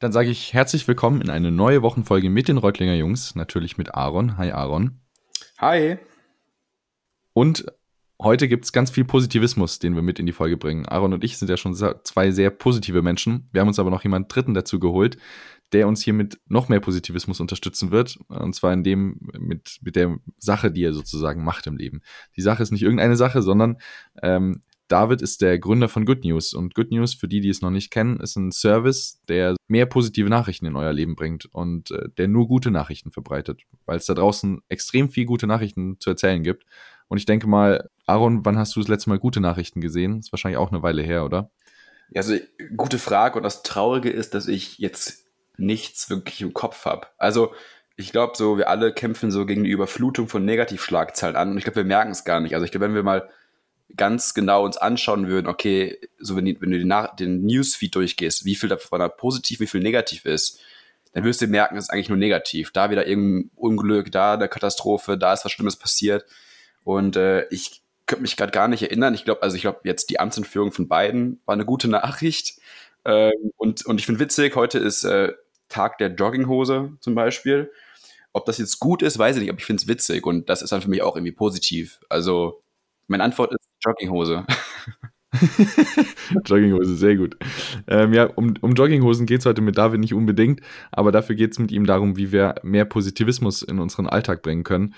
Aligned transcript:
Dann 0.00 0.12
sage 0.12 0.30
ich 0.30 0.54
herzlich 0.54 0.86
willkommen 0.86 1.20
in 1.20 1.28
eine 1.28 1.50
neue 1.50 1.82
Wochenfolge 1.82 2.30
mit 2.30 2.46
den 2.46 2.56
Reutlinger 2.56 2.94
Jungs, 2.94 3.34
natürlich 3.34 3.78
mit 3.78 3.96
Aaron. 3.96 4.36
Hi 4.36 4.52
Aaron. 4.52 5.00
Hi. 5.58 5.98
Und 7.32 7.66
heute 8.22 8.46
gibt 8.46 8.64
es 8.64 8.72
ganz 8.72 8.92
viel 8.92 9.04
Positivismus, 9.04 9.80
den 9.80 9.96
wir 9.96 10.02
mit 10.02 10.20
in 10.20 10.26
die 10.26 10.32
Folge 10.32 10.56
bringen. 10.56 10.86
Aaron 10.86 11.14
und 11.14 11.24
ich 11.24 11.36
sind 11.36 11.50
ja 11.50 11.56
schon 11.56 11.74
zwei 11.74 12.30
sehr 12.30 12.50
positive 12.50 13.02
Menschen. 13.02 13.48
Wir 13.50 13.60
haben 13.60 13.66
uns 13.66 13.80
aber 13.80 13.90
noch 13.90 14.04
jemanden 14.04 14.28
Dritten 14.28 14.54
dazu 14.54 14.78
geholt, 14.78 15.18
der 15.72 15.88
uns 15.88 16.00
hier 16.04 16.12
mit 16.12 16.38
noch 16.46 16.68
mehr 16.68 16.78
Positivismus 16.78 17.40
unterstützen 17.40 17.90
wird. 17.90 18.20
Und 18.28 18.54
zwar 18.54 18.72
in 18.72 18.84
dem, 18.84 19.18
mit, 19.36 19.80
mit 19.82 19.96
der 19.96 20.16
Sache, 20.38 20.70
die 20.70 20.84
er 20.84 20.92
sozusagen 20.92 21.42
macht 21.42 21.66
im 21.66 21.76
Leben. 21.76 22.02
Die 22.36 22.42
Sache 22.42 22.62
ist 22.62 22.70
nicht 22.70 22.82
irgendeine 22.82 23.16
Sache, 23.16 23.42
sondern 23.42 23.78
ähm, 24.22 24.62
David 24.88 25.22
ist 25.22 25.42
der 25.42 25.58
Gründer 25.58 25.88
von 25.88 26.06
Good 26.06 26.24
News. 26.24 26.54
Und 26.54 26.74
Good 26.74 26.90
News, 26.90 27.14
für 27.14 27.28
die, 27.28 27.40
die 27.40 27.50
es 27.50 27.60
noch 27.60 27.70
nicht 27.70 27.90
kennen, 27.90 28.20
ist 28.20 28.36
ein 28.36 28.52
Service, 28.52 29.20
der 29.28 29.54
mehr 29.68 29.86
positive 29.86 30.28
Nachrichten 30.28 30.66
in 30.66 30.76
euer 30.76 30.92
Leben 30.92 31.14
bringt 31.14 31.46
und 31.46 31.90
äh, 31.90 32.08
der 32.16 32.28
nur 32.28 32.48
gute 32.48 32.70
Nachrichten 32.70 33.12
verbreitet, 33.12 33.62
weil 33.86 33.98
es 33.98 34.06
da 34.06 34.14
draußen 34.14 34.62
extrem 34.68 35.10
viel 35.10 35.26
gute 35.26 35.46
Nachrichten 35.46 36.00
zu 36.00 36.10
erzählen 36.10 36.42
gibt. 36.42 36.64
Und 37.08 37.18
ich 37.18 37.26
denke 37.26 37.46
mal, 37.46 37.88
Aaron, 38.06 38.44
wann 38.44 38.58
hast 38.58 38.74
du 38.76 38.80
das 38.80 38.88
letzte 38.88 39.10
Mal 39.10 39.18
gute 39.18 39.40
Nachrichten 39.40 39.80
gesehen? 39.80 40.18
Ist 40.18 40.32
wahrscheinlich 40.32 40.58
auch 40.58 40.70
eine 40.70 40.82
Weile 40.82 41.02
her, 41.02 41.24
oder? 41.24 41.50
Ja, 42.10 42.22
also 42.22 42.36
gute 42.76 42.98
Frage. 42.98 43.36
Und 43.36 43.42
das 43.42 43.62
Traurige 43.62 44.10
ist, 44.10 44.34
dass 44.34 44.48
ich 44.48 44.78
jetzt 44.78 45.26
nichts 45.58 46.08
wirklich 46.08 46.40
im 46.40 46.54
Kopf 46.54 46.84
habe. 46.86 47.08
Also 47.18 47.52
ich 47.96 48.12
glaube, 48.12 48.34
so 48.36 48.56
wir 48.56 48.68
alle 48.68 48.92
kämpfen 48.92 49.30
so 49.30 49.44
gegen 49.44 49.64
die 49.64 49.70
Überflutung 49.70 50.28
von 50.28 50.44
Negativschlagzeilen 50.44 51.36
an 51.36 51.50
und 51.50 51.58
ich 51.58 51.64
glaube, 51.64 51.78
wir 51.78 51.84
merken 51.84 52.12
es 52.12 52.24
gar 52.24 52.40
nicht. 52.40 52.54
Also 52.54 52.64
ich 52.64 52.70
glaube, 52.70 52.86
wenn 52.86 52.94
wir 52.94 53.02
mal 53.02 53.28
ganz 53.96 54.34
genau 54.34 54.64
uns 54.64 54.76
anschauen 54.76 55.28
würden, 55.28 55.46
okay, 55.46 55.98
so 56.18 56.36
wenn, 56.36 56.46
wenn 56.60 56.70
du 56.70 56.78
den, 56.78 56.92
den 57.18 57.46
Newsfeed 57.46 57.94
durchgehst, 57.94 58.44
wie 58.44 58.54
viel 58.54 58.68
davon 58.68 59.00
da 59.00 59.08
positiv, 59.08 59.60
wie 59.60 59.66
viel 59.66 59.80
negativ 59.80 60.24
ist, 60.24 60.60
dann 61.12 61.24
wirst 61.24 61.40
du 61.40 61.46
merken, 61.46 61.76
es 61.76 61.84
ist 61.84 61.90
eigentlich 61.90 62.10
nur 62.10 62.18
negativ. 62.18 62.70
Da 62.70 62.90
wieder 62.90 63.06
irgendein 63.06 63.50
Unglück, 63.56 64.12
da 64.12 64.34
eine 64.34 64.48
Katastrophe, 64.48 65.16
da 65.16 65.32
ist 65.32 65.44
was 65.44 65.52
Schlimmes 65.52 65.76
passiert. 65.76 66.26
Und 66.84 67.16
äh, 67.16 67.46
ich 67.48 67.82
könnte 68.06 68.22
mich 68.22 68.36
gerade 68.36 68.52
gar 68.52 68.68
nicht 68.68 68.82
erinnern. 68.82 69.14
Ich 69.14 69.24
glaube, 69.24 69.42
also 69.42 69.56
ich 69.56 69.62
glaube, 69.62 69.80
jetzt 69.84 70.10
die 70.10 70.20
Amtsentführung 70.20 70.72
von 70.72 70.88
beiden 70.88 71.40
war 71.46 71.54
eine 71.54 71.64
gute 71.64 71.88
Nachricht. 71.88 72.60
Ähm, 73.04 73.52
und, 73.56 73.86
und 73.86 73.98
ich 73.98 74.06
finde 74.06 74.20
witzig, 74.20 74.54
heute 74.54 74.78
ist 74.78 75.04
äh, 75.04 75.32
Tag 75.68 75.98
der 75.98 76.08
Jogginghose 76.08 76.92
zum 77.00 77.14
Beispiel. 77.14 77.70
Ob 78.32 78.44
das 78.44 78.58
jetzt 78.58 78.78
gut 78.78 79.02
ist, 79.02 79.18
weiß 79.18 79.36
ich 79.36 79.42
nicht, 79.42 79.50
aber 79.50 79.58
ich 79.58 79.64
finde 79.64 79.82
es 79.82 79.88
witzig 79.88 80.26
und 80.26 80.48
das 80.48 80.62
ist 80.62 80.70
dann 80.70 80.82
für 80.82 80.90
mich 80.90 81.02
auch 81.02 81.16
irgendwie 81.16 81.32
positiv. 81.32 82.00
Also 82.08 82.62
meine 83.06 83.24
Antwort 83.24 83.52
ist 83.52 83.67
Jogginghose. 83.84 84.44
Jogginghose, 86.44 86.96
sehr 86.96 87.16
gut. 87.16 87.36
Ähm, 87.86 88.12
ja, 88.12 88.24
um, 88.24 88.54
um 88.60 88.74
Jogginghosen 88.74 89.26
geht 89.26 89.40
es 89.40 89.46
heute 89.46 89.60
mit 89.60 89.76
David 89.76 90.00
nicht 90.00 90.14
unbedingt, 90.14 90.60
aber 90.90 91.12
dafür 91.12 91.36
geht 91.36 91.52
es 91.52 91.58
mit 91.58 91.70
ihm 91.70 91.86
darum, 91.86 92.16
wie 92.16 92.32
wir 92.32 92.56
mehr 92.62 92.84
Positivismus 92.84 93.62
in 93.62 93.78
unseren 93.78 94.06
Alltag 94.06 94.42
bringen 94.42 94.64
können. 94.64 94.94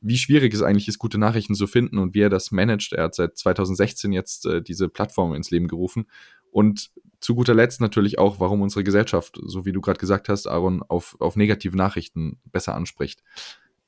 Wie 0.00 0.18
schwierig 0.18 0.54
es 0.54 0.62
eigentlich 0.62 0.88
ist, 0.88 0.98
gute 0.98 1.18
Nachrichten 1.18 1.54
zu 1.54 1.66
finden 1.66 1.98
und 1.98 2.14
wie 2.14 2.20
er 2.20 2.30
das 2.30 2.50
managt. 2.50 2.92
Er 2.92 3.04
hat 3.04 3.14
seit 3.14 3.36
2016 3.36 4.12
jetzt 4.12 4.46
äh, 4.46 4.62
diese 4.62 4.88
Plattform 4.88 5.34
ins 5.34 5.50
Leben 5.50 5.68
gerufen. 5.68 6.06
Und 6.50 6.90
zu 7.20 7.34
guter 7.34 7.54
Letzt 7.54 7.80
natürlich 7.80 8.18
auch, 8.18 8.38
warum 8.38 8.62
unsere 8.62 8.84
Gesellschaft, 8.84 9.38
so 9.44 9.64
wie 9.64 9.72
du 9.72 9.80
gerade 9.80 9.98
gesagt 9.98 10.28
hast, 10.28 10.46
Aaron, 10.46 10.82
auf, 10.82 11.16
auf 11.18 11.36
negative 11.36 11.76
Nachrichten 11.76 12.40
besser 12.44 12.74
anspricht. 12.74 13.22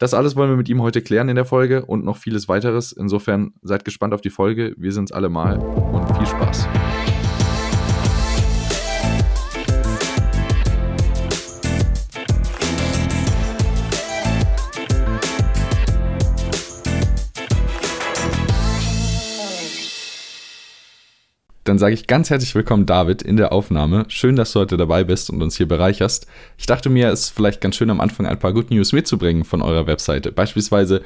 Das 0.00 0.14
alles 0.14 0.34
wollen 0.34 0.48
wir 0.48 0.56
mit 0.56 0.70
ihm 0.70 0.80
heute 0.80 1.02
klären 1.02 1.28
in 1.28 1.36
der 1.36 1.44
Folge 1.44 1.84
und 1.84 2.06
noch 2.06 2.16
vieles 2.16 2.48
weiteres. 2.48 2.90
Insofern 2.90 3.52
seid 3.60 3.84
gespannt 3.84 4.14
auf 4.14 4.22
die 4.22 4.30
Folge. 4.30 4.74
Wir 4.78 4.92
sind's 4.92 5.12
alle 5.12 5.28
mal 5.28 5.58
und 5.58 6.16
viel 6.16 6.26
Spaß. 6.26 6.66
Sage 21.80 21.94
ich 21.94 22.06
ganz 22.06 22.28
herzlich 22.28 22.54
willkommen, 22.54 22.84
David, 22.84 23.22
in 23.22 23.38
der 23.38 23.52
Aufnahme. 23.52 24.04
Schön, 24.08 24.36
dass 24.36 24.52
du 24.52 24.60
heute 24.60 24.76
dabei 24.76 25.02
bist 25.02 25.30
und 25.30 25.42
uns 25.42 25.56
hier 25.56 25.66
bereicherst. 25.66 26.26
Ich 26.58 26.66
dachte 26.66 26.90
mir, 26.90 27.08
es 27.08 27.20
ist 27.20 27.30
vielleicht 27.30 27.62
ganz 27.62 27.74
schön 27.74 27.88
am 27.88 28.02
Anfang 28.02 28.26
ein 28.26 28.38
paar 28.38 28.52
Good 28.52 28.70
News 28.70 28.92
mitzubringen 28.92 29.44
von 29.44 29.62
eurer 29.62 29.86
Webseite. 29.86 30.30
Beispielsweise, 30.30 31.00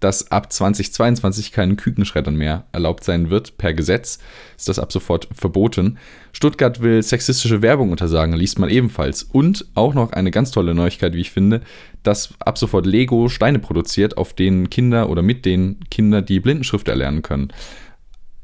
dass 0.00 0.30
ab 0.30 0.52
2022 0.52 1.50
keinen 1.50 1.76
Kükenschreddern 1.76 2.36
mehr 2.36 2.66
erlaubt 2.72 3.04
sein 3.04 3.30
wird. 3.30 3.56
Per 3.56 3.72
Gesetz 3.72 4.18
ist 4.56 4.68
das 4.68 4.78
ab 4.78 4.92
sofort 4.92 5.28
verboten. 5.32 5.96
Stuttgart 6.32 6.82
will 6.82 7.02
sexistische 7.02 7.62
Werbung 7.62 7.90
untersagen, 7.90 8.34
liest 8.34 8.58
man 8.58 8.68
ebenfalls. 8.68 9.22
Und 9.22 9.64
auch 9.74 9.94
noch 9.94 10.12
eine 10.12 10.30
ganz 10.30 10.50
tolle 10.50 10.74
Neuigkeit, 10.74 11.14
wie 11.14 11.22
ich 11.22 11.30
finde, 11.30 11.62
dass 12.02 12.34
ab 12.38 12.58
sofort 12.58 12.84
Lego 12.84 13.30
Steine 13.30 13.60
produziert, 13.60 14.18
auf 14.18 14.34
denen 14.34 14.68
Kinder 14.68 15.08
oder 15.08 15.22
mit 15.22 15.46
denen 15.46 15.80
Kinder 15.90 16.20
die 16.20 16.38
Blindenschrift 16.38 16.86
erlernen 16.86 17.22
können 17.22 17.50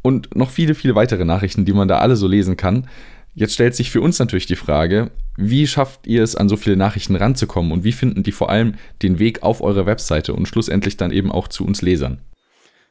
und 0.04 0.36
noch 0.36 0.50
viele, 0.50 0.74
viele 0.74 0.94
weitere 0.94 1.24
Nachrichten, 1.24 1.64
die 1.64 1.72
man 1.72 1.88
da 1.88 1.98
alle 1.98 2.16
so 2.16 2.28
lesen 2.28 2.58
kann. 2.58 2.88
Jetzt 3.32 3.54
stellt 3.54 3.74
sich 3.74 3.90
für 3.90 4.02
uns 4.02 4.18
natürlich 4.18 4.44
die 4.44 4.54
Frage, 4.54 5.10
wie 5.38 5.66
schafft 5.66 6.06
ihr 6.06 6.22
es, 6.22 6.36
an 6.36 6.48
so 6.48 6.56
viele 6.56 6.76
Nachrichten 6.76 7.16
ranzukommen 7.16 7.72
und 7.72 7.84
wie 7.84 7.92
finden 7.92 8.22
die 8.22 8.30
vor 8.30 8.50
allem 8.50 8.74
den 9.02 9.18
Weg 9.18 9.42
auf 9.42 9.62
eure 9.62 9.86
Webseite 9.86 10.34
und 10.34 10.46
schlussendlich 10.46 10.98
dann 10.98 11.10
eben 11.10 11.32
auch 11.32 11.48
zu 11.48 11.64
uns 11.64 11.80
Lesern? 11.80 12.20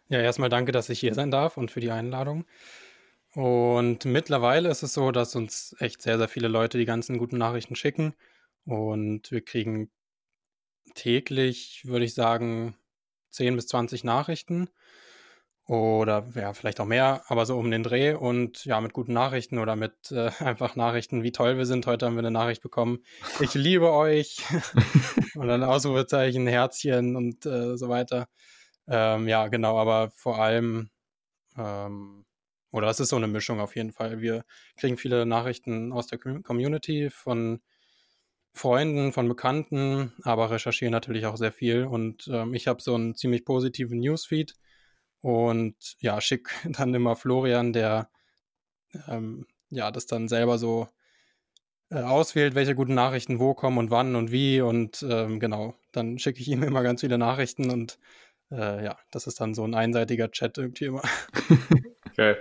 Ja, 0.10 0.20
erstmal 0.20 0.50
danke, 0.50 0.72
dass 0.72 0.90
ich 0.90 1.00
hier 1.00 1.14
sein 1.14 1.30
darf 1.30 1.56
und 1.56 1.70
für 1.70 1.80
die 1.80 1.92
Einladung. 1.92 2.46
Und 3.36 4.06
mittlerweile 4.06 4.70
ist 4.70 4.82
es 4.82 4.94
so, 4.94 5.12
dass 5.12 5.36
uns 5.36 5.76
echt 5.80 6.02
sehr, 6.02 6.18
sehr 6.18 6.28
viele 6.28 6.48
Leute 6.48 6.80
die 6.80 6.86
ganzen 6.86 7.20
guten 7.20 7.38
Nachrichten 7.38 7.76
schicken. 7.76 8.16
Und 8.66 9.32
wir 9.32 9.42
kriegen 9.42 9.92
täglich, 10.96 11.84
würde 11.86 12.06
ich 12.06 12.16
sagen, 12.16 12.76
10 13.30 13.56
bis 13.56 13.68
20 13.68 14.04
Nachrichten. 14.04 14.68
Oder 15.66 16.26
ja, 16.36 16.54
vielleicht 16.54 16.82
auch 16.82 16.86
mehr, 16.86 17.24
aber 17.28 17.46
so 17.46 17.58
um 17.58 17.72
den 17.72 17.84
Dreh 17.84 18.14
und 18.14 18.66
ja, 18.66 18.82
mit 18.82 18.92
guten 18.92 19.14
Nachrichten 19.14 19.60
oder 19.60 19.78
mit 19.78 20.12
äh, 20.12 20.30
einfach 20.40 20.76
Nachrichten, 20.76 21.24
wie 21.24 21.32
toll 21.32 21.58
wir 21.58 21.66
sind. 21.66 21.88
Heute 21.88 22.06
haben 22.06 22.16
wir 22.16 22.20
eine 22.20 22.32
Nachricht 22.32 22.62
bekommen. 22.62 23.00
Ich 23.40 23.54
liebe 23.54 23.92
euch. 23.92 24.44
und 25.36 25.48
dann 25.48 25.64
Ausrufezeichen, 25.64 26.48
Herzchen 26.48 27.16
und 27.16 27.46
äh, 27.46 27.78
so 27.78 27.88
weiter. 27.88 28.28
Ähm, 28.88 29.30
ja, 29.30 29.48
genau, 29.48 29.78
aber 29.78 30.12
vor 30.16 30.40
allem, 30.40 30.90
ähm, 31.58 32.26
oder 32.72 32.90
es 32.90 33.00
ist 33.00 33.10
so 33.10 33.16
eine 33.16 33.28
Mischung 33.28 33.62
auf 33.62 33.78
jeden 33.78 33.94
Fall. 33.94 34.20
Wir 34.20 34.44
kriegen 34.76 34.98
viele 34.98 35.26
Nachrichten 35.26 35.94
aus 35.94 36.08
der 36.08 36.20
Community 36.20 37.10
von 37.10 37.62
Freunden, 38.52 39.14
von 39.14 39.30
Bekannten, 39.30 40.12
aber 40.24 40.52
recherchieren 40.52 40.92
natürlich 40.92 41.26
auch 41.26 41.38
sehr 41.38 41.54
viel. 41.54 41.86
Und 41.86 42.28
ähm, 42.28 42.54
ich 42.54 42.68
habe 42.68 42.82
so 42.82 42.96
einen 42.96 43.16
ziemlich 43.16 43.46
positiven 43.46 44.00
Newsfeed 44.00 44.56
und 45.24 45.76
ja, 46.00 46.20
schick 46.22 46.50
dann 46.78 46.94
immer 46.94 47.16
Florian, 47.16 47.74
der 47.74 48.10
ähm, 49.08 49.48
ja 49.70 49.90
das 49.90 50.06
dann 50.06 50.28
selber 50.28 50.58
so 50.58 50.88
äh, 51.90 52.02
auswählt, 52.02 52.56
welche 52.56 52.76
guten 52.76 52.94
Nachrichten 52.94 53.40
wo 53.40 53.54
kommen 53.54 53.78
und 53.78 53.90
wann 53.90 54.16
und 54.16 54.32
wie. 54.32 54.62
Und 54.62 55.04
ähm, 55.10 55.40
genau, 55.40 55.76
dann 55.94 56.20
schicke 56.20 56.42
ich 56.42 56.50
ihm 56.50 56.62
immer 56.62 56.84
ganz 56.84 57.02
viele 57.02 57.18
Nachrichten 57.18 57.72
und 57.72 57.98
äh, 58.52 58.84
ja, 58.84 58.98
das 59.12 59.26
ist 59.26 59.40
dann 59.40 59.54
so 59.54 59.64
ein 59.64 59.76
einseitiger 59.76 60.30
Chat 60.30 60.58
irgendwie 60.58 60.86
immer. 60.86 61.02
Okay. 62.14 62.36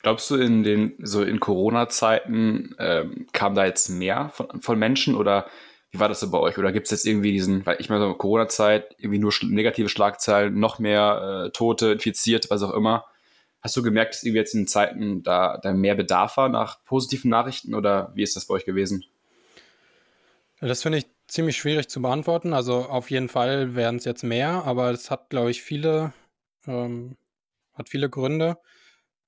Glaubst 0.00 0.30
du, 0.30 0.36
in 0.36 0.62
den, 0.62 0.94
so 1.02 1.24
in 1.24 1.40
Corona-Zeiten 1.40 2.76
ähm, 2.78 3.26
kam 3.32 3.56
da 3.56 3.66
jetzt 3.66 3.88
mehr 3.88 4.30
von, 4.32 4.62
von 4.62 4.78
Menschen 4.78 5.16
oder 5.16 5.46
wie 5.90 6.00
war 6.00 6.08
das 6.08 6.20
so 6.20 6.30
bei 6.30 6.38
euch? 6.38 6.58
Oder 6.58 6.72
gibt 6.72 6.86
es 6.86 6.90
jetzt 6.90 7.06
irgendwie 7.06 7.32
diesen, 7.32 7.64
weil 7.64 7.80
ich 7.80 7.88
meine, 7.88 8.06
so 8.06 8.14
Corona-Zeit, 8.14 8.94
irgendwie 8.98 9.18
nur 9.18 9.32
negative 9.42 9.88
Schlagzeilen, 9.88 10.58
noch 10.58 10.78
mehr 10.78 11.46
äh, 11.46 11.50
Tote, 11.50 11.92
infiziert, 11.92 12.50
was 12.50 12.62
auch 12.62 12.74
immer. 12.74 13.06
Hast 13.60 13.76
du 13.76 13.82
gemerkt, 13.82 14.14
dass 14.14 14.22
irgendwie 14.22 14.38
jetzt 14.38 14.54
in 14.54 14.66
Zeiten 14.66 15.22
da, 15.22 15.58
da 15.58 15.72
mehr 15.72 15.94
Bedarf 15.94 16.36
war 16.36 16.48
nach 16.48 16.84
positiven 16.84 17.30
Nachrichten 17.30 17.74
oder 17.74 18.12
wie 18.14 18.22
ist 18.22 18.36
das 18.36 18.46
bei 18.46 18.54
euch 18.54 18.64
gewesen? 18.64 19.04
Das 20.60 20.82
finde 20.82 20.98
ich 20.98 21.06
ziemlich 21.26 21.56
schwierig 21.56 21.88
zu 21.88 22.02
beantworten. 22.02 22.52
Also 22.52 22.84
auf 22.84 23.10
jeden 23.10 23.28
Fall 23.28 23.74
werden 23.74 23.96
es 23.96 24.04
jetzt 24.04 24.22
mehr, 24.22 24.64
aber 24.64 24.90
es 24.90 25.10
hat, 25.10 25.30
glaube 25.30 25.50
ich, 25.50 25.62
viele, 25.62 26.12
ähm, 26.66 27.16
hat 27.74 27.88
viele 27.88 28.10
Gründe. 28.10 28.58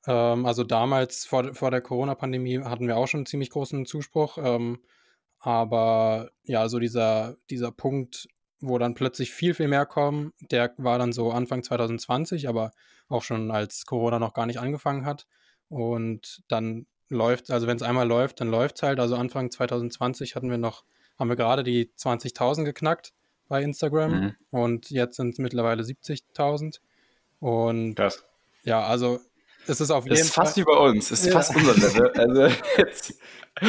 Ähm, 0.06 0.47
also 0.47 0.65
damals 0.65 1.25
vor, 1.25 1.55
vor 1.55 1.71
der 1.71 1.81
Corona-Pandemie 1.81 2.61
hatten 2.61 2.87
wir 2.87 2.97
auch 2.97 3.06
schon 3.06 3.21
einen 3.21 3.27
ziemlich 3.27 3.51
großen 3.51 3.87
Zuspruch. 3.87 4.39
Ähm, 4.39 4.81
aber 5.41 6.31
ja, 6.45 6.69
so 6.69 6.79
dieser, 6.79 7.37
dieser 7.49 7.73
Punkt, 7.73 8.29
wo 8.61 8.79
dann 8.79 8.95
plötzlich 8.95 9.33
viel, 9.33 9.55
viel 9.55 9.69
mehr 9.69 9.87
kommen, 9.87 10.33
der 10.51 10.73
war 10.77 10.99
dann 10.99 11.13
so 11.13 11.31
Anfang 11.33 11.63
2020, 11.63 12.49
aber 12.49 12.73
auch 13.09 13.23
schon 13.23 13.51
als 13.51 13.87
Corona 13.87 14.19
noch 14.19 14.35
gar 14.35 14.47
nicht 14.47 14.61
angefangen 14.61 15.07
hat. 15.07 15.27
Und 15.69 16.43
dann 16.49 16.87
läuft, 17.09 17.51
also 17.51 17.67
wenn 17.67 17.77
es 17.77 17.83
einmal 17.83 18.07
läuft, 18.07 18.41
dann 18.41 18.49
läuft 18.49 18.77
es 18.77 18.83
halt. 18.83 19.01
Also 19.01 19.17
Anfang 19.17 19.51
2020 19.51 20.37
hatten 20.37 20.51
wir 20.51 20.59
noch, 20.59 20.85
haben 21.19 21.29
wir 21.29 21.37
gerade 21.37 21.65
die 21.65 21.91
20.000 21.97 22.65
geknackt 22.65 23.13
bei 23.49 23.63
Instagram 23.63 24.13
mhm. 24.13 24.37
und 24.51 24.91
jetzt 24.91 25.17
sind 25.17 25.31
es 25.31 25.39
mittlerweile 25.39 25.83
70.000. 25.83 26.81
Und 27.41 27.95
das. 27.95 28.25
ja, 28.63 28.83
also 28.83 29.21
es 29.67 29.81
ist 29.81 29.91
auf 29.91 30.05
jeden 30.05 30.17
Fall. 30.17 30.25
Ist 30.25 30.35
fast 30.35 30.57
wie 30.57 30.65
bei 30.65 30.77
uns, 30.77 31.11
ist 31.11 31.27
ja. 31.27 31.33
fast 31.33 31.57
unser 31.57 31.75
Level. 31.75 32.11
Also 32.13 32.57
jetzt. 32.77 33.15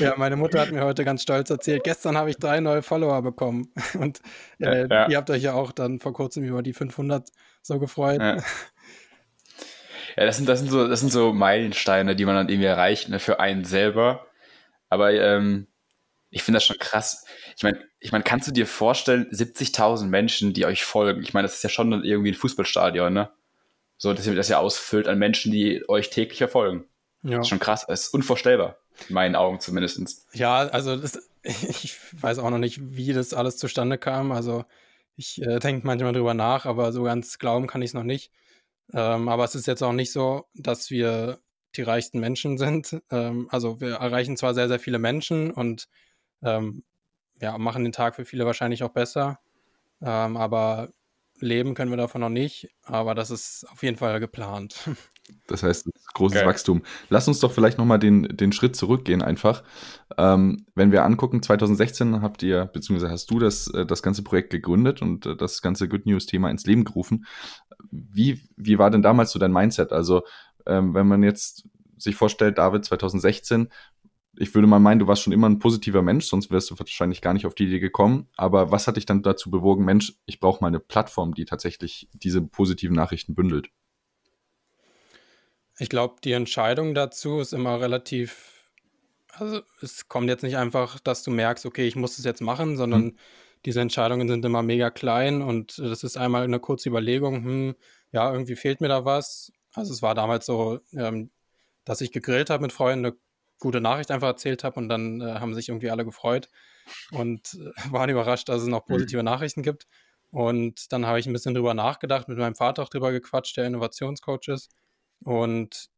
Ja, 0.00 0.14
meine 0.16 0.36
Mutter 0.36 0.60
hat 0.60 0.70
mir 0.70 0.84
heute 0.84 1.04
ganz 1.04 1.22
stolz 1.22 1.50
erzählt, 1.50 1.84
gestern 1.84 2.16
habe 2.16 2.30
ich 2.30 2.36
drei 2.36 2.60
neue 2.60 2.82
Follower 2.82 3.22
bekommen. 3.22 3.72
Und 3.98 4.20
äh, 4.58 4.86
ja. 4.88 5.08
ihr 5.08 5.16
habt 5.16 5.30
euch 5.30 5.42
ja 5.42 5.54
auch 5.54 5.72
dann 5.72 6.00
vor 6.00 6.12
kurzem 6.12 6.44
über 6.44 6.62
die 6.62 6.72
500 6.72 7.28
so 7.62 7.78
gefreut. 7.78 8.20
Ja. 8.20 8.42
Ja, 10.16 10.24
das 10.24 10.38
sind, 10.38 10.48
das 10.48 10.60
sind 10.60 10.70
so, 10.70 10.88
das 10.88 11.00
sind 11.00 11.12
so 11.12 11.34
Meilensteine, 11.34 12.16
die 12.16 12.24
man 12.24 12.34
dann 12.34 12.48
irgendwie 12.48 12.68
erreicht, 12.68 13.10
ne, 13.10 13.18
für 13.18 13.38
einen 13.38 13.64
selber. 13.64 14.26
Aber 14.88 15.12
ähm, 15.12 15.66
ich 16.30 16.42
finde 16.42 16.56
das 16.56 16.64
schon 16.64 16.78
krass. 16.78 17.26
Ich 17.56 17.62
meine, 17.62 17.78
ich 17.98 18.12
mein, 18.12 18.24
kannst 18.24 18.48
du 18.48 18.52
dir 18.52 18.66
vorstellen, 18.66 19.26
70.000 19.30 20.06
Menschen, 20.06 20.54
die 20.54 20.64
euch 20.64 20.84
folgen? 20.84 21.22
Ich 21.22 21.34
meine, 21.34 21.46
das 21.46 21.56
ist 21.56 21.64
ja 21.64 21.68
schon 21.68 21.92
irgendwie 22.02 22.30
ein 22.30 22.34
Fußballstadion, 22.34 23.12
ne? 23.12 23.30
So, 23.98 24.12
dass 24.12 24.26
ihr 24.26 24.34
das 24.34 24.48
ja 24.48 24.58
ausfüllt 24.58 25.08
an 25.08 25.18
Menschen, 25.18 25.52
die 25.52 25.86
euch 25.88 26.10
täglich 26.10 26.38
verfolgen. 26.38 26.84
Ja. 27.22 27.38
Das 27.38 27.46
ist 27.46 27.48
schon 27.48 27.58
krass. 27.58 27.86
Das 27.86 28.06
ist 28.06 28.14
unvorstellbar. 28.14 28.76
In 29.08 29.14
meinen 29.14 29.36
Augen 29.36 29.60
zumindest. 29.60 30.26
Ja, 30.32 30.58
also 30.58 30.96
das, 30.96 31.28
ich 31.42 31.96
weiß 32.20 32.38
auch 32.38 32.50
noch 32.50 32.58
nicht, 32.58 32.80
wie 32.96 33.12
das 33.12 33.34
alles 33.34 33.56
zustande 33.56 33.98
kam. 33.98 34.32
Also 34.32 34.64
ich 35.16 35.40
äh, 35.42 35.58
denke 35.58 35.86
manchmal 35.86 36.12
drüber 36.12 36.34
nach, 36.34 36.66
aber 36.66 36.92
so 36.92 37.02
ganz 37.02 37.38
glauben 37.38 37.66
kann 37.66 37.82
ich 37.82 37.90
es 37.90 37.94
noch 37.94 38.02
nicht. 38.02 38.30
Ähm, 38.92 39.28
aber 39.28 39.44
es 39.44 39.54
ist 39.54 39.66
jetzt 39.66 39.82
auch 39.82 39.92
nicht 39.92 40.12
so, 40.12 40.46
dass 40.54 40.90
wir 40.90 41.40
die 41.74 41.82
reichsten 41.82 42.20
Menschen 42.20 42.58
sind. 42.58 43.00
Ähm, 43.10 43.48
also 43.50 43.80
wir 43.80 43.94
erreichen 43.94 44.36
zwar 44.36 44.54
sehr, 44.54 44.68
sehr 44.68 44.80
viele 44.80 44.98
Menschen 44.98 45.50
und 45.50 45.88
ähm, 46.42 46.84
ja, 47.40 47.58
machen 47.58 47.84
den 47.84 47.92
Tag 47.92 48.14
für 48.14 48.24
viele 48.24 48.46
wahrscheinlich 48.46 48.82
auch 48.82 48.90
besser. 48.90 49.38
Ähm, 50.00 50.36
aber 50.36 50.92
leben 51.40 51.74
können 51.74 51.90
wir 51.90 51.96
davon 51.96 52.20
noch 52.20 52.28
nicht. 52.28 52.70
Aber 52.82 53.14
das 53.14 53.30
ist 53.30 53.66
auf 53.70 53.82
jeden 53.82 53.96
Fall 53.96 54.20
geplant. 54.20 54.76
Das 55.46 55.62
heißt, 55.62 55.88
großes 56.14 56.38
okay. 56.38 56.46
Wachstum. 56.46 56.82
Lass 57.08 57.28
uns 57.28 57.40
doch 57.40 57.52
vielleicht 57.52 57.78
nochmal 57.78 57.98
den, 57.98 58.24
den 58.36 58.52
Schritt 58.52 58.76
zurückgehen, 58.76 59.22
einfach. 59.22 59.62
Ähm, 60.18 60.66
wenn 60.74 60.92
wir 60.92 61.04
angucken, 61.04 61.42
2016 61.42 62.22
habt 62.22 62.42
ihr, 62.42 62.66
beziehungsweise 62.66 63.12
hast 63.12 63.30
du 63.30 63.38
das, 63.38 63.68
äh, 63.68 63.86
das 63.86 64.02
ganze 64.02 64.22
Projekt 64.22 64.50
gegründet 64.50 65.02
und 65.02 65.26
äh, 65.26 65.36
das 65.36 65.62
ganze 65.62 65.88
Good 65.88 66.06
News-Thema 66.06 66.50
ins 66.50 66.66
Leben 66.66 66.84
gerufen. 66.84 67.26
Wie, 67.90 68.40
wie 68.56 68.78
war 68.78 68.90
denn 68.90 69.02
damals 69.02 69.30
so 69.32 69.38
dein 69.38 69.52
Mindset? 69.52 69.92
Also, 69.92 70.22
ähm, 70.66 70.94
wenn 70.94 71.06
man 71.06 71.22
jetzt 71.22 71.68
sich 71.96 72.16
vorstellt, 72.16 72.58
David 72.58 72.84
2016, 72.84 73.68
ich 74.38 74.54
würde 74.54 74.66
mal 74.68 74.78
meinen, 74.78 74.98
du 74.98 75.06
warst 75.06 75.22
schon 75.22 75.32
immer 75.32 75.48
ein 75.48 75.58
positiver 75.58 76.02
Mensch, 76.02 76.26
sonst 76.26 76.50
wärst 76.50 76.70
du 76.70 76.78
wahrscheinlich 76.78 77.22
gar 77.22 77.32
nicht 77.32 77.46
auf 77.46 77.54
die 77.54 77.64
Idee 77.64 77.80
gekommen. 77.80 78.28
Aber 78.36 78.70
was 78.70 78.86
hat 78.86 78.96
dich 78.96 79.06
dann 79.06 79.22
dazu 79.22 79.50
bewogen, 79.50 79.84
Mensch, 79.84 80.14
ich 80.26 80.40
brauche 80.40 80.60
mal 80.60 80.68
eine 80.68 80.80
Plattform, 80.80 81.34
die 81.34 81.44
tatsächlich 81.44 82.08
diese 82.12 82.42
positiven 82.42 82.94
Nachrichten 82.94 83.34
bündelt? 83.34 83.70
Ich 85.78 85.88
glaube, 85.88 86.16
die 86.24 86.32
Entscheidung 86.32 86.94
dazu 86.94 87.40
ist 87.40 87.52
immer 87.52 87.80
relativ, 87.80 88.70
also 89.32 89.60
es 89.82 90.08
kommt 90.08 90.28
jetzt 90.28 90.42
nicht 90.42 90.56
einfach, 90.56 90.98
dass 91.00 91.22
du 91.22 91.30
merkst, 91.30 91.66
okay, 91.66 91.86
ich 91.86 91.96
muss 91.96 92.16
das 92.16 92.24
jetzt 92.24 92.40
machen, 92.40 92.76
sondern 92.76 93.02
hm. 93.02 93.16
diese 93.64 93.80
Entscheidungen 93.80 94.28
sind 94.28 94.44
immer 94.44 94.62
mega 94.62 94.90
klein 94.90 95.42
und 95.42 95.78
das 95.78 96.02
ist 96.02 96.16
einmal 96.16 96.44
eine 96.44 96.60
kurze 96.60 96.88
Überlegung, 96.88 97.44
hm, 97.44 97.74
ja, 98.12 98.32
irgendwie 98.32 98.56
fehlt 98.56 98.80
mir 98.80 98.88
da 98.88 99.04
was. 99.04 99.52
Also 99.74 99.92
es 99.92 100.00
war 100.00 100.14
damals 100.14 100.46
so, 100.46 100.80
ähm, 100.92 101.30
dass 101.84 102.00
ich 102.00 102.12
gegrillt 102.12 102.48
habe 102.50 102.62
mit 102.62 102.72
Freunden, 102.72 103.06
eine 103.06 103.16
gute 103.58 103.80
Nachricht 103.80 104.10
einfach 104.10 104.28
erzählt 104.28 104.64
habe 104.64 104.80
und 104.80 104.88
dann 104.88 105.20
äh, 105.20 105.34
haben 105.34 105.54
sich 105.54 105.68
irgendwie 105.68 105.90
alle 105.90 106.04
gefreut 106.04 106.50
und 107.10 107.54
äh, 107.54 107.72
waren 107.92 108.10
überrascht, 108.10 108.48
dass 108.48 108.62
es 108.62 108.68
noch 108.68 108.86
mhm. 108.86 108.92
positive 108.92 109.22
mhm. 109.22 109.26
Nachrichten 109.26 109.62
gibt. 109.62 109.86
Und 110.30 110.92
dann 110.92 111.06
habe 111.06 111.18
ich 111.18 111.26
ein 111.26 111.32
bisschen 111.32 111.54
drüber 111.54 111.72
nachgedacht, 111.72 112.28
mit 112.28 112.36
meinem 112.36 112.54
Vater 112.54 112.82
auch 112.82 112.88
drüber 112.88 113.12
gequatscht, 113.12 113.56
der 113.56 113.66
Innovationscoach 113.66 114.48
ist. 114.48 114.70
Und 115.22 115.88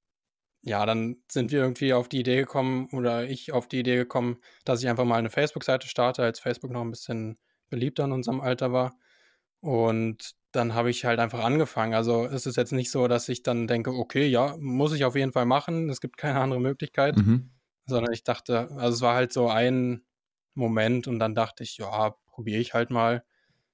ja, 0.62 0.84
dann 0.86 1.16
sind 1.30 1.50
wir 1.52 1.60
irgendwie 1.60 1.92
auf 1.92 2.08
die 2.08 2.20
Idee 2.20 2.36
gekommen 2.36 2.88
oder 2.92 3.28
ich 3.28 3.52
auf 3.52 3.68
die 3.68 3.80
Idee 3.80 3.96
gekommen, 3.96 4.38
dass 4.64 4.82
ich 4.82 4.88
einfach 4.88 5.04
mal 5.04 5.16
eine 5.16 5.30
Facebook-Seite 5.30 5.88
starte, 5.88 6.22
als 6.22 6.40
Facebook 6.40 6.70
noch 6.70 6.82
ein 6.82 6.90
bisschen 6.90 7.38
beliebter 7.70 8.04
in 8.04 8.12
unserem 8.12 8.40
Alter 8.40 8.72
war. 8.72 8.96
Und 9.60 10.34
dann 10.52 10.74
habe 10.74 10.90
ich 10.90 11.04
halt 11.04 11.20
einfach 11.20 11.44
angefangen. 11.44 11.94
Also 11.94 12.26
es 12.26 12.46
ist 12.46 12.56
jetzt 12.56 12.72
nicht 12.72 12.90
so, 12.90 13.08
dass 13.08 13.28
ich 13.28 13.42
dann 13.42 13.66
denke, 13.66 13.92
okay, 13.92 14.26
ja, 14.26 14.56
muss 14.58 14.92
ich 14.92 15.04
auf 15.04 15.14
jeden 15.14 15.32
Fall 15.32 15.46
machen, 15.46 15.90
es 15.90 16.00
gibt 16.00 16.16
keine 16.16 16.40
andere 16.40 16.60
Möglichkeit, 16.60 17.16
mhm. 17.16 17.50
sondern 17.86 18.12
ich 18.12 18.24
dachte, 18.24 18.70
also 18.72 18.96
es 18.96 19.00
war 19.00 19.14
halt 19.14 19.32
so 19.32 19.48
ein 19.48 20.02
Moment 20.54 21.06
und 21.06 21.18
dann 21.18 21.34
dachte 21.34 21.62
ich, 21.62 21.78
ja, 21.78 22.16
probiere 22.26 22.60
ich 22.60 22.74
halt 22.74 22.90
mal. 22.90 23.24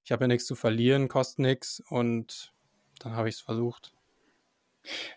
Ich 0.05 0.13
habe 0.13 0.25
ja 0.25 0.29
nichts 0.29 0.47
zu 0.47 0.55
verlieren, 0.55 1.09
kostet 1.09 1.39
nichts 1.41 1.81
und 1.89 2.53
dann 2.99 3.15
habe 3.15 3.29
ich 3.29 3.37
es 3.37 3.41
versucht. 3.41 3.95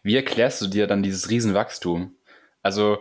Wie 0.03 0.15
erklärst 0.15 0.61
du 0.61 0.67
dir 0.67 0.87
dann 0.87 1.03
dieses 1.03 1.29
Riesenwachstum? 1.29 2.15
Also 2.61 2.99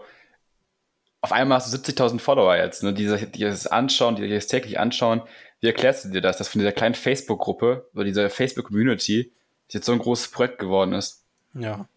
auf 1.21 1.33
einmal 1.33 1.59
hast 1.59 1.73
du 1.73 1.77
70.000 1.77 2.21
Follower 2.21 2.57
jetzt, 2.57 2.83
ne, 2.83 2.95
die, 2.95 3.07
die 3.33 3.41
das 3.41 3.67
anschauen, 3.67 4.17
die 4.17 4.29
das 4.29 4.47
täglich 4.47 4.79
anschauen. 4.79 5.23
Wie 5.61 5.67
erklärst 5.67 6.05
du 6.05 6.11
dir 6.11 6.21
das, 6.21 6.37
dass 6.37 6.49
von 6.49 6.61
dieser 6.61 6.73
kleinen 6.73 6.95
Facebook-Gruppe 6.95 7.89
oder 7.95 8.05
dieser 8.05 8.31
Facebook-Community 8.31 9.33
jetzt 9.71 9.87
so 9.87 9.93
ein 9.93 9.99
großes 9.99 10.31
Projekt 10.31 10.59
geworden 10.59 10.93
ist? 10.93 11.25
Ja, 11.55 11.89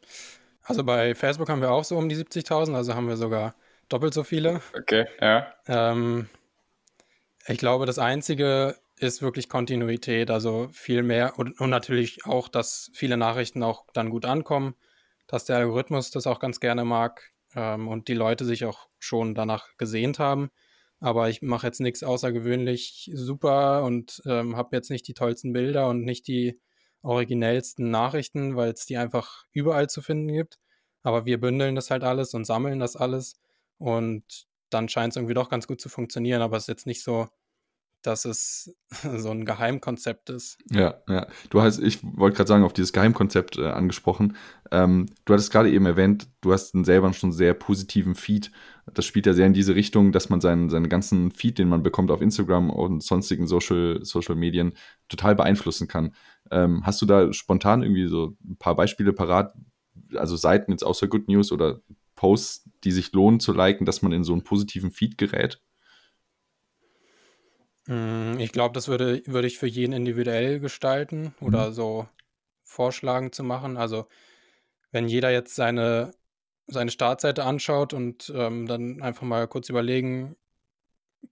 also 0.63 0.83
bei 0.83 1.13
Facebook 1.13 1.49
haben 1.49 1.61
wir 1.61 1.71
auch 1.71 1.83
so 1.83 1.97
um 1.97 2.09
die 2.09 2.15
70.000, 2.15 2.75
also 2.75 2.95
haben 2.95 3.07
wir 3.07 3.17
sogar 3.17 3.55
doppelt 3.89 4.13
so 4.13 4.23
viele. 4.23 4.61
Okay, 4.77 5.05
ja. 5.19 5.53
Ähm, 5.67 6.29
ich 7.47 7.57
glaube, 7.57 7.85
das 7.85 7.99
Einzige 7.99 8.75
ist 8.99 9.21
wirklich 9.21 9.49
Kontinuität, 9.49 10.29
also 10.29 10.69
viel 10.71 11.03
mehr 11.03 11.39
und, 11.39 11.59
und, 11.59 11.69
natürlich 11.69 12.25
auch, 12.25 12.47
dass 12.47 12.91
viele 12.93 13.17
Nachrichten 13.17 13.63
auch 13.63 13.85
dann 13.93 14.09
gut 14.09 14.25
ankommen, 14.25 14.75
dass 15.27 15.45
der 15.45 15.57
Algorithmus 15.57 16.11
das 16.11 16.27
auch 16.27 16.39
ganz 16.39 16.59
gerne 16.59 16.85
mag 16.85 17.31
ähm, 17.55 17.87
und 17.87 18.07
die 18.07 18.13
Leute 18.13 18.45
sich 18.45 18.65
auch 18.65 18.89
schon 18.99 19.35
danach 19.35 19.77
gesehnt 19.77 20.19
haben. 20.19 20.49
Aber 20.99 21.29
ich 21.29 21.41
mache 21.41 21.67
jetzt 21.67 21.79
nichts 21.79 22.03
außergewöhnlich 22.03 23.09
super 23.13 23.83
und 23.83 24.21
ähm, 24.25 24.57
habe 24.57 24.75
jetzt 24.75 24.89
nicht 24.89 25.07
die 25.07 25.13
tollsten 25.13 25.53
Bilder 25.53 25.87
und 25.87 26.03
nicht 26.03 26.27
die 26.27 26.59
originellsten 27.01 27.89
Nachrichten, 27.89 28.55
weil 28.55 28.71
es 28.71 28.85
die 28.85 28.97
einfach 28.97 29.45
überall 29.53 29.87
zu 29.87 30.01
finden 30.01 30.33
gibt. 30.33 30.59
Aber 31.03 31.25
wir 31.25 31.39
bündeln 31.39 31.75
das 31.75 31.89
halt 31.91 32.03
alles 32.03 32.33
und 32.33 32.45
sammeln 32.45 32.79
das 32.79 32.97
alles. 32.97 33.35
Und 33.77 34.47
dann 34.69 34.89
scheint 34.89 35.13
es 35.13 35.17
irgendwie 35.17 35.33
doch 35.33 35.49
ganz 35.49 35.67
gut 35.67 35.79
zu 35.79 35.87
funktionieren. 35.87 36.41
Aber 36.41 36.57
es 36.57 36.63
ist 36.63 36.67
jetzt 36.67 36.87
nicht 36.87 37.01
so, 37.03 37.29
dass 38.01 38.25
es 38.25 38.75
so 39.17 39.29
ein 39.31 39.45
Geheimkonzept 39.45 40.29
ist. 40.29 40.57
Ja, 40.71 40.95
ja. 41.07 41.27
Du 41.49 41.61
hast, 41.61 41.79
ich 41.79 41.99
wollte 42.03 42.37
gerade 42.37 42.47
sagen, 42.47 42.63
auf 42.63 42.73
dieses 42.73 42.93
Geheimkonzept 42.93 43.57
äh, 43.57 43.67
angesprochen. 43.67 44.35
Ähm, 44.71 45.07
du 45.25 45.33
hattest 45.33 45.51
gerade 45.51 45.71
eben 45.71 45.85
erwähnt, 45.85 46.27
du 46.41 46.53
hast 46.53 46.75
einen 46.75 46.85
selber 46.85 47.11
schon 47.13 47.31
sehr 47.31 47.53
positiven 47.53 48.15
Feed. 48.15 48.51
Das 48.93 49.05
spielt 49.05 49.25
ja 49.25 49.33
sehr 49.33 49.45
in 49.45 49.53
diese 49.53 49.75
Richtung, 49.75 50.11
dass 50.11 50.29
man 50.29 50.41
seinen, 50.41 50.69
seinen 50.69 50.89
ganzen 50.89 51.31
Feed, 51.31 51.57
den 51.57 51.69
man 51.69 51.83
bekommt 51.83 52.11
auf 52.11 52.21
Instagram 52.21 52.69
und 52.69 53.03
sonstigen 53.03 53.47
Social, 53.47 53.99
Social 54.03 54.35
Medien, 54.35 54.73
total 55.09 55.35
beeinflussen 55.35 55.87
kann. 55.87 56.13
Ähm, 56.51 56.85
hast 56.85 57.01
du 57.01 57.05
da 57.05 57.31
spontan 57.33 57.83
irgendwie 57.83 58.07
so 58.07 58.35
ein 58.43 58.57
paar 58.57 58.75
Beispiele 58.75 59.13
parat, 59.13 59.53
also 60.15 60.35
Seiten 60.35 60.71
jetzt 60.71 60.83
außer 60.83 61.07
Good 61.07 61.27
News 61.27 61.51
oder 61.51 61.81
Posts, 62.15 62.69
die 62.83 62.91
sich 62.91 63.11
lohnen 63.13 63.39
zu 63.39 63.53
liken, 63.53 63.85
dass 63.85 64.01
man 64.01 64.11
in 64.11 64.23
so 64.23 64.33
einen 64.33 64.43
positiven 64.43 64.91
Feed 64.91 65.17
gerät? 65.17 65.61
Hm, 67.89 68.39
ich 68.39 68.51
glaube, 68.51 68.73
das 68.73 68.87
würde, 68.87 69.23
würde 69.25 69.47
ich 69.47 69.57
für 69.57 69.65
jeden 69.65 69.93
individuell 69.93 70.59
gestalten 70.59 71.33
mhm. 71.39 71.47
oder 71.47 71.71
so 71.71 72.07
vorschlagen 72.63 73.31
zu 73.31 73.43
machen. 73.43 73.77
Also, 73.77 74.05
wenn 74.91 75.07
jeder 75.07 75.31
jetzt 75.31 75.55
seine, 75.55 76.13
seine 76.67 76.91
Startseite 76.91 77.43
anschaut 77.45 77.93
und 77.93 78.31
ähm, 78.35 78.67
dann 78.67 79.01
einfach 79.01 79.23
mal 79.23 79.47
kurz 79.47 79.69
überlegen, 79.69 80.35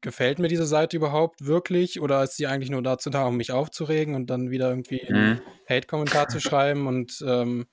gefällt 0.02 0.40
mir 0.40 0.48
diese 0.48 0.66
Seite 0.66 0.98
überhaupt 0.98 1.46
wirklich 1.46 2.02
oder 2.02 2.24
ist 2.24 2.36
sie 2.36 2.48
eigentlich 2.48 2.70
nur 2.70 2.84
dazu 2.84 3.10
da, 3.10 3.26
um 3.26 3.38
mich 3.38 3.52
aufzuregen 3.52 4.16
und 4.16 4.30
dann 4.30 4.52
wieder 4.52 4.70
irgendwie 4.70 5.02
einen 5.02 5.36
mhm. 5.36 5.42
Hate-Kommentar 5.68 6.28
zu 6.28 6.40
schreiben 6.40 6.88
und 6.88 7.24
ähm, 7.26 7.68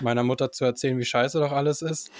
meiner 0.00 0.22
Mutter 0.22 0.50
zu 0.50 0.64
erzählen, 0.64 0.98
wie 0.98 1.04
scheiße 1.04 1.38
doch 1.38 1.52
alles 1.52 1.82
ist? 1.82 2.10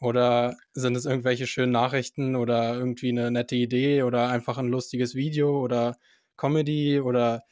Oder 0.00 0.56
sind 0.72 0.96
es 0.96 1.04
irgendwelche 1.04 1.46
schönen 1.46 1.72
Nachrichten 1.72 2.34
oder 2.34 2.74
irgendwie 2.74 3.10
eine 3.10 3.30
nette 3.30 3.56
Idee 3.56 4.02
oder 4.02 4.28
einfach 4.28 4.58
ein 4.58 4.68
lustiges 4.68 5.14
Video 5.14 5.60
oder 5.60 5.96
Comedy 6.36 7.00
oder 7.00 7.42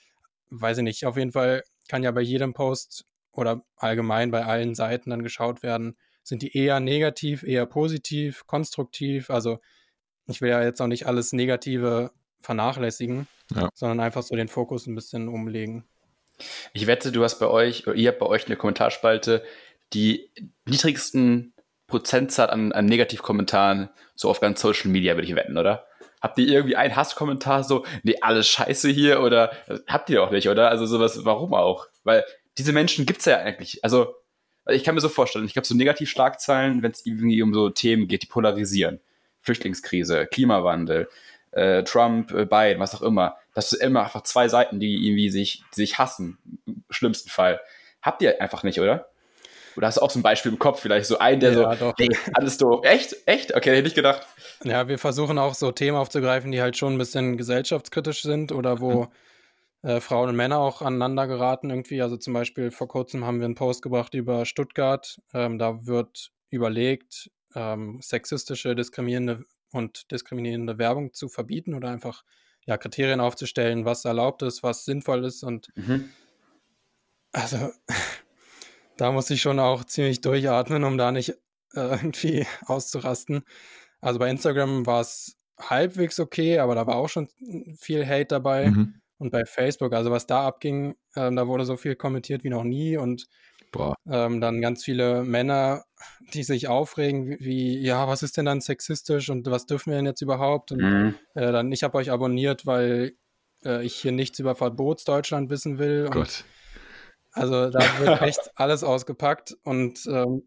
weiß 0.51 0.79
ich 0.79 0.85
nicht. 0.85 1.07
Auf 1.07 1.17
jeden 1.17 1.33
Fall 1.33 1.63
kann 1.89 2.03
ja 2.03 2.11
bei 2.11 2.23
jedem 2.23 2.55
Post 2.55 3.05
oder 3.33 3.63
allgemein 3.77 4.31
bei 4.31 4.45
allen 4.45 4.75
Seiten 4.75 5.11
dann 5.11 5.23
geschaut 5.23 5.63
werden, 5.63 5.97
sind 6.23 6.43
die 6.43 6.57
eher 6.57 6.81
negativ, 6.81 7.43
eher 7.43 7.67
positiv, 7.67 8.47
konstruktiv, 8.47 9.31
also 9.31 9.59
ich 10.27 10.41
will 10.41 10.51
ja 10.51 10.63
jetzt 10.63 10.81
auch 10.81 10.87
nicht 10.87 11.07
alles 11.07 11.33
Negative 11.33 12.11
vernachlässigen, 12.41 13.27
ja. 13.55 13.69
sondern 13.75 14.01
einfach 14.01 14.23
so 14.23 14.35
den 14.35 14.49
Fokus 14.49 14.87
ein 14.87 14.95
bisschen 14.95 15.29
umlegen. 15.29 15.85
Ich 16.73 16.87
wette, 16.87 17.13
du 17.13 17.23
hast 17.23 17.39
bei 17.39 17.47
euch, 17.47 17.87
oder 17.87 17.97
ihr 17.97 18.09
habt 18.09 18.19
bei 18.19 18.27
euch 18.27 18.47
eine 18.47 18.57
Kommentarspalte 18.57 19.45
die 19.93 20.31
niedrigsten 20.67 21.55
Prozentzahl 21.87 22.51
an, 22.51 22.73
an 22.73 22.87
Negativkommentaren 22.87 23.91
so 24.15 24.31
auf 24.31 24.41
ganz 24.41 24.61
Social 24.61 24.91
Media, 24.91 25.15
würde 25.15 25.29
ich 25.29 25.35
wetten, 25.35 25.59
oder? 25.59 25.87
Habt 26.21 26.39
ihr 26.39 26.49
irgendwie 26.49 26.77
einen 26.77 26.97
Hasskommentar 26.97 27.65
so, 27.65 27.85
nee, 28.03 28.17
alles 28.21 28.49
scheiße 28.49 28.89
hier 28.89 29.21
oder 29.21 29.53
habt 29.87 30.09
ihr 30.09 30.23
auch 30.23 30.31
nicht, 30.31 30.49
oder? 30.49 30.71
Also 30.71 30.87
sowas, 30.87 31.25
warum 31.25 31.53
auch? 31.53 31.87
Weil 32.05 32.25
diese 32.59 32.73
Menschen 32.73 33.07
gibt 33.07 33.21
es 33.21 33.27
ja 33.27 33.39
eigentlich. 33.39 33.85
Also, 33.85 34.15
ich 34.71 34.85
kann 34.85 34.95
mir 34.95 35.01
so 35.01 35.09
vorstellen, 35.09 35.45
ich 35.45 35.53
glaube, 35.53 35.67
so 35.67 35.75
Negativschlagzeilen, 35.75 36.83
wenn 36.83 36.93
es 36.93 37.05
irgendwie 37.05 37.43
um 37.43 37.53
so 37.53 37.71
Themen 37.71 38.07
geht, 38.07 38.23
die 38.23 38.29
polarisieren 38.29 39.01
Flüchtlingskrise, 39.43 40.27
Klimawandel, 40.27 41.09
äh, 41.53 41.83
Trump, 41.85 42.33
äh, 42.33 42.47
Biden, 42.47 42.81
was 42.81 42.95
auch 42.95 43.03
immer. 43.03 43.37
Das 43.55 43.71
sind 43.71 43.83
immer 43.83 44.05
einfach 44.05 44.23
zwei 44.23 44.49
Seiten, 44.49 44.81
die 44.81 45.07
irgendwie 45.07 45.31
sich, 45.31 45.63
die 45.73 45.81
sich 45.83 45.99
hassen, 45.99 46.39
im 46.67 46.85
schlimmsten 46.91 47.29
Fall. 47.29 47.61
Habt 48.01 48.23
ihr 48.23 48.41
einfach 48.41 48.63
nicht, 48.63 48.81
oder? 48.81 49.09
Oder 49.77 49.87
hast 49.87 49.99
du 49.99 50.03
auch 50.03 50.11
so 50.11 50.19
ein 50.19 50.23
Beispiel 50.23 50.53
im 50.53 50.59
Kopf, 50.59 50.81
vielleicht 50.81 51.07
so 51.07 51.19
ein, 51.19 51.41
der 51.41 51.53
ja, 51.53 51.77
so, 51.77 51.87
doch. 51.87 51.95
nee, 51.99 52.09
alles 52.35 52.59
so, 52.59 52.83
echt, 52.83 53.17
echt? 53.27 53.55
Okay, 53.55 53.71
hätte 53.71 53.79
ich 53.79 53.85
nicht 53.85 53.95
gedacht. 53.95 54.27
Ja, 54.65 54.89
wir 54.89 54.99
versuchen 54.99 55.39
auch 55.39 55.55
so 55.55 55.73
Themen 55.73 55.97
aufzugreifen, 55.97 56.53
die 56.53 56.61
halt 56.61 56.77
schon 56.77 56.95
ein 56.95 56.99
bisschen 56.99 57.37
gesellschaftskritisch 57.37 58.23
sind 58.23 58.53
oder 58.53 58.81
wo 58.81 59.09
mhm. 59.83 59.89
äh, 59.89 60.01
Frauen 60.01 60.29
und 60.29 60.37
Männer 60.37 60.59
auch 60.59 60.83
aneinander 60.83 61.27
geraten 61.27 61.71
irgendwie. 61.71 62.03
Also 62.03 62.17
zum 62.17 62.35
Beispiel 62.35 62.71
vor 62.71 62.89
kurzem 62.89 63.25
haben 63.25 63.39
wir 63.39 63.47
einen 63.47 63.55
Post 63.55 63.83
gebracht 63.83 64.15
über 64.15 64.45
Stuttgart. 64.45 65.21
Ähm, 65.33 65.59
da 65.59 65.87
wird 65.87 66.33
überlegt, 66.51 67.31
ähm, 67.55 68.01
sexistische, 68.03 68.75
diskriminierende 68.75 69.45
und 69.73 70.11
diskriminierende 70.11 70.79
Werbung 70.79 71.13
zu 71.13 71.29
verbieten 71.29 71.75
oder 71.75 71.89
einfach 71.89 72.25
ja, 72.67 72.77
Kriterien 72.77 73.21
aufzustellen, 73.21 73.85
was 73.85 74.05
erlaubt 74.05 74.43
ist, 74.43 74.63
was 74.63 74.85
sinnvoll 74.85 75.25
ist 75.25 75.43
und 75.43 75.69
mhm. 75.75 76.11
also 77.33 77.73
da 78.97 79.13
muss 79.13 79.31
ich 79.31 79.41
schon 79.41 79.59
auch 79.59 79.85
ziemlich 79.85 80.21
durchatmen, 80.21 80.85
um 80.85 80.99
da 80.99 81.11
nicht 81.11 81.31
äh, 81.75 81.97
irgendwie 81.97 82.47
auszurasten. 82.67 83.45
Also 84.01 84.19
bei 84.19 84.31
Instagram 84.31 84.87
war 84.87 85.01
es 85.01 85.37
halbwegs 85.59 86.21
okay, 86.21 86.59
aber 86.59 86.75
da 86.75 86.87
war 86.87 86.97
auch 86.97 87.09
schon 87.09 87.29
viel 87.79 88.07
Hate 88.07 88.27
dabei. 88.27 88.71
Mhm. 88.71 89.01
Und 89.19 89.31
bei 89.31 89.45
Facebook, 89.45 89.93
also 89.93 90.11
was 90.11 90.27
da 90.27 90.47
abging, 90.47 90.97
äh, 91.15 91.33
da 91.33 91.47
wurde 91.47 91.65
so 91.65 91.77
viel 91.77 91.95
kommentiert 91.95 92.43
wie 92.43 92.51
noch 92.51 92.65
nie 92.65 92.97
und 92.97 93.29
ähm, 94.11 94.41
dann 94.41 94.61
ganz 94.61 94.85
viele 94.85 95.23
Männer, 95.25 95.85
die 96.35 96.43
sich 96.43 96.69
aufregen, 96.69 97.37
wie, 97.41 97.79
ja, 97.79 98.09
was 98.09 98.23
ist 98.23 98.37
denn 98.37 98.45
dann 98.45 98.61
sexistisch 98.61 99.31
und 99.31 99.51
was 99.51 99.67
dürfen 99.67 99.91
wir 99.91 99.97
denn 99.97 100.07
jetzt 100.07 100.23
überhaupt? 100.23 100.73
Und 100.73 100.81
mhm. 100.81 101.15
äh, 101.35 101.53
dann, 101.53 101.73
ich 101.73 101.83
habe 101.83 101.99
euch 101.99 102.11
abonniert, 102.11 102.67
weil 102.67 103.13
äh, 103.65 103.85
ich 103.85 103.95
hier 103.95 104.13
nichts 104.13 104.39
über 104.39 104.55
Verbotsdeutschland 104.55 105.51
wissen 105.51 105.79
will. 105.79 106.09
Gott. 106.11 106.45
Also 107.33 107.71
da 107.71 107.81
wird 107.99 108.23
echt 108.23 108.41
alles 108.57 108.85
ausgepackt 108.85 109.57
und 109.65 110.07
ähm, 110.07 110.43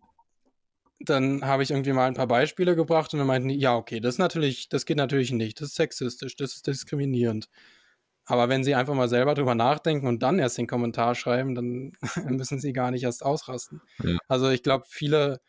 dann 0.99 1.43
habe 1.43 1.63
ich 1.63 1.71
irgendwie 1.71 1.93
mal 1.93 2.07
ein 2.07 2.13
paar 2.13 2.27
Beispiele 2.27 2.75
gebracht 2.75 3.13
und 3.13 3.19
dann 3.19 3.27
meinten 3.27 3.49
die, 3.49 3.59
ja, 3.59 3.75
okay, 3.75 3.99
das 3.99 4.15
ist 4.15 4.19
natürlich, 4.19 4.69
das 4.69 4.85
geht 4.85 4.97
natürlich 4.97 5.31
nicht, 5.31 5.59
das 5.59 5.69
ist 5.69 5.75
sexistisch, 5.75 6.35
das 6.35 6.55
ist 6.55 6.67
diskriminierend. 6.67 7.49
Aber 8.25 8.49
wenn 8.49 8.63
sie 8.63 8.75
einfach 8.75 8.95
mal 8.95 9.07
selber 9.07 9.35
drüber 9.35 9.53
nachdenken 9.55 10.07
und 10.07 10.23
dann 10.23 10.39
erst 10.39 10.57
den 10.57 10.67
Kommentar 10.67 11.15
schreiben, 11.15 11.53
dann 11.53 11.93
müssen 12.25 12.59
sie 12.59 12.73
gar 12.73 12.91
nicht 12.91 13.03
erst 13.03 13.23
ausrasten. 13.23 13.81
Ja. 14.03 14.17
Also 14.27 14.49
ich 14.49 14.63
glaube, 14.63 14.85
viele 14.89 15.41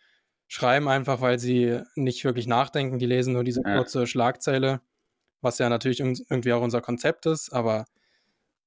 schreiben 0.46 0.88
einfach, 0.88 1.20
weil 1.20 1.38
sie 1.38 1.80
nicht 1.94 2.24
wirklich 2.24 2.46
nachdenken, 2.46 2.98
die 2.98 3.06
lesen 3.06 3.32
nur 3.32 3.44
diese 3.44 3.62
kurze 3.62 4.06
Schlagzeile, 4.06 4.80
was 5.40 5.58
ja 5.58 5.68
natürlich 5.68 6.00
irgendwie 6.00 6.52
auch 6.52 6.62
unser 6.62 6.80
Konzept 6.80 7.26
ist, 7.26 7.52
aber 7.52 7.86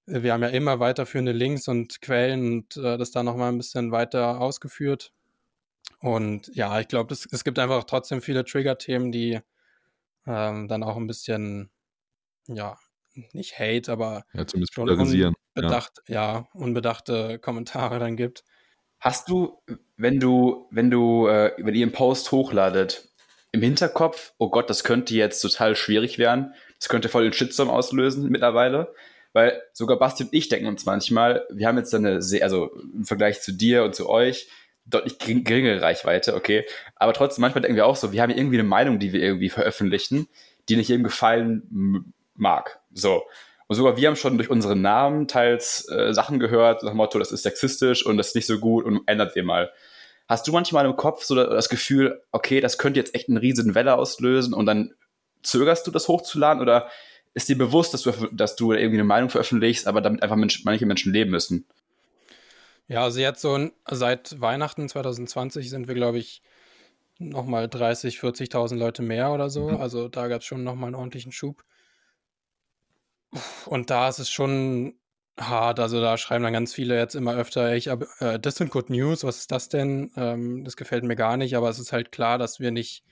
wir 0.05 0.33
haben 0.33 0.41
ja 0.41 0.49
immer 0.49 0.79
weiterführende 0.79 1.31
Links 1.31 1.67
und 1.67 2.01
Quellen 2.01 2.53
und 2.53 2.77
äh, 2.77 2.97
das 2.97 3.11
da 3.11 3.21
nochmal 3.21 3.51
ein 3.51 3.57
bisschen 3.57 3.91
weiter 3.91 4.41
ausgeführt. 4.41 5.13
Und 5.99 6.49
ja, 6.55 6.79
ich 6.79 6.87
glaube, 6.87 7.13
es 7.13 7.43
gibt 7.43 7.59
einfach 7.59 7.83
trotzdem 7.83 8.21
viele 8.21 8.43
Trigger-Themen, 8.43 9.11
die 9.11 9.39
ähm, 10.25 10.67
dann 10.67 10.83
auch 10.83 10.97
ein 10.97 11.07
bisschen, 11.07 11.69
ja, 12.47 12.77
nicht 13.33 13.59
Hate, 13.59 13.91
aber 13.91 14.23
ja, 14.33 14.45
zumindest 14.45 14.73
schon 14.73 14.89
unbedacht, 14.89 16.01
ja. 16.07 16.33
ja. 16.33 16.47
unbedachte 16.53 17.39
Kommentare 17.39 17.99
dann 17.99 18.15
gibt. 18.15 18.43
Hast 18.99 19.29
du, 19.29 19.61
wenn 19.97 20.19
du, 20.19 20.67
wenn 20.71 20.91
du, 20.91 21.27
äh, 21.27 21.53
wenn 21.57 21.75
ihr 21.75 21.85
einen 21.85 21.93
Post 21.93 22.31
hochladet, 22.31 23.09
im 23.51 23.61
Hinterkopf, 23.61 24.33
oh 24.37 24.49
Gott, 24.49 24.69
das 24.69 24.83
könnte 24.83 25.15
jetzt 25.15 25.41
total 25.41 25.75
schwierig 25.75 26.19
werden, 26.19 26.53
das 26.77 26.89
könnte 26.89 27.09
voll 27.09 27.23
den 27.23 27.33
Shitstorm 27.33 27.69
auslösen 27.69 28.29
mittlerweile, 28.29 28.93
weil 29.33 29.61
sogar 29.73 29.97
Basti 29.97 30.23
und 30.23 30.33
ich 30.33 30.49
denken 30.49 30.67
uns 30.67 30.85
manchmal, 30.85 31.45
wir 31.49 31.67
haben 31.67 31.77
jetzt 31.77 31.93
eine 31.95 32.21
sehr, 32.21 32.43
also 32.43 32.69
im 32.93 33.05
Vergleich 33.05 33.41
zu 33.41 33.51
dir 33.51 33.83
und 33.83 33.95
zu 33.95 34.09
euch, 34.09 34.49
deutlich 34.85 35.19
geringere 35.19 35.81
Reichweite, 35.81 36.35
okay. 36.35 36.65
Aber 36.95 37.13
trotzdem, 37.13 37.41
manchmal 37.41 37.61
denken 37.61 37.75
wir 37.75 37.85
auch 37.85 37.95
so, 37.95 38.11
wir 38.11 38.21
haben 38.21 38.31
irgendwie 38.31 38.57
eine 38.59 38.67
Meinung, 38.67 38.99
die 38.99 39.13
wir 39.13 39.21
irgendwie 39.21 39.49
veröffentlichen, 39.49 40.27
die 40.67 40.75
nicht 40.75 40.89
jedem 40.89 41.03
gefallen 41.03 42.13
mag. 42.35 42.78
So. 42.93 43.23
Und 43.67 43.75
sogar 43.75 43.97
wir 43.97 44.07
haben 44.07 44.15
schon 44.15 44.37
durch 44.37 44.49
unseren 44.49 44.81
Namen 44.81 45.27
teils 45.27 45.87
äh, 45.89 46.13
Sachen 46.13 46.39
gehört, 46.39 46.81
nach 46.83 46.91
dem 46.91 46.97
Motto, 46.97 47.19
das 47.19 47.31
ist 47.31 47.43
sexistisch 47.43 48.05
und 48.05 48.17
das 48.17 48.29
ist 48.29 48.35
nicht 48.35 48.47
so 48.47 48.57
gut 48.57 48.85
und 48.85 49.01
ändert 49.05 49.35
ihr 49.35 49.43
mal. 49.43 49.71
Hast 50.27 50.47
du 50.47 50.51
manchmal 50.51 50.85
im 50.85 50.95
Kopf 50.95 51.23
so 51.23 51.35
das 51.35 51.69
Gefühl, 51.69 52.21
okay, 52.31 52.61
das 52.61 52.77
könnte 52.77 52.99
jetzt 52.99 53.13
echt 53.13 53.29
eine 53.29 53.41
riesen 53.41 53.75
Welle 53.75 53.95
auslösen 53.95 54.53
und 54.53 54.65
dann 54.65 54.93
zögerst 55.43 55.85
du 55.87 55.91
das 55.91 56.07
hochzuladen 56.07 56.61
oder 56.61 56.89
ist 57.33 57.47
dir 57.47 57.57
bewusst, 57.57 57.93
dass 57.93 58.01
du, 58.03 58.11
dass 58.31 58.55
du 58.55 58.73
irgendwie 58.73 58.97
eine 58.97 59.03
Meinung 59.03 59.29
veröffentlichst, 59.29 59.87
aber 59.87 60.01
damit 60.01 60.23
einfach 60.23 60.35
Mensch, 60.35 60.65
manche 60.65 60.85
Menschen 60.85 61.13
leben 61.13 61.31
müssen? 61.31 61.65
Ja, 62.87 63.03
also 63.03 63.19
jetzt 63.19 63.41
so 63.41 63.69
seit 63.89 64.41
Weihnachten 64.41 64.89
2020 64.89 65.69
sind 65.69 65.87
wir, 65.87 65.95
glaube 65.95 66.17
ich, 66.17 66.41
nochmal 67.19 67.69
30, 67.69 68.17
40.000 68.17 68.77
Leute 68.77 69.03
mehr 69.03 69.31
oder 69.31 69.49
so. 69.49 69.69
Mhm. 69.69 69.77
Also 69.77 70.07
da 70.07 70.27
gab 70.27 70.41
es 70.41 70.47
schon 70.47 70.63
nochmal 70.63 70.87
einen 70.87 70.95
ordentlichen 70.95 71.31
Schub. 71.31 71.63
Und 73.65 73.89
da 73.89 74.09
ist 74.09 74.19
es 74.19 74.29
schon 74.29 74.95
hart. 75.39 75.79
Also 75.79 76.01
da 76.01 76.17
schreiben 76.17 76.43
dann 76.43 76.53
ganz 76.53 76.73
viele 76.73 76.97
jetzt 76.97 77.15
immer 77.15 77.35
öfter, 77.35 77.75
ich, 77.75 77.87
äh, 77.87 78.39
das 78.39 78.55
sind 78.55 78.71
Good 78.71 78.89
News, 78.89 79.23
was 79.23 79.37
ist 79.37 79.51
das 79.51 79.69
denn? 79.69 80.11
Ähm, 80.15 80.63
das 80.65 80.75
gefällt 80.75 81.03
mir 81.03 81.15
gar 81.15 81.37
nicht, 81.37 81.55
aber 81.55 81.69
es 81.69 81.79
ist 81.79 81.93
halt 81.93 82.11
klar, 82.11 82.37
dass 82.37 82.59
wir 82.59 82.71
nicht 82.71 83.03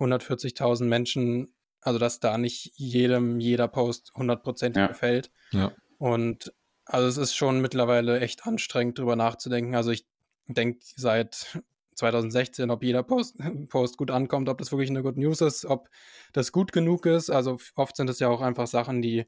140.000 0.00 0.84
Menschen 0.84 1.52
also, 1.80 1.98
dass 1.98 2.20
da 2.20 2.38
nicht 2.38 2.72
jedem 2.76 3.40
jeder 3.40 3.68
Post 3.68 4.12
hundertprozentig 4.14 4.80
ja. 4.80 4.86
gefällt. 4.88 5.30
Ja. 5.52 5.72
Und 5.98 6.52
also 6.84 7.06
es 7.06 7.16
ist 7.16 7.36
schon 7.36 7.60
mittlerweile 7.60 8.20
echt 8.20 8.46
anstrengend, 8.46 8.98
drüber 8.98 9.16
nachzudenken. 9.16 9.74
Also 9.74 9.90
ich 9.90 10.06
denke 10.46 10.80
seit 10.96 11.60
2016, 11.94 12.70
ob 12.70 12.82
jeder 12.82 13.02
Post, 13.02 13.36
Post 13.68 13.96
gut 13.96 14.10
ankommt, 14.10 14.48
ob 14.48 14.58
das 14.58 14.72
wirklich 14.72 14.90
eine 14.90 15.02
Good 15.02 15.16
News 15.16 15.40
ist, 15.40 15.64
ob 15.66 15.88
das 16.32 16.52
gut 16.52 16.72
genug 16.72 17.06
ist. 17.06 17.30
Also 17.30 17.58
oft 17.74 17.96
sind 17.96 18.10
es 18.10 18.18
ja 18.18 18.28
auch 18.28 18.40
einfach 18.40 18.66
Sachen, 18.66 19.02
die, 19.02 19.26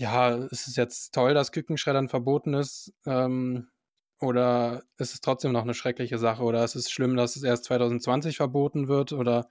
ja, 0.00 0.30
ist 0.30 0.66
es 0.66 0.76
jetzt 0.76 1.14
toll, 1.14 1.34
dass 1.34 1.52
Kükenschreddern 1.52 2.08
verboten 2.08 2.54
ist? 2.54 2.94
Ähm, 3.04 3.68
oder 4.18 4.82
ist 4.96 5.12
es 5.12 5.20
trotzdem 5.20 5.52
noch 5.52 5.62
eine 5.62 5.74
schreckliche 5.74 6.16
Sache? 6.16 6.42
Oder 6.42 6.64
ist 6.64 6.74
es 6.74 6.90
schlimm, 6.90 7.16
dass 7.16 7.36
es 7.36 7.42
erst 7.42 7.64
2020 7.64 8.38
verboten 8.38 8.88
wird? 8.88 9.12
Oder 9.12 9.50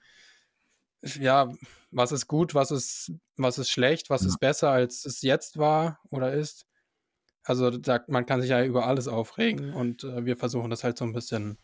ja, 1.03 1.51
was 1.91 2.11
ist 2.11 2.25
gut, 2.25 2.55
was 2.55 2.71
ist, 2.71 3.11
was 3.37 3.59
ist 3.59 3.69
schlecht, 3.69 4.09
was 4.09 4.23
ja. 4.23 4.29
ist 4.29 4.39
besser, 4.39 4.71
als 4.71 5.05
es 5.05 5.21
jetzt 5.21 5.59
war 5.59 5.99
oder 6.09 6.33
ist. 6.33 6.65
Also 7.43 7.69
da, 7.69 8.03
man 8.07 8.25
kann 8.25 8.41
sich 8.41 8.49
ja 8.49 8.63
über 8.65 8.87
alles 8.87 9.07
aufregen 9.07 9.73
und 9.73 10.03
äh, 10.03 10.25
wir 10.25 10.35
versuchen 10.35 10.71
das 10.71 10.83
halt 10.83 10.97
so 10.97 11.05
ein 11.05 11.13
bisschen 11.13 11.59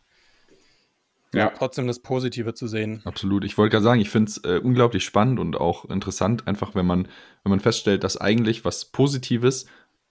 ja. 1.36 1.52
trotzdem 1.56 1.86
das 1.86 2.00
Positive 2.00 2.54
zu 2.54 2.66
sehen. 2.66 3.02
Absolut. 3.04 3.44
Ich 3.44 3.56
wollte 3.58 3.72
gerade 3.72 3.84
sagen, 3.84 4.00
ich 4.00 4.10
finde 4.10 4.30
es 4.30 4.38
äh, 4.44 4.60
unglaublich 4.62 5.04
spannend 5.04 5.38
und 5.38 5.56
auch 5.56 5.84
interessant, 5.86 6.46
einfach 6.46 6.74
wenn 6.74 6.86
man, 6.86 7.08
wenn 7.42 7.50
man 7.50 7.60
feststellt, 7.60 8.04
dass 8.04 8.16
eigentlich 8.16 8.64
was 8.64 8.86
Positives 8.86 9.66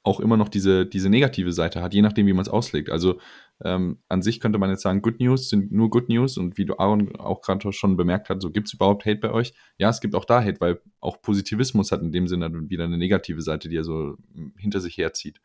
auch 0.05 0.19
immer 0.19 0.37
noch 0.37 0.49
diese, 0.49 0.85
diese 0.85 1.09
negative 1.09 1.51
Seite 1.51 1.81
hat, 1.81 1.93
je 1.95 2.03
nachdem, 2.03 2.27
wie 2.27 2.33
man 2.33 2.43
es 2.43 2.49
auslegt. 2.49 2.91
Also 2.91 3.19
ähm, 3.63 3.97
an 4.07 4.21
sich 4.21 4.39
könnte 4.39 4.59
man 4.59 4.69
jetzt 4.69 4.83
sagen, 4.83 5.01
Good 5.01 5.19
News 5.19 5.49
sind 5.49 5.71
nur 5.71 5.89
Good 5.89 6.09
News 6.09 6.37
und 6.37 6.59
wie 6.59 6.65
du 6.65 6.77
Aaron 6.77 7.15
auch 7.15 7.41
gerade 7.41 7.71
schon 7.73 7.97
bemerkt 7.97 8.29
hast, 8.29 8.41
so 8.41 8.51
gibt 8.51 8.67
es 8.67 8.73
überhaupt 8.75 9.05
Hate 9.05 9.19
bei 9.19 9.31
euch? 9.31 9.53
Ja, 9.77 9.89
es 9.89 10.01
gibt 10.01 10.13
auch 10.13 10.25
da 10.25 10.43
Hate, 10.43 10.61
weil 10.61 10.79
auch 10.99 11.21
Positivismus 11.21 11.91
hat 11.91 12.01
in 12.01 12.11
dem 12.11 12.27
Sinne 12.27 12.51
wieder 12.69 12.83
eine 12.83 12.99
negative 12.99 13.41
Seite, 13.41 13.67
die 13.67 13.77
er 13.77 13.83
so 13.83 14.17
hinter 14.57 14.79
sich 14.79 14.97
herzieht. 14.97 15.41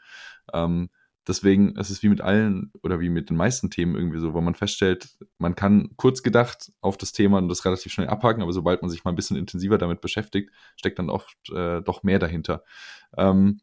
Ähm, 0.53 0.91
deswegen 1.27 1.77
ist 1.77 1.91
es 1.91 2.03
wie 2.03 2.09
mit 2.09 2.21
allen 2.21 2.73
oder 2.83 3.01
wie 3.01 3.09
mit 3.09 3.31
den 3.31 3.37
meisten 3.37 3.71
Themen 3.71 3.95
irgendwie 3.95 4.19
so, 4.19 4.35
wo 4.35 4.41
man 4.41 4.55
feststellt, 4.55 5.17
man 5.39 5.55
kann 5.55 5.91
kurz 5.97 6.23
gedacht 6.23 6.73
auf 6.81 6.97
das 6.97 7.13
Thema 7.13 7.39
und 7.39 7.49
das 7.49 7.65
relativ 7.65 7.93
schnell 7.93 8.09
abhaken, 8.09 8.43
aber 8.43 8.53
sobald 8.53 8.83
man 8.83 8.91
sich 8.91 9.05
mal 9.05 9.13
ein 9.13 9.17
bisschen 9.17 9.37
intensiver 9.37 9.79
damit 9.79 10.01
beschäftigt, 10.01 10.51
steckt 10.77 10.99
dann 10.99 11.11
oft 11.11 11.37
äh, 11.51 11.83
doch 11.83 12.03
mehr 12.03 12.19
dahinter. 12.19 12.65
Ähm, 13.17 13.61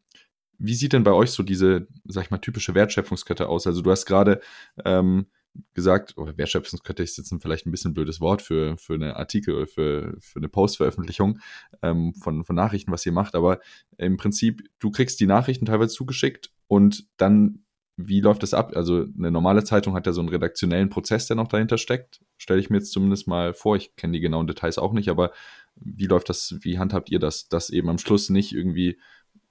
wie 0.60 0.74
sieht 0.74 0.94
denn 0.94 1.04
bei 1.04 1.12
euch 1.14 1.32
so 1.32 1.44
diese, 1.44 1.88
sag 2.06 2.26
ich 2.26 2.32
mal, 2.32 2.40
typische 2.40 2.74
Wertschöpfungskette 2.74 3.48
aus? 3.48 3.68
Also 3.68 3.82
du 3.82 3.92
hast 3.92 4.06
gerade 4.06 4.42
ähm, 4.86 5.28
gesagt, 5.74 6.18
oder 6.18 6.38
Wertschöpfungskette 6.38 7.04
ist 7.04 7.18
jetzt 7.18 7.34
vielleicht 7.42 7.66
ein 7.66 7.72
bisschen 7.72 7.94
blödes 7.94 8.22
Wort 8.22 8.42
für, 8.42 8.78
für 8.78 8.94
eine 8.94 9.16
Artikel 9.16 9.56
oder 9.56 9.68
für, 9.68 10.16
für 10.20 10.40
eine 10.40 10.50
Postveröffentlichung 10.50 11.40
ähm, 11.82 12.14
von, 12.16 12.44
von 12.44 12.56
Nachrichten, 12.56 12.92
was 12.92 13.06
ihr 13.06 13.12
macht, 13.12 13.36
aber 13.36 13.60
im 13.98 14.18
Prinzip, 14.18 14.64
du 14.80 14.92
kriegst 14.92 15.20
die 15.20 15.28
Nachrichten 15.28 15.66
teilweise 15.66 15.94
zugeschickt 15.94 16.52
und 16.67 17.07
dann, 17.17 17.63
wie 17.95 18.21
läuft 18.21 18.43
das 18.43 18.53
ab? 18.53 18.74
Also 18.75 19.05
eine 19.17 19.31
normale 19.31 19.63
Zeitung 19.63 19.95
hat 19.95 20.05
ja 20.05 20.13
so 20.13 20.21
einen 20.21 20.29
redaktionellen 20.29 20.89
Prozess, 20.89 21.27
der 21.27 21.36
noch 21.36 21.47
dahinter 21.47 21.77
steckt. 21.77 22.21
Stelle 22.38 22.59
ich 22.59 22.69
mir 22.69 22.77
jetzt 22.77 22.91
zumindest 22.91 23.27
mal 23.27 23.53
vor, 23.53 23.75
ich 23.75 23.95
kenne 23.95 24.13
die 24.13 24.19
genauen 24.19 24.47
Details 24.47 24.77
auch 24.77 24.93
nicht, 24.93 25.09
aber 25.09 25.31
wie 25.75 26.05
läuft 26.05 26.29
das, 26.29 26.55
wie 26.62 26.79
handhabt 26.79 27.09
ihr 27.09 27.19
das, 27.19 27.47
dass 27.47 27.69
eben 27.69 27.89
am 27.89 27.97
Schluss 27.97 28.29
nicht 28.29 28.53
irgendwie 28.53 29.00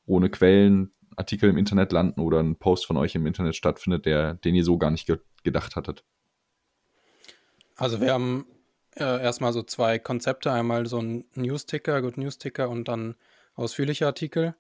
ohne 0.07 0.31
Quellen 0.31 0.93
Artikel 1.17 1.49
im 1.49 1.57
Internet 1.57 1.93
landen 1.93 2.21
oder 2.21 2.41
ein 2.41 2.57
Post 2.57 2.87
von 2.87 2.97
euch 2.97 3.15
im 3.15 3.27
Internet 3.27 3.57
stattfindet, 3.57 4.07
der, 4.07 4.35
den 4.35 4.55
ihr 4.55 4.65
so 4.65 4.79
gar 4.79 4.91
nicht 4.91 5.07
ge 5.07 5.19
gedacht 5.43 5.77
hattet? 5.77 6.05
Also 7.77 8.01
wir 8.01 8.13
haben 8.13 8.47
äh, 8.97 9.23
erstmal 9.23 9.53
so 9.53 9.63
zwei 9.63 9.99
Konzepte. 9.99 10.51
Einmal 10.51 10.87
so 10.87 10.99
ein 10.99 11.25
News-Ticker, 11.35 12.03
Good 12.03 12.19
News-Ticker 12.19 12.69
und 12.69 12.89
dann 12.89 13.15
ausführliche 13.55 14.07
Artikel. 14.07 14.57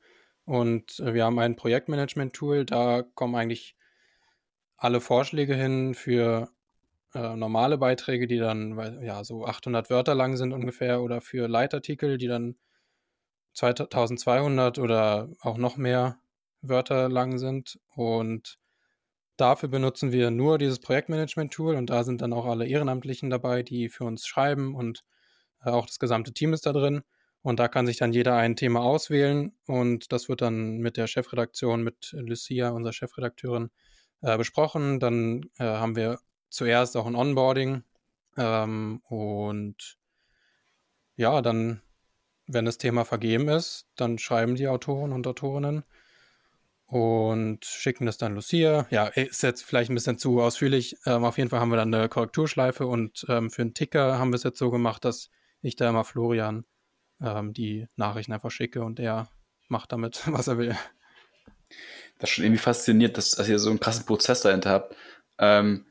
Und 0.47 1.01
äh, 1.01 1.13
wir 1.13 1.25
haben 1.25 1.39
ein 1.39 1.57
Projektmanagement-Tool, 1.57 2.65
da 2.65 3.03
kommen 3.15 3.35
eigentlich 3.35 3.77
alle 4.77 5.01
Vorschläge 5.01 5.55
hin 5.55 5.95
für 5.95 6.51
äh, 7.15 7.37
normale 7.37 7.79
Beiträge, 7.79 8.27
die 8.27 8.39
dann 8.39 9.03
ja 9.03 9.25
so 9.25 9.45
800 9.47 9.91
Wörter 9.91 10.15
lang 10.15 10.37
sind 10.37 10.53
ungefähr, 10.53 11.03
oder 11.03 11.21
für 11.21 11.49
Leitartikel, 11.49 12.19
die 12.19 12.29
dann 12.29 12.57
2200 13.55 14.79
oder 14.79 15.31
auch 15.41 15.59
noch 15.59 15.77
mehr 15.77 16.19
Wörter 16.63 17.09
lang 17.09 17.39
sind. 17.39 17.81
Und 17.95 18.59
dafür 19.37 19.69
benutzen 19.69 20.13
wir 20.13 20.31
nur 20.31 20.59
dieses 20.59 20.79
Projektmanagement-Tool 20.79 21.75
und 21.77 21.91
da 21.91 22.05
sind 22.05 22.23
dann 22.23 22.33
auch 22.33 22.47
alle 22.47 22.67
Ehrenamtlichen 22.67 23.31
dabei, 23.31 23.63
die 23.63 23.89
für 23.89 24.05
uns 24.05 24.27
schreiben 24.27 24.75
und 24.75 25.05
äh, 25.65 25.71
auch 25.71 25.87
das 25.87 25.99
gesamte 25.99 26.33
Team 26.33 26.53
ist 26.53 26.67
da 26.67 26.73
drin. 26.73 27.03
Und 27.47 27.61
da 27.61 27.69
kann 27.69 27.87
sich 27.87 27.97
dann 27.97 28.13
jeder 28.13 28.35
ein 28.35 28.57
Thema 28.57 28.81
auswählen 28.81 29.53
und 29.67 30.11
das 30.11 30.29
wird 30.29 30.41
dann 30.41 30.79
mit 30.79 30.97
der 30.97 31.07
Chefredaktion, 31.07 31.85
mit 31.85 32.11
Lucia, 32.11 32.71
unserer 32.71 32.93
Chefredakteurin, 32.93 33.71
äh, 34.21 34.37
besprochen. 34.37 34.99
Dann 34.99 35.49
äh, 35.61 35.63
haben 35.63 35.95
wir 35.95 36.19
zuerst 36.49 36.97
auch 36.97 37.07
ein 37.07 37.15
Onboarding 37.15 37.85
ähm, 38.37 39.01
und 39.09 39.97
ja, 41.15 41.41
dann, 41.41 41.83
wenn 42.49 42.65
das 42.65 42.79
Thema 42.79 43.05
vergeben 43.05 43.49
ist, 43.49 43.87
dann 43.95 44.19
schreiben 44.19 44.57
die 44.57 44.67
Autoren 44.67 45.13
und 45.13 45.25
Autorinnen 45.29 45.85
und 46.87 47.65
schicken 47.65 48.07
das 48.07 48.19
dann 48.19 48.35
Lucia. 48.35 48.89
Ja, 48.91 49.07
ist 49.07 49.45
jetzt 49.45 49.63
vielleicht 49.63 49.89
ein 49.89 49.95
bisschen 49.95 50.19
zu 50.19 50.41
ausführlich. 50.41 50.97
Ähm, 51.07 51.25
auf 51.25 51.39
jeden 51.39 51.51
Fall 51.51 51.61
haben 51.61 51.71
wir 51.71 51.77
dann 51.77 51.95
eine 51.95 52.09
Korrekturschleife 52.09 52.89
und 52.89 53.25
ähm, 53.29 53.53
für 53.53 53.63
einen 53.63 53.75
Ticker 53.75 54.19
haben 54.19 54.33
wir 54.33 54.37
es 54.37 54.43
jetzt 54.43 54.59
so 54.59 54.73
gemacht, 54.73 55.05
dass 55.05 55.31
ich 55.63 55.77
da 55.77 55.89
immer 55.89 56.03
Florian 56.03 56.65
ähm, 57.21 57.53
die 57.53 57.87
Nachrichten 57.97 58.33
einfach 58.33 58.51
schicke 58.51 58.83
und 58.85 58.99
er 58.99 59.29
macht 59.69 59.93
damit, 59.93 60.23
was 60.27 60.49
er 60.49 60.59
will. 60.59 60.77
Das 62.19 62.31
ist 62.31 62.37
schon 62.37 62.45
irgendwie 62.45 62.63
fasziniert, 62.63 63.17
dass, 63.17 63.33
dass 63.33 63.49
ihr 63.49 63.59
so 63.59 63.71
einen 63.71 63.81
krassen 63.81 64.07
Prozess 64.07 64.41
dahinter 64.41 64.71
habt. 64.71 64.97
Ähm, 65.39 65.87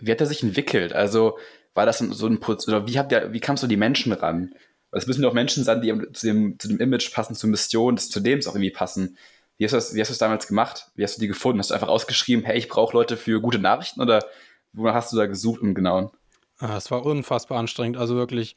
wie 0.00 0.10
hat 0.10 0.20
er 0.20 0.26
sich 0.26 0.42
entwickelt? 0.42 0.92
Also 0.92 1.38
war 1.74 1.86
das 1.86 1.98
so 1.98 2.26
ein 2.26 2.40
Prozess, 2.40 2.68
oder 2.68 2.86
wie 2.86 2.98
habt 2.98 3.12
ihr, 3.12 3.32
wie 3.32 3.40
kamst 3.40 3.62
du 3.62 3.66
die 3.66 3.76
Menschen 3.76 4.12
ran? 4.12 4.54
Weil 4.90 5.00
es 5.00 5.06
müssen 5.06 5.22
ja 5.22 5.28
auch 5.28 5.34
Menschen 5.34 5.64
sein, 5.64 5.82
die 5.82 5.94
zu 6.12 6.26
dem, 6.26 6.58
zu 6.58 6.68
dem 6.68 6.80
Image 6.80 7.12
passen, 7.12 7.34
zur 7.34 7.50
Mission, 7.50 7.96
des, 7.96 8.08
zu 8.08 8.20
dem 8.20 8.38
es 8.38 8.46
auch 8.46 8.54
irgendwie 8.54 8.70
passen. 8.70 9.18
Wie 9.58 9.64
hast, 9.64 9.72
du 9.72 9.76
das, 9.76 9.94
wie 9.94 10.00
hast 10.00 10.08
du 10.08 10.12
das 10.12 10.18
damals 10.18 10.46
gemacht? 10.46 10.90
Wie 10.94 11.02
hast 11.02 11.16
du 11.16 11.20
die 11.20 11.28
gefunden? 11.28 11.58
Hast 11.58 11.70
du 11.70 11.74
einfach 11.74 11.88
ausgeschrieben, 11.88 12.44
hey, 12.44 12.56
ich 12.56 12.68
brauche 12.68 12.96
Leute 12.96 13.16
für 13.16 13.40
gute 13.40 13.58
Nachrichten 13.58 14.00
oder 14.00 14.24
wo 14.72 14.88
hast 14.92 15.12
du 15.12 15.16
da 15.16 15.26
gesucht 15.26 15.60
im 15.62 15.74
Genauen? 15.74 16.10
Ah, 16.58 16.76
es 16.76 16.90
war 16.90 17.04
unfassbar 17.04 17.58
anstrengend. 17.58 17.96
Also 17.96 18.16
wirklich, 18.16 18.56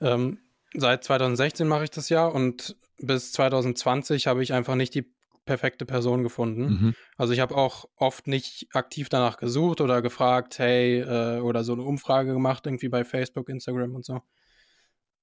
ähm, 0.00 0.38
seit 0.80 1.04
2016 1.04 1.66
mache 1.66 1.84
ich 1.84 1.90
das 1.90 2.08
ja 2.08 2.26
und 2.26 2.76
bis 2.98 3.32
2020 3.32 4.26
habe 4.26 4.42
ich 4.42 4.52
einfach 4.52 4.74
nicht 4.74 4.94
die 4.94 5.12
perfekte 5.44 5.86
Person 5.86 6.22
gefunden. 6.22 6.62
Mhm. 6.62 6.94
Also 7.16 7.32
ich 7.32 7.40
habe 7.40 7.56
auch 7.56 7.86
oft 7.96 8.26
nicht 8.26 8.68
aktiv 8.72 9.08
danach 9.08 9.38
gesucht 9.38 9.80
oder 9.80 10.02
gefragt, 10.02 10.58
hey, 10.58 11.00
äh, 11.00 11.40
oder 11.40 11.64
so 11.64 11.72
eine 11.72 11.82
Umfrage 11.82 12.32
gemacht, 12.32 12.66
irgendwie 12.66 12.88
bei 12.88 13.04
Facebook, 13.04 13.48
Instagram 13.48 13.94
und 13.94 14.04
so. 14.04 14.20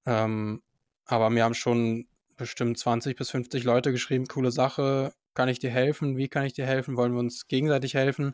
Ähm, 0.06 0.64
aber 1.06 1.30
mir 1.30 1.44
haben 1.44 1.54
schon 1.54 2.08
bestimmt 2.38 2.78
20 2.78 3.16
bis 3.16 3.30
50 3.30 3.64
Leute 3.64 3.92
geschrieben, 3.92 4.26
coole 4.26 4.52
Sache, 4.52 5.14
kann 5.36 5.48
ich 5.48 5.60
dir 5.60 5.70
helfen? 5.70 6.18
Wie 6.18 6.28
kann 6.28 6.46
ich 6.46 6.54
dir 6.54 6.66
helfen? 6.66 6.98
Wollen 6.98 7.14
wir 7.14 7.20
uns 7.20 7.48
gegenseitig 7.48 7.94
helfen? 7.94 8.34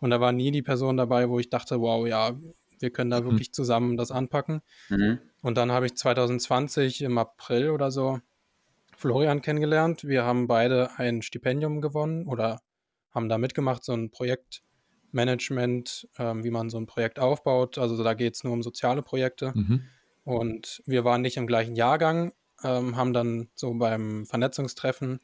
Und 0.00 0.10
da 0.10 0.20
war 0.20 0.32
nie 0.32 0.50
die 0.50 0.62
Person 0.62 0.96
dabei, 0.96 1.28
wo 1.28 1.38
ich 1.38 1.50
dachte, 1.50 1.80
wow, 1.80 2.06
ja, 2.06 2.36
wir 2.80 2.90
können 2.90 3.10
da 3.10 3.20
mhm. 3.20 3.26
wirklich 3.26 3.52
zusammen 3.52 3.96
das 3.96 4.10
anpacken. 4.10 4.60
Mhm. 4.88 5.20
Und 5.40 5.56
dann 5.56 5.70
habe 5.72 5.86
ich 5.86 5.94
2020 5.96 7.02
im 7.02 7.18
April 7.18 7.70
oder 7.70 7.90
so 7.90 8.20
Florian 8.96 9.42
kennengelernt. 9.42 10.04
Wir 10.04 10.24
haben 10.24 10.48
beide 10.48 10.90
ein 10.98 11.22
Stipendium 11.22 11.80
gewonnen 11.80 12.26
oder 12.26 12.60
haben 13.10 13.28
da 13.28 13.38
mitgemacht, 13.38 13.84
so 13.84 13.92
ein 13.92 14.10
Projektmanagement, 14.10 16.08
ähm, 16.18 16.42
wie 16.44 16.50
man 16.50 16.70
so 16.70 16.78
ein 16.78 16.86
Projekt 16.86 17.20
aufbaut. 17.20 17.78
Also 17.78 18.02
da 18.02 18.14
geht 18.14 18.34
es 18.34 18.42
nur 18.44 18.52
um 18.52 18.62
soziale 18.62 19.02
Projekte. 19.02 19.52
Mhm. 19.54 19.84
Und 20.24 20.82
wir 20.84 21.04
waren 21.04 21.22
nicht 21.22 21.36
im 21.36 21.46
gleichen 21.46 21.76
Jahrgang, 21.76 22.32
ähm, 22.64 22.96
haben 22.96 23.12
dann 23.12 23.48
so 23.54 23.72
beim 23.74 24.26
Vernetzungstreffen 24.26 25.20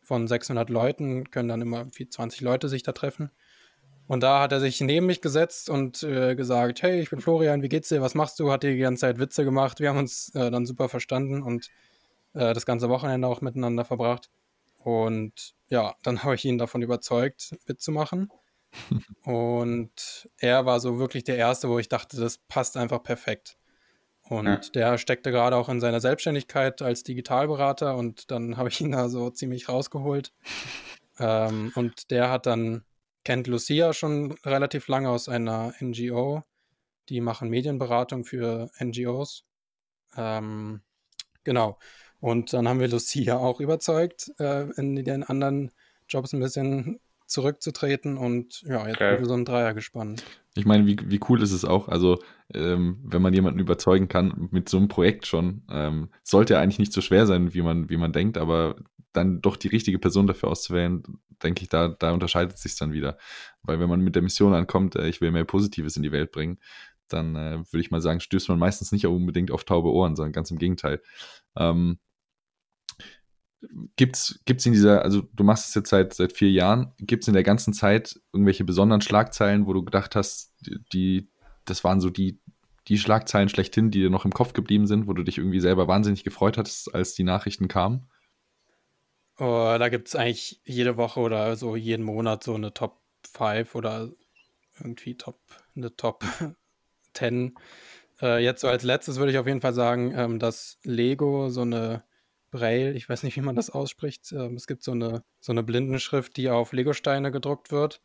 von 0.00 0.26
600 0.26 0.70
Leuten, 0.70 1.30
können 1.30 1.48
dann 1.48 1.60
immer 1.60 1.86
wie 1.94 2.08
20 2.08 2.40
Leute 2.40 2.68
sich 2.68 2.82
da 2.82 2.92
treffen. 2.92 3.30
Und 4.08 4.22
da 4.22 4.40
hat 4.40 4.52
er 4.52 4.60
sich 4.60 4.80
neben 4.80 5.06
mich 5.06 5.20
gesetzt 5.20 5.68
und 5.68 6.02
äh, 6.02 6.34
gesagt, 6.34 6.82
hey, 6.82 6.98
ich 7.00 7.10
bin 7.10 7.20
Florian, 7.20 7.62
wie 7.62 7.68
geht's 7.68 7.90
dir, 7.90 8.00
was 8.00 8.14
machst 8.14 8.40
du? 8.40 8.50
Hat 8.50 8.62
die 8.62 8.78
ganze 8.78 9.02
Zeit 9.02 9.18
Witze 9.18 9.44
gemacht. 9.44 9.80
Wir 9.80 9.90
haben 9.90 9.98
uns 9.98 10.34
äh, 10.34 10.50
dann 10.50 10.64
super 10.64 10.88
verstanden 10.88 11.42
und 11.42 11.68
äh, 12.32 12.54
das 12.54 12.64
ganze 12.64 12.88
Wochenende 12.88 13.28
auch 13.28 13.42
miteinander 13.42 13.84
verbracht. 13.84 14.30
Und 14.78 15.54
ja, 15.68 15.94
dann 16.02 16.22
habe 16.24 16.34
ich 16.34 16.44
ihn 16.46 16.56
davon 16.56 16.80
überzeugt, 16.80 17.54
mitzumachen. 17.66 18.30
und 19.24 20.28
er 20.38 20.64
war 20.64 20.80
so 20.80 20.98
wirklich 20.98 21.24
der 21.24 21.36
Erste, 21.36 21.68
wo 21.68 21.78
ich 21.78 21.90
dachte, 21.90 22.18
das 22.18 22.38
passt 22.38 22.78
einfach 22.78 23.02
perfekt. 23.02 23.58
Und 24.22 24.46
ja. 24.46 24.60
der 24.74 24.98
steckte 24.98 25.30
gerade 25.30 25.56
auch 25.56 25.68
in 25.68 25.80
seiner 25.80 26.00
Selbstständigkeit 26.00 26.80
als 26.80 27.02
Digitalberater 27.02 27.96
und 27.96 28.30
dann 28.30 28.56
habe 28.56 28.68
ich 28.70 28.80
ihn 28.80 28.92
da 28.92 29.10
so 29.10 29.28
ziemlich 29.30 29.68
rausgeholt. 29.68 30.32
ähm, 31.18 31.72
und 31.74 32.10
der 32.10 32.30
hat 32.30 32.46
dann 32.46 32.84
kennt 33.24 33.46
Lucia 33.46 33.92
schon 33.92 34.32
relativ 34.44 34.88
lange 34.88 35.10
aus 35.10 35.28
einer 35.28 35.74
NGO. 35.80 36.42
Die 37.08 37.20
machen 37.20 37.48
Medienberatung 37.48 38.24
für 38.24 38.70
NGOs. 38.80 39.44
Ähm, 40.16 40.82
genau. 41.44 41.78
Und 42.20 42.52
dann 42.52 42.68
haben 42.68 42.80
wir 42.80 42.88
Lucia 42.88 43.36
auch 43.36 43.60
überzeugt, 43.60 44.32
äh, 44.38 44.70
in 44.76 44.96
den 44.96 45.22
anderen 45.22 45.70
Jobs 46.08 46.32
ein 46.32 46.40
bisschen 46.40 47.00
zurückzutreten 47.26 48.16
und 48.16 48.62
ja, 48.62 48.86
jetzt 48.86 48.96
okay. 48.96 49.22
so 49.22 49.34
ein 49.34 49.44
Dreier 49.44 49.74
gespannt. 49.74 50.24
Ich 50.54 50.64
meine, 50.64 50.86
wie, 50.86 50.96
wie 51.04 51.20
cool 51.28 51.42
ist 51.42 51.52
es 51.52 51.64
auch, 51.64 51.88
also 51.88 52.18
ähm, 52.54 52.98
wenn 53.04 53.22
man 53.22 53.34
jemanden 53.34 53.60
überzeugen 53.60 54.08
kann 54.08 54.48
mit 54.50 54.68
so 54.68 54.78
einem 54.78 54.88
Projekt 54.88 55.26
schon, 55.26 55.62
ähm, 55.70 56.08
sollte 56.22 56.54
ja 56.54 56.60
eigentlich 56.60 56.78
nicht 56.78 56.92
so 56.92 57.02
schwer 57.02 57.26
sein, 57.26 57.52
wie 57.52 57.62
man, 57.62 57.90
wie 57.90 57.98
man 57.98 58.12
denkt, 58.12 58.38
aber 58.38 58.76
dann 59.12 59.40
doch 59.40 59.56
die 59.56 59.68
richtige 59.68 59.98
Person 59.98 60.26
dafür 60.26 60.50
auszuwählen, 60.50 61.02
denke 61.42 61.62
ich, 61.62 61.68
da, 61.68 61.88
da 61.88 62.12
unterscheidet 62.12 62.58
sich 62.58 62.76
dann 62.76 62.92
wieder. 62.92 63.18
Weil 63.62 63.80
wenn 63.80 63.88
man 63.88 64.00
mit 64.00 64.14
der 64.14 64.22
Mission 64.22 64.54
ankommt, 64.54 64.96
äh, 64.96 65.08
ich 65.08 65.20
will 65.20 65.30
mehr 65.30 65.44
Positives 65.44 65.96
in 65.96 66.02
die 66.02 66.12
Welt 66.12 66.32
bringen, 66.32 66.58
dann 67.08 67.36
äh, 67.36 67.58
würde 67.72 67.80
ich 67.80 67.90
mal 67.90 68.00
sagen, 68.00 68.20
stößt 68.20 68.48
man 68.48 68.58
meistens 68.58 68.92
nicht 68.92 69.06
unbedingt 69.06 69.50
auf 69.50 69.64
taube 69.64 69.92
Ohren, 69.92 70.16
sondern 70.16 70.32
ganz 70.32 70.50
im 70.50 70.58
Gegenteil. 70.58 71.00
Ähm, 71.56 71.98
gibt's, 73.96 74.40
gibt's 74.44 74.66
in 74.66 74.72
dieser, 74.72 75.02
also 75.02 75.22
du 75.32 75.44
machst 75.44 75.68
es 75.68 75.74
jetzt 75.74 75.90
seit, 75.90 76.14
seit 76.14 76.32
vier 76.32 76.50
Jahren, 76.50 76.92
gibt 76.98 77.24
es 77.24 77.28
in 77.28 77.34
der 77.34 77.42
ganzen 77.42 77.72
Zeit 77.72 78.20
irgendwelche 78.32 78.64
besonderen 78.64 79.00
Schlagzeilen, 79.00 79.66
wo 79.66 79.72
du 79.72 79.84
gedacht 79.84 80.16
hast, 80.16 80.54
die, 80.92 81.28
das 81.64 81.82
waren 81.84 82.00
so 82.00 82.10
die, 82.10 82.38
die 82.88 82.98
Schlagzeilen 82.98 83.48
schlechthin, 83.48 83.90
die 83.90 84.00
dir 84.00 84.10
noch 84.10 84.24
im 84.24 84.32
Kopf 84.32 84.52
geblieben 84.52 84.86
sind, 84.86 85.06
wo 85.06 85.12
du 85.12 85.22
dich 85.22 85.38
irgendwie 85.38 85.60
selber 85.60 85.88
wahnsinnig 85.88 86.24
gefreut 86.24 86.56
hattest, 86.56 86.94
als 86.94 87.14
die 87.14 87.24
Nachrichten 87.24 87.68
kamen? 87.68 88.08
Oh, 89.40 89.76
da 89.78 89.88
gibt 89.88 90.08
es 90.08 90.16
eigentlich 90.16 90.60
jede 90.64 90.96
Woche 90.96 91.20
oder 91.20 91.54
so 91.56 91.76
jeden 91.76 92.04
Monat 92.04 92.42
so 92.42 92.54
eine 92.54 92.74
Top 92.74 93.00
5 93.32 93.74
oder 93.76 94.10
irgendwie 94.80 95.16
Top, 95.16 95.40
eine 95.76 95.94
Top 95.96 96.24
10. 97.14 97.54
Äh, 98.20 98.42
jetzt 98.42 98.60
so 98.62 98.68
als 98.68 98.82
letztes 98.82 99.18
würde 99.18 99.30
ich 99.32 99.38
auf 99.38 99.46
jeden 99.46 99.60
Fall 99.60 99.74
sagen, 99.74 100.12
ähm, 100.16 100.38
dass 100.40 100.78
Lego 100.82 101.50
so 101.50 101.62
eine 101.62 102.02
Braille, 102.50 102.92
ich 102.94 103.08
weiß 103.08 103.22
nicht, 103.22 103.36
wie 103.36 103.40
man 103.42 103.54
das 103.56 103.70
ausspricht. 103.70 104.32
Ähm, 104.32 104.54
es 104.54 104.66
gibt 104.66 104.82
so 104.82 104.92
eine, 104.92 105.22
so 105.40 105.52
eine 105.52 105.62
Blindenschrift, 105.62 106.36
die 106.36 106.50
auf 106.50 106.72
Lego-Steine 106.72 107.30
gedruckt 107.30 107.70
wird. 107.70 108.00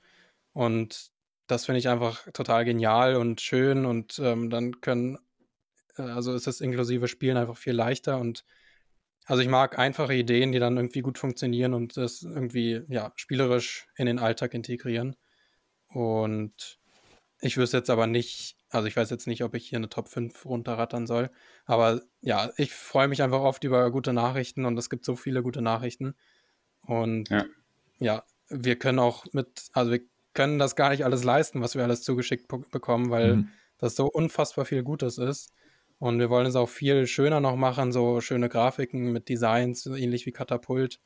Und 0.54 1.12
das 1.48 1.66
finde 1.66 1.80
ich 1.80 1.90
einfach 1.90 2.28
total 2.34 2.66
genial 2.66 3.16
und 3.16 3.42
schön. 3.42 3.86
Und 3.86 4.20
ähm, 4.20 4.50
dann 4.52 4.82
können, 4.82 5.18
äh, 5.98 6.04
also 6.04 6.34
ist 6.36 6.48
das 6.48 6.62
inklusive 6.62 7.08
Spielen 7.08 7.38
einfach 7.38 7.58
viel 7.58 7.74
leichter. 7.74 8.20
Und 8.20 8.46
also 9.26 9.42
ich 9.42 9.48
mag 9.48 9.80
einfache 9.80 10.14
Ideen, 10.14 10.52
die 10.52 10.60
dann 10.60 10.76
irgendwie 10.78 11.02
gut 11.02 11.18
funktionieren 11.18 11.74
und 11.74 11.96
das 11.98 12.24
irgendwie, 12.24 12.82
ja, 12.90 13.14
spielerisch 13.16 13.88
in 13.96 14.06
den 14.06 14.20
Alltag 14.20 14.54
integrieren. 14.54 15.16
Und 15.88 16.80
ich 17.40 17.58
wüsste 17.58 17.78
jetzt 17.78 17.90
aber 17.90 18.08
nicht, 18.08 18.58
also 18.70 18.88
ich 18.88 18.96
weiß 18.96 19.10
jetzt 19.10 19.28
nicht, 19.28 19.44
ob 19.44 19.54
ich 19.54 19.68
hier 19.68 19.78
eine 19.78 19.90
Top 19.90 20.10
5 20.10 20.46
runterrattern 20.46 21.08
soll. 21.08 21.30
Aber 21.66 22.02
ja, 22.22 22.52
ich 22.58 22.74
freue 22.74 23.08
mich 23.08 23.22
einfach 23.22 23.42
oft 23.42 23.64
über 23.64 23.92
gute 23.92 24.14
Nachrichten 24.14 24.66
und 24.66 24.78
es 24.78 24.90
gibt 24.90 25.06
so 25.06 25.16
viele 25.16 25.44
gute 25.44 25.62
Nachrichten. 25.62 26.16
Und 26.82 27.30
ja, 27.30 27.46
ja 28.00 28.24
wir 28.50 28.78
können 28.78 29.00
auch 29.00 29.26
mit, 29.32 29.68
also 29.74 29.92
wir 29.92 30.02
können 30.34 30.60
das 30.60 30.76
gar 30.76 30.90
nicht 30.90 31.06
alles 31.06 31.24
leisten, 31.24 31.62
was 31.62 31.76
wir 31.76 31.84
alles 31.84 32.02
zugeschickt 32.02 32.48
bekommen, 32.72 33.10
weil 33.10 33.36
mhm. 33.36 33.50
das 33.78 33.96
so 33.96 34.08
unfassbar 34.08 34.66
viel 34.66 34.84
Gutes 34.84 35.18
ist. 35.18 35.52
Und 36.04 36.20
wir 36.20 36.30
wollen 36.30 36.48
es 36.48 36.58
auch 36.58 36.68
viel 36.68 37.08
schöner 37.08 37.40
noch 37.40 37.56
machen, 37.56 37.94
so 37.94 38.20
schöne 38.20 38.50
Grafiken 38.50 39.14
mit 39.14 39.30
Designs, 39.30 39.84
so 39.84 39.96
ähnlich 39.96 40.26
wie 40.26 40.34
Katapult. 40.34 41.00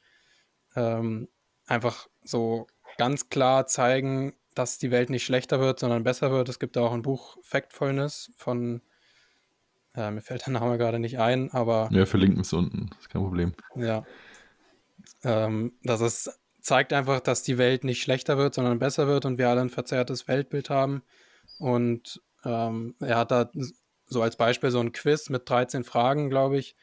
Ähm, 0.76 1.28
einfach 1.68 2.08
so 2.24 2.66
ganz 2.98 3.30
klar 3.30 3.68
zeigen, 3.68 4.34
dass 4.56 4.80
die 4.80 4.90
Welt 4.90 5.12
nicht 5.12 5.24
schlechter 5.24 5.60
wird, 5.60 5.78
sondern 5.78 6.04
besser 6.04 6.32
wird. 6.32 6.50
Es 6.50 6.58
gibt 6.58 6.80
auch 6.80 6.94
ein 6.94 7.04
Buch 7.04 7.38
Factfulness 7.44 8.32
von 8.38 8.82
Äh, 9.94 10.10
mir 10.10 10.22
fällt 10.22 10.48
der 10.48 10.54
Name 10.54 10.80
gerade 10.80 10.98
nicht 10.98 11.20
ein, 11.20 11.52
aber. 11.52 11.90
Ja, 11.92 12.08
verlinken 12.08 12.42
es 12.42 12.54
unten, 12.54 12.90
ist 13.00 13.10
kein 13.10 13.22
Problem. 13.22 13.54
Ja. 13.76 14.04
Ähm, 15.24 15.74
das 15.84 16.02
ist, 16.02 16.40
zeigt 16.62 16.92
einfach, 16.92 17.20
dass 17.20 17.44
die 17.44 17.60
Welt 17.60 17.84
nicht 17.84 18.02
schlechter 18.02 18.40
wird, 18.40 18.56
sondern 18.56 18.80
besser 18.80 19.08
wird 19.08 19.26
und 19.26 19.38
wir 19.38 19.50
alle 19.50 19.62
ein 19.62 19.70
verzerrtes 19.70 20.28
Weltbild 20.28 20.72
haben. 20.72 21.04
Und 21.60 22.22
ähm, 22.46 22.96
er 23.00 23.18
hat 23.18 23.30
da 23.30 23.52
so 24.08 24.22
als 24.22 24.36
Beispiel 24.36 24.72
so 24.72 24.80
ein 24.80 24.92
Quiz 24.92 25.30
mit 25.30 25.50
13 25.50 25.84
Fragen, 25.84 26.30
glaube 26.30 26.58
ich. 26.58 26.76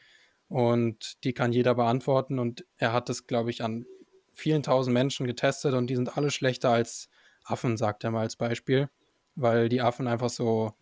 Und 0.47 1.23
die 1.23 1.33
kann 1.33 1.51
jeder 1.51 1.75
beantworten. 1.75 2.39
Und 2.39 2.65
er 2.77 2.93
hat 2.93 3.09
das, 3.09 3.27
glaube 3.27 3.49
ich, 3.49 3.63
an 3.63 3.85
vielen 4.33 4.63
tausend 4.63 4.93
Menschen 4.93 5.25
getestet 5.25 5.73
und 5.73 5.87
die 5.87 5.95
sind 5.95 6.17
alle 6.17 6.29
schlechter 6.29 6.69
als 6.69 7.09
Affen, 7.43 7.77
sagt 7.77 8.03
er 8.03 8.11
mal 8.11 8.21
als 8.21 8.35
Beispiel. 8.35 8.89
Weil 9.35 9.69
die 9.69 9.81
Affen 9.81 10.07
einfach 10.07 10.29
so 10.29 10.73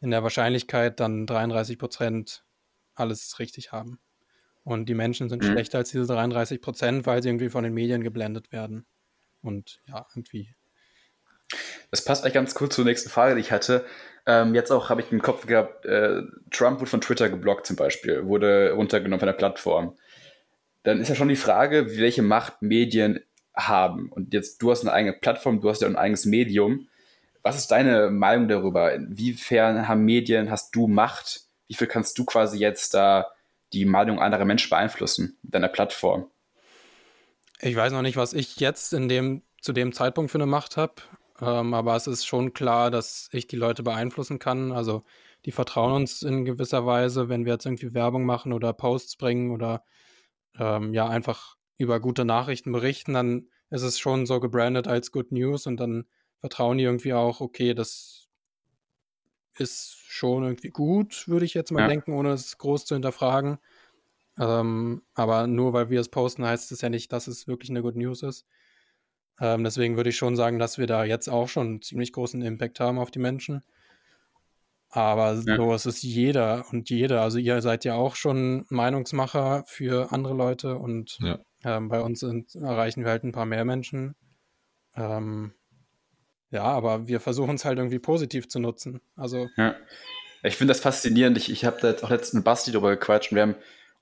in 0.00 0.10
der 0.10 0.22
Wahrscheinlichkeit 0.22 0.98
dann 0.98 1.26
33 1.26 1.78
Prozent 1.78 2.44
alles 2.94 3.38
richtig 3.38 3.72
haben. 3.72 4.00
Und 4.64 4.88
die 4.88 4.94
Menschen 4.94 5.28
sind 5.28 5.42
mhm. 5.42 5.52
schlechter 5.52 5.78
als 5.78 5.90
diese 5.90 6.06
33 6.06 6.60
Prozent, 6.60 7.06
weil 7.06 7.22
sie 7.22 7.28
irgendwie 7.28 7.48
von 7.48 7.64
den 7.64 7.74
Medien 7.74 8.02
geblendet 8.02 8.52
werden. 8.52 8.86
Und 9.42 9.82
ja, 9.86 10.06
irgendwie. 10.14 10.54
Das 11.90 12.04
passt 12.04 12.24
eigentlich 12.24 12.34
ganz 12.34 12.54
kurz 12.54 12.74
zur 12.74 12.84
nächsten 12.84 13.10
Frage, 13.10 13.34
die 13.34 13.40
ich 13.40 13.52
hatte. 13.52 13.84
Ähm, 14.26 14.54
jetzt 14.54 14.70
auch 14.70 14.88
habe 14.88 15.00
ich 15.00 15.10
im 15.10 15.20
Kopf 15.20 15.46
gehabt, 15.46 15.84
äh, 15.84 16.22
Trump 16.50 16.80
wurde 16.80 16.90
von 16.90 17.00
Twitter 17.00 17.28
geblockt 17.28 17.66
zum 17.66 17.76
Beispiel, 17.76 18.26
wurde 18.26 18.72
runtergenommen 18.72 19.18
von 19.18 19.26
der 19.26 19.32
Plattform. 19.32 19.96
Dann 20.84 21.00
ist 21.00 21.08
ja 21.08 21.14
schon 21.14 21.28
die 21.28 21.36
Frage, 21.36 21.96
welche 21.98 22.22
Macht 22.22 22.62
Medien 22.62 23.20
haben. 23.54 24.10
Und 24.10 24.32
jetzt, 24.32 24.62
du 24.62 24.70
hast 24.70 24.82
eine 24.82 24.92
eigene 24.92 25.12
Plattform, 25.12 25.60
du 25.60 25.68
hast 25.68 25.82
ja 25.82 25.88
ein 25.88 25.96
eigenes 25.96 26.24
Medium. 26.24 26.88
Was 27.42 27.56
ist 27.56 27.70
deine 27.70 28.10
Meinung 28.10 28.48
darüber? 28.48 28.92
Inwiefern 28.92 29.88
haben 29.88 30.04
Medien, 30.04 30.50
hast 30.50 30.74
du 30.74 30.86
Macht? 30.86 31.42
Wie 31.66 31.74
viel 31.74 31.88
kannst 31.88 32.16
du 32.18 32.24
quasi 32.24 32.58
jetzt 32.58 32.94
da 32.94 33.32
die 33.72 33.84
Meinung 33.84 34.20
anderer 34.20 34.44
Menschen 34.44 34.70
beeinflussen 34.70 35.38
mit 35.42 35.54
deiner 35.54 35.68
Plattform? 35.68 36.30
Ich 37.60 37.76
weiß 37.76 37.92
noch 37.92 38.02
nicht, 38.02 38.16
was 38.16 38.32
ich 38.32 38.56
jetzt 38.60 38.92
in 38.92 39.08
dem, 39.08 39.42
zu 39.60 39.72
dem 39.72 39.92
Zeitpunkt 39.92 40.30
für 40.30 40.38
eine 40.38 40.46
Macht 40.46 40.76
habe. 40.76 40.94
Ähm, 41.42 41.74
aber 41.74 41.96
es 41.96 42.06
ist 42.06 42.24
schon 42.24 42.52
klar, 42.52 42.90
dass 42.92 43.28
ich 43.32 43.48
die 43.48 43.56
Leute 43.56 43.82
beeinflussen 43.82 44.38
kann. 44.38 44.70
Also 44.70 45.02
die 45.44 45.50
vertrauen 45.50 45.92
uns 45.92 46.22
in 46.22 46.44
gewisser 46.44 46.86
Weise, 46.86 47.28
wenn 47.28 47.44
wir 47.44 47.54
jetzt 47.54 47.66
irgendwie 47.66 47.94
Werbung 47.94 48.24
machen 48.24 48.52
oder 48.52 48.72
Posts 48.72 49.16
bringen 49.16 49.50
oder 49.50 49.84
ähm, 50.56 50.94
ja 50.94 51.08
einfach 51.08 51.56
über 51.78 51.98
gute 51.98 52.24
Nachrichten 52.24 52.70
berichten, 52.70 53.14
dann 53.14 53.48
ist 53.70 53.82
es 53.82 53.98
schon 53.98 54.24
so 54.24 54.38
gebrandet 54.38 54.86
als 54.86 55.10
Good 55.10 55.32
News 55.32 55.66
und 55.66 55.78
dann 55.78 56.04
vertrauen 56.38 56.78
die 56.78 56.84
irgendwie 56.84 57.14
auch, 57.14 57.40
okay, 57.40 57.74
das 57.74 58.28
ist 59.58 59.96
schon 60.06 60.44
irgendwie 60.44 60.70
gut, 60.70 61.26
würde 61.26 61.44
ich 61.44 61.54
jetzt 61.54 61.72
mal 61.72 61.80
ja. 61.80 61.88
denken, 61.88 62.12
ohne 62.12 62.30
es 62.30 62.56
groß 62.58 62.84
zu 62.84 62.94
hinterfragen. 62.94 63.58
Ähm, 64.38 65.02
aber 65.14 65.48
nur 65.48 65.72
weil 65.72 65.90
wir 65.90 66.00
es 66.00 66.08
posten, 66.08 66.44
heißt 66.44 66.70
es 66.70 66.82
ja 66.82 66.88
nicht, 66.88 67.12
dass 67.12 67.26
es 67.26 67.48
wirklich 67.48 67.70
eine 67.70 67.82
Good 67.82 67.96
News 67.96 68.22
ist. 68.22 68.46
Ähm, 69.40 69.64
deswegen 69.64 69.96
würde 69.96 70.10
ich 70.10 70.16
schon 70.16 70.36
sagen, 70.36 70.58
dass 70.58 70.78
wir 70.78 70.86
da 70.86 71.04
jetzt 71.04 71.28
auch 71.28 71.48
schon 71.48 71.66
einen 71.66 71.82
ziemlich 71.82 72.12
großen 72.12 72.42
Impact 72.42 72.80
haben 72.80 72.98
auf 72.98 73.10
die 73.10 73.18
Menschen. 73.18 73.62
Aber 74.90 75.32
ja. 75.46 75.56
so 75.56 75.74
ist 75.74 75.86
es 75.86 76.02
jeder 76.02 76.66
und 76.70 76.90
jede. 76.90 77.20
Also 77.20 77.38
ihr 77.38 77.62
seid 77.62 77.84
ja 77.84 77.94
auch 77.94 78.14
schon 78.14 78.66
Meinungsmacher 78.68 79.64
für 79.66 80.12
andere 80.12 80.34
Leute 80.34 80.76
und 80.76 81.18
ja. 81.20 81.38
ähm, 81.64 81.88
bei 81.88 82.00
uns 82.00 82.20
sind, 82.20 82.54
erreichen 82.54 83.02
wir 83.02 83.10
halt 83.10 83.24
ein 83.24 83.32
paar 83.32 83.46
mehr 83.46 83.64
Menschen. 83.64 84.14
Ähm, 84.94 85.52
ja, 86.50 86.64
aber 86.64 87.08
wir 87.08 87.20
versuchen 87.20 87.54
es 87.54 87.64
halt 87.64 87.78
irgendwie 87.78 87.98
positiv 87.98 88.48
zu 88.48 88.60
nutzen. 88.60 89.00
Also. 89.16 89.48
Ja. 89.56 89.74
Ich 90.42 90.56
finde 90.56 90.72
das 90.72 90.80
faszinierend. 90.80 91.38
Ich, 91.38 91.50
ich 91.50 91.64
habe 91.64 91.78
da 91.80 91.94
auch 92.04 92.10
letztens 92.10 92.34
mit 92.34 92.44
Basti 92.44 92.72
drüber 92.72 92.90
gequatscht 92.90 93.32
und 93.32 93.36
wir 93.36 93.42
haben 93.42 93.54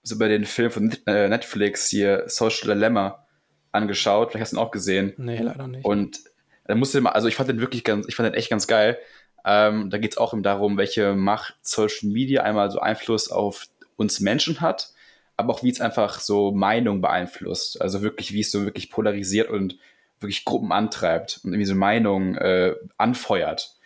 uns 0.02 0.10
über 0.10 0.28
den 0.28 0.44
Film 0.44 0.70
von 0.70 0.96
äh, 1.06 1.28
Netflix 1.28 1.88
hier, 1.88 2.24
Social 2.26 2.74
Dilemma, 2.74 3.26
angeschaut. 3.72 4.30
Vielleicht 4.30 4.42
hast 4.42 4.52
du 4.52 4.56
ihn 4.56 4.62
auch 4.62 4.70
gesehen. 4.70 5.14
Nee, 5.16 5.38
leider 5.38 5.66
nicht. 5.66 5.84
Und 5.84 6.20
da 6.64 6.74
musste 6.74 7.00
mal, 7.00 7.10
also 7.10 7.28
ich 7.28 7.34
fand 7.34 7.48
den 7.48 7.60
wirklich 7.60 7.84
ganz, 7.84 8.06
ich 8.08 8.14
fand 8.14 8.28
den 8.28 8.34
echt 8.34 8.50
ganz 8.50 8.66
geil. 8.66 8.98
Ähm, 9.44 9.90
da 9.90 9.98
geht 9.98 10.12
es 10.12 10.18
auch 10.18 10.34
darum, 10.40 10.76
welche 10.76 11.14
Macht 11.14 11.56
Social 11.62 12.08
Media 12.10 12.42
einmal 12.42 12.70
so 12.70 12.80
Einfluss 12.80 13.30
auf 13.30 13.66
uns 13.96 14.20
Menschen 14.20 14.60
hat, 14.60 14.92
aber 15.36 15.54
auch 15.54 15.62
wie 15.62 15.70
es 15.70 15.80
einfach 15.80 16.20
so 16.20 16.52
Meinung 16.52 17.00
beeinflusst. 17.00 17.80
Also 17.80 18.02
wirklich, 18.02 18.32
wie 18.32 18.40
es 18.40 18.50
so 18.50 18.64
wirklich 18.64 18.90
polarisiert 18.90 19.50
und 19.50 19.78
wirklich 20.20 20.44
Gruppen 20.44 20.72
antreibt 20.72 21.40
und 21.42 21.52
irgendwie 21.52 21.66
so 21.66 21.74
Meinung 21.74 22.34
äh, 22.36 22.74
anfeuert. 22.98 23.76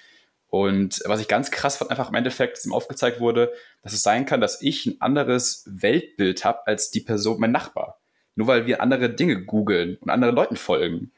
Und 0.49 1.03
was 1.07 1.20
ich 1.20 1.27
ganz 1.27 1.51
krass 1.51 1.79
fand, 1.79 1.90
einfach 1.90 2.11
im 2.11 2.14
Endeffekt, 2.14 2.57
dass 2.57 2.64
ihm 2.64 2.73
aufgezeigt 2.73 3.18
wurde, 3.18 3.53
dass 3.83 3.92
es 3.92 4.03
sein 4.03 4.25
kann, 4.25 4.40
dass 4.40 4.62
ich 4.62 4.87
ein 4.87 5.01
anderes 5.01 5.64
Weltbild 5.66 6.44
habe 6.44 6.66
als 6.66 6.90
die 6.90 7.01
Person, 7.01 7.40
mein 7.40 7.51
Nachbar. 7.51 8.01
Nur 8.37 8.47
weil 8.47 8.66
wir 8.66 8.83
andere 8.83 9.11
Dinge 9.11 9.42
googeln 9.42 9.97
und 10.01 10.11
anderen 10.11 10.35
Leuten 10.35 10.57
folgen. 10.57 11.12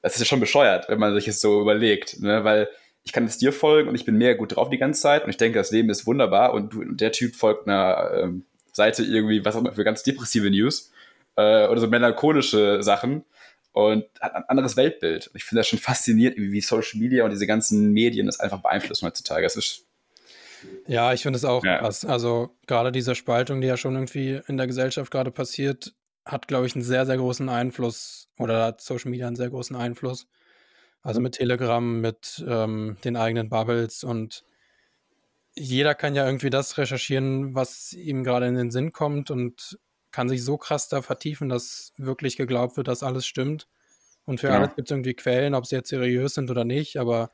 Das 0.00 0.14
ist 0.14 0.20
ja 0.20 0.24
schon 0.26 0.40
bescheuert, 0.40 0.88
wenn 0.88 0.98
man 0.98 1.14
sich 1.14 1.26
das 1.26 1.40
so 1.40 1.60
überlegt. 1.60 2.20
Ne? 2.20 2.44
Weil 2.44 2.68
ich 3.04 3.12
kann 3.12 3.24
es 3.24 3.38
dir 3.38 3.52
folgen 3.52 3.88
und 3.88 3.94
ich 3.94 4.04
bin 4.04 4.16
mega 4.16 4.34
gut 4.34 4.56
drauf 4.56 4.70
die 4.70 4.78
ganze 4.78 5.00
Zeit 5.00 5.24
und 5.24 5.30
ich 5.30 5.36
denke, 5.36 5.58
das 5.58 5.70
Leben 5.70 5.90
ist 5.90 6.06
wunderbar 6.06 6.54
und, 6.54 6.72
du, 6.72 6.80
und 6.80 7.00
der 7.00 7.12
Typ 7.12 7.34
folgt 7.34 7.66
einer 7.66 8.10
ähm, 8.14 8.44
Seite 8.72 9.02
irgendwie, 9.02 9.44
was 9.44 9.56
auch 9.56 9.60
immer, 9.60 9.72
für 9.72 9.84
ganz 9.84 10.02
depressive 10.02 10.50
News 10.50 10.92
äh, 11.36 11.66
oder 11.66 11.80
so 11.80 11.88
melancholische 11.88 12.82
Sachen 12.82 13.24
und 13.72 14.04
hat 14.20 14.34
ein 14.34 14.44
anderes 14.48 14.76
Weltbild. 14.76 15.28
Und 15.28 15.36
ich 15.36 15.44
finde 15.44 15.60
das 15.60 15.68
schon 15.68 15.78
faszinierend, 15.78 16.38
wie 16.38 16.60
Social 16.60 17.00
Media 17.00 17.24
und 17.24 17.30
diese 17.30 17.46
ganzen 17.46 17.92
Medien 17.92 18.26
das 18.26 18.40
einfach 18.40 18.62
beeinflussen 18.62 19.06
heutzutage. 19.06 19.42
Das 19.42 19.56
ist 19.56 19.86
ja, 20.86 21.12
ich 21.12 21.22
finde 21.22 21.36
es 21.36 21.44
auch 21.44 21.64
ja. 21.64 21.78
krass. 21.78 22.04
Also 22.04 22.50
gerade 22.68 22.92
diese 22.92 23.16
Spaltung, 23.16 23.60
die 23.60 23.66
ja 23.66 23.76
schon 23.76 23.94
irgendwie 23.94 24.40
in 24.46 24.56
der 24.56 24.68
Gesellschaft 24.68 25.10
gerade 25.10 25.32
passiert, 25.32 25.92
hat, 26.24 26.48
glaube 26.48 26.66
ich, 26.66 26.74
einen 26.74 26.84
sehr, 26.84 27.06
sehr 27.06 27.16
großen 27.16 27.48
Einfluss 27.48 28.28
oder 28.38 28.64
hat 28.66 28.80
Social 28.80 29.10
Media 29.10 29.26
einen 29.26 29.36
sehr 29.36 29.50
großen 29.50 29.76
Einfluss. 29.76 30.26
Also 31.02 31.20
mit 31.20 31.34
Telegram, 31.34 32.00
mit 32.00 32.44
ähm, 32.46 32.96
den 33.04 33.16
eigenen 33.16 33.48
Bubbles 33.48 34.04
und 34.04 34.44
jeder 35.54 35.94
kann 35.94 36.14
ja 36.14 36.24
irgendwie 36.24 36.50
das 36.50 36.78
recherchieren, 36.78 37.54
was 37.54 37.92
ihm 37.92 38.24
gerade 38.24 38.46
in 38.46 38.54
den 38.54 38.70
Sinn 38.70 38.92
kommt 38.92 39.30
und 39.30 39.78
kann 40.10 40.28
sich 40.28 40.44
so 40.44 40.56
krass 40.56 40.88
da 40.88 41.02
vertiefen, 41.02 41.48
dass 41.48 41.92
wirklich 41.96 42.36
geglaubt 42.36 42.76
wird, 42.76 42.88
dass 42.88 43.02
alles 43.02 43.26
stimmt. 43.26 43.68
Und 44.24 44.40
für 44.40 44.48
ja. 44.48 44.58
alles 44.58 44.74
gibt 44.76 44.88
es 44.88 44.92
irgendwie 44.92 45.14
Quellen, 45.14 45.54
ob 45.54 45.66
sie 45.66 45.74
jetzt 45.74 45.88
seriös 45.88 46.34
sind 46.34 46.50
oder 46.50 46.64
nicht, 46.64 46.96
aber 46.98 47.32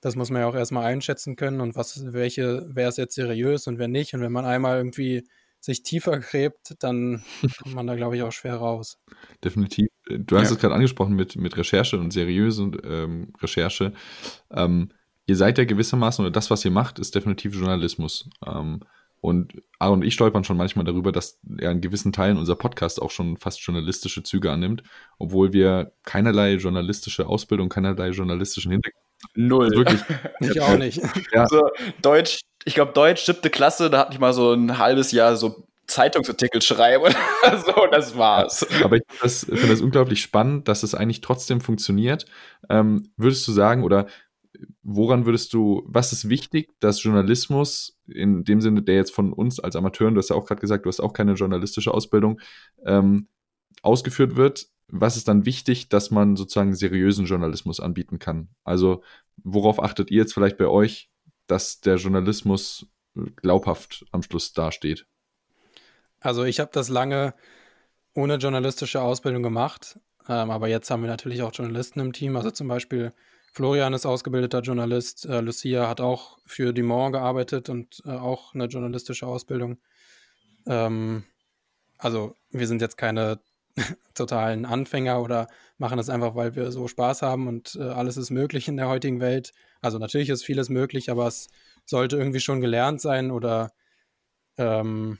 das 0.00 0.16
muss 0.16 0.30
man 0.30 0.42
ja 0.42 0.48
auch 0.48 0.54
erstmal 0.54 0.84
einschätzen 0.84 1.36
können 1.36 1.60
und 1.60 1.76
was, 1.76 2.12
welche, 2.12 2.66
wer 2.68 2.88
ist 2.88 2.98
jetzt 2.98 3.14
seriös 3.14 3.66
und 3.66 3.78
wer 3.78 3.88
nicht. 3.88 4.14
Und 4.14 4.22
wenn 4.22 4.32
man 4.32 4.46
einmal 4.46 4.78
irgendwie 4.78 5.28
sich 5.60 5.82
tiefer 5.82 6.18
gräbt, 6.18 6.76
dann 6.80 7.22
kommt 7.62 7.74
man 7.74 7.86
da, 7.86 7.94
glaube 7.94 8.16
ich, 8.16 8.22
auch 8.22 8.32
schwer 8.32 8.56
raus. 8.56 8.98
Definitiv. 9.44 9.88
Du 10.08 10.36
hast 10.36 10.48
ja. 10.48 10.54
es 10.54 10.58
gerade 10.58 10.74
angesprochen 10.74 11.14
mit, 11.14 11.36
mit 11.36 11.56
Recherche 11.56 11.98
und 11.98 12.12
seriöse 12.12 12.70
ähm, 12.84 13.32
Recherche. 13.40 13.92
Ähm, 14.50 14.90
ihr 15.26 15.36
seid 15.36 15.58
ja 15.58 15.64
gewissermaßen, 15.64 16.24
oder 16.24 16.32
das, 16.32 16.50
was 16.50 16.64
ihr 16.64 16.70
macht, 16.70 16.98
ist 16.98 17.14
definitiv 17.14 17.54
Journalismus. 17.54 18.28
Ähm, 18.46 18.80
und 19.20 19.62
Aaron 19.78 20.00
und 20.00 20.06
ich 20.06 20.14
stolpern 20.14 20.44
schon 20.44 20.56
manchmal 20.56 20.86
darüber, 20.86 21.12
dass 21.12 21.38
er 21.58 21.72
in 21.72 21.82
gewissen 21.82 22.12
Teilen 22.12 22.38
unser 22.38 22.56
Podcast 22.56 23.02
auch 23.02 23.10
schon 23.10 23.36
fast 23.36 23.60
journalistische 23.60 24.22
Züge 24.22 24.50
annimmt, 24.50 24.82
obwohl 25.18 25.52
wir 25.52 25.92
keinerlei 26.04 26.54
journalistische 26.54 27.26
Ausbildung, 27.26 27.68
keinerlei 27.68 28.10
journalistischen 28.10 28.72
Hintergrund 28.72 29.04
Null. 29.34 29.66
Also 29.66 29.76
wirklich. 29.78 30.00
ich 30.40 30.60
auch 30.60 30.76
nicht. 30.76 31.00
Ja. 31.32 31.46
So, 31.46 31.68
Deutsch, 32.02 32.40
ich 32.64 32.74
glaube, 32.74 32.92
Deutsch, 32.92 33.24
siebte 33.24 33.50
Klasse, 33.50 33.90
da 33.90 34.00
hatte 34.00 34.12
ich 34.12 34.18
mal 34.18 34.32
so 34.32 34.52
ein 34.52 34.78
halbes 34.78 35.12
Jahr 35.12 35.36
so 35.36 35.66
Zeitungsartikel 35.86 36.62
schreiben 36.62 37.02
oder 37.04 37.58
so, 37.64 37.86
das 37.90 38.16
war's. 38.16 38.66
Aber 38.82 38.96
ich 38.96 39.02
finde 39.08 39.68
das, 39.68 39.80
unglaublich 39.80 40.20
spannend, 40.22 40.68
dass 40.68 40.82
es 40.82 40.94
eigentlich 40.94 41.20
trotzdem 41.20 41.60
funktioniert. 41.60 42.26
Ähm, 42.68 43.10
würdest 43.16 43.46
du 43.48 43.52
sagen, 43.52 43.82
oder 43.82 44.06
woran 44.82 45.26
würdest 45.26 45.52
du, 45.52 45.82
was 45.86 46.12
ist 46.12 46.28
wichtig, 46.28 46.70
dass 46.80 47.02
Journalismus 47.02 47.98
in 48.06 48.44
dem 48.44 48.60
Sinne, 48.60 48.82
der 48.82 48.96
jetzt 48.96 49.12
von 49.12 49.32
uns 49.32 49.60
als 49.60 49.76
Amateuren, 49.76 50.14
du 50.14 50.18
hast 50.18 50.30
ja 50.30 50.36
auch 50.36 50.46
gerade 50.46 50.60
gesagt, 50.60 50.84
du 50.84 50.88
hast 50.88 51.00
auch 51.00 51.12
keine 51.12 51.34
journalistische 51.34 51.92
Ausbildung, 51.92 52.40
ähm, 52.84 53.28
ausgeführt 53.82 54.36
wird, 54.36 54.68
was 54.88 55.16
ist 55.16 55.28
dann 55.28 55.44
wichtig, 55.46 55.88
dass 55.88 56.10
man 56.10 56.36
sozusagen 56.36 56.74
seriösen 56.74 57.26
Journalismus 57.26 57.80
anbieten 57.80 58.18
kann? 58.18 58.48
Also 58.64 59.02
worauf 59.42 59.82
achtet 59.82 60.10
ihr 60.10 60.18
jetzt 60.18 60.34
vielleicht 60.34 60.58
bei 60.58 60.66
euch, 60.66 61.09
dass 61.50 61.80
der 61.80 61.96
Journalismus 61.96 62.86
glaubhaft 63.36 64.04
am 64.12 64.22
Schluss 64.22 64.52
dasteht? 64.52 65.06
Also 66.20 66.44
ich 66.44 66.60
habe 66.60 66.70
das 66.72 66.88
lange 66.88 67.34
ohne 68.14 68.36
journalistische 68.36 69.00
Ausbildung 69.00 69.42
gemacht, 69.42 69.98
ähm, 70.28 70.50
aber 70.50 70.68
jetzt 70.68 70.90
haben 70.90 71.02
wir 71.02 71.08
natürlich 71.08 71.42
auch 71.42 71.52
Journalisten 71.52 72.00
im 72.00 72.12
Team. 72.12 72.36
Also 72.36 72.50
zum 72.50 72.68
Beispiel 72.68 73.12
Florian 73.52 73.94
ist 73.94 74.06
ausgebildeter 74.06 74.60
Journalist, 74.60 75.26
äh, 75.26 75.40
Lucia 75.40 75.88
hat 75.88 76.00
auch 76.00 76.38
für 76.46 76.72
Dumont 76.72 77.14
gearbeitet 77.14 77.68
und 77.68 78.02
äh, 78.04 78.10
auch 78.10 78.54
eine 78.54 78.66
journalistische 78.66 79.26
Ausbildung. 79.26 79.78
Ähm, 80.66 81.24
also 81.98 82.36
wir 82.50 82.66
sind 82.66 82.80
jetzt 82.80 82.96
keine 82.96 83.40
totalen 84.14 84.64
Anfänger 84.64 85.20
oder 85.22 85.48
machen 85.78 85.96
das 85.96 86.10
einfach, 86.10 86.34
weil 86.34 86.54
wir 86.54 86.72
so 86.72 86.88
Spaß 86.88 87.22
haben 87.22 87.48
und 87.48 87.76
äh, 87.76 87.82
alles 87.82 88.16
ist 88.16 88.30
möglich 88.30 88.68
in 88.68 88.76
der 88.76 88.88
heutigen 88.88 89.20
Welt. 89.20 89.52
Also 89.80 89.98
natürlich 89.98 90.28
ist 90.28 90.44
vieles 90.44 90.68
möglich, 90.68 91.10
aber 91.10 91.26
es 91.26 91.48
sollte 91.86 92.16
irgendwie 92.16 92.40
schon 92.40 92.60
gelernt 92.60 93.00
sein 93.00 93.30
oder 93.30 93.72
ähm, 94.58 95.18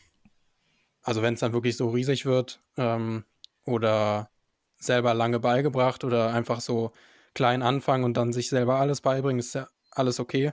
also 1.03 1.23
wenn 1.23 1.35
es 1.35 1.41
dann 1.41 1.53
wirklich 1.53 1.77
so 1.77 1.89
riesig 1.91 2.27
wird 2.27 2.61
ähm, 2.77 3.25
oder 3.65 4.31
selber 4.79 5.15
lange 5.15 5.41
beigebracht 5.41 6.05
oder 6.05 6.33
einfach 6.33 6.61
so 6.61 6.93
klein 7.35 7.63
anfangen 7.63 8.05
und 8.05 8.17
dann 8.17 8.33
sich 8.33 8.49
selber 8.49 8.77
alles 8.77 9.01
beibringen, 9.01 9.39
ist 9.39 9.55
ja 9.55 9.69
alles 9.91 10.21
okay. 10.21 10.51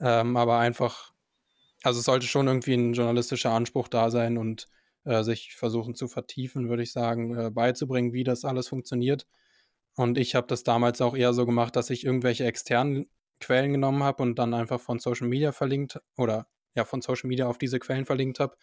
Ähm, 0.00 0.36
aber 0.36 0.58
einfach, 0.58 1.12
also 1.82 2.00
es 2.00 2.04
sollte 2.04 2.26
schon 2.26 2.46
irgendwie 2.46 2.74
ein 2.74 2.92
journalistischer 2.92 3.52
Anspruch 3.52 3.88
da 3.88 4.10
sein 4.10 4.38
und 4.38 4.68
äh, 5.08 5.24
sich 5.24 5.56
versuchen 5.56 5.94
zu 5.94 6.06
vertiefen, 6.06 6.68
würde 6.68 6.82
ich 6.82 6.92
sagen, 6.92 7.36
äh, 7.36 7.50
beizubringen, 7.50 8.12
wie 8.12 8.24
das 8.24 8.44
alles 8.44 8.68
funktioniert. 8.68 9.26
Und 9.96 10.18
ich 10.18 10.34
habe 10.34 10.46
das 10.46 10.62
damals 10.62 11.00
auch 11.00 11.16
eher 11.16 11.32
so 11.32 11.46
gemacht, 11.46 11.76
dass 11.76 11.90
ich 11.90 12.04
irgendwelche 12.04 12.44
externen 12.44 13.08
Quellen 13.40 13.72
genommen 13.72 14.02
habe 14.02 14.22
und 14.22 14.38
dann 14.38 14.54
einfach 14.54 14.80
von 14.80 14.98
Social 14.98 15.28
Media 15.28 15.52
verlinkt 15.52 16.00
oder 16.16 16.46
ja, 16.74 16.84
von 16.84 17.00
Social 17.00 17.28
Media 17.28 17.48
auf 17.48 17.58
diese 17.58 17.78
Quellen 17.78 18.04
verlinkt 18.04 18.38
habe, 18.38 18.56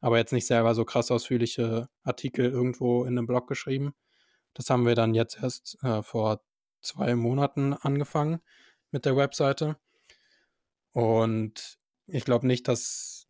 aber 0.00 0.18
jetzt 0.18 0.32
nicht 0.32 0.46
selber 0.46 0.74
so 0.74 0.84
krass 0.84 1.10
ausführliche 1.10 1.88
Artikel 2.02 2.46
irgendwo 2.46 3.04
in 3.04 3.16
einem 3.16 3.26
Blog 3.26 3.46
geschrieben. 3.46 3.94
Das 4.54 4.68
haben 4.68 4.84
wir 4.84 4.94
dann 4.94 5.14
jetzt 5.14 5.38
erst 5.42 5.78
äh, 5.82 6.02
vor 6.02 6.42
zwei 6.80 7.14
Monaten 7.14 7.74
angefangen 7.74 8.40
mit 8.90 9.04
der 9.04 9.16
Webseite. 9.16 9.76
Und 10.92 11.78
ich 12.06 12.24
glaube 12.24 12.46
nicht, 12.46 12.68
dass 12.68 13.21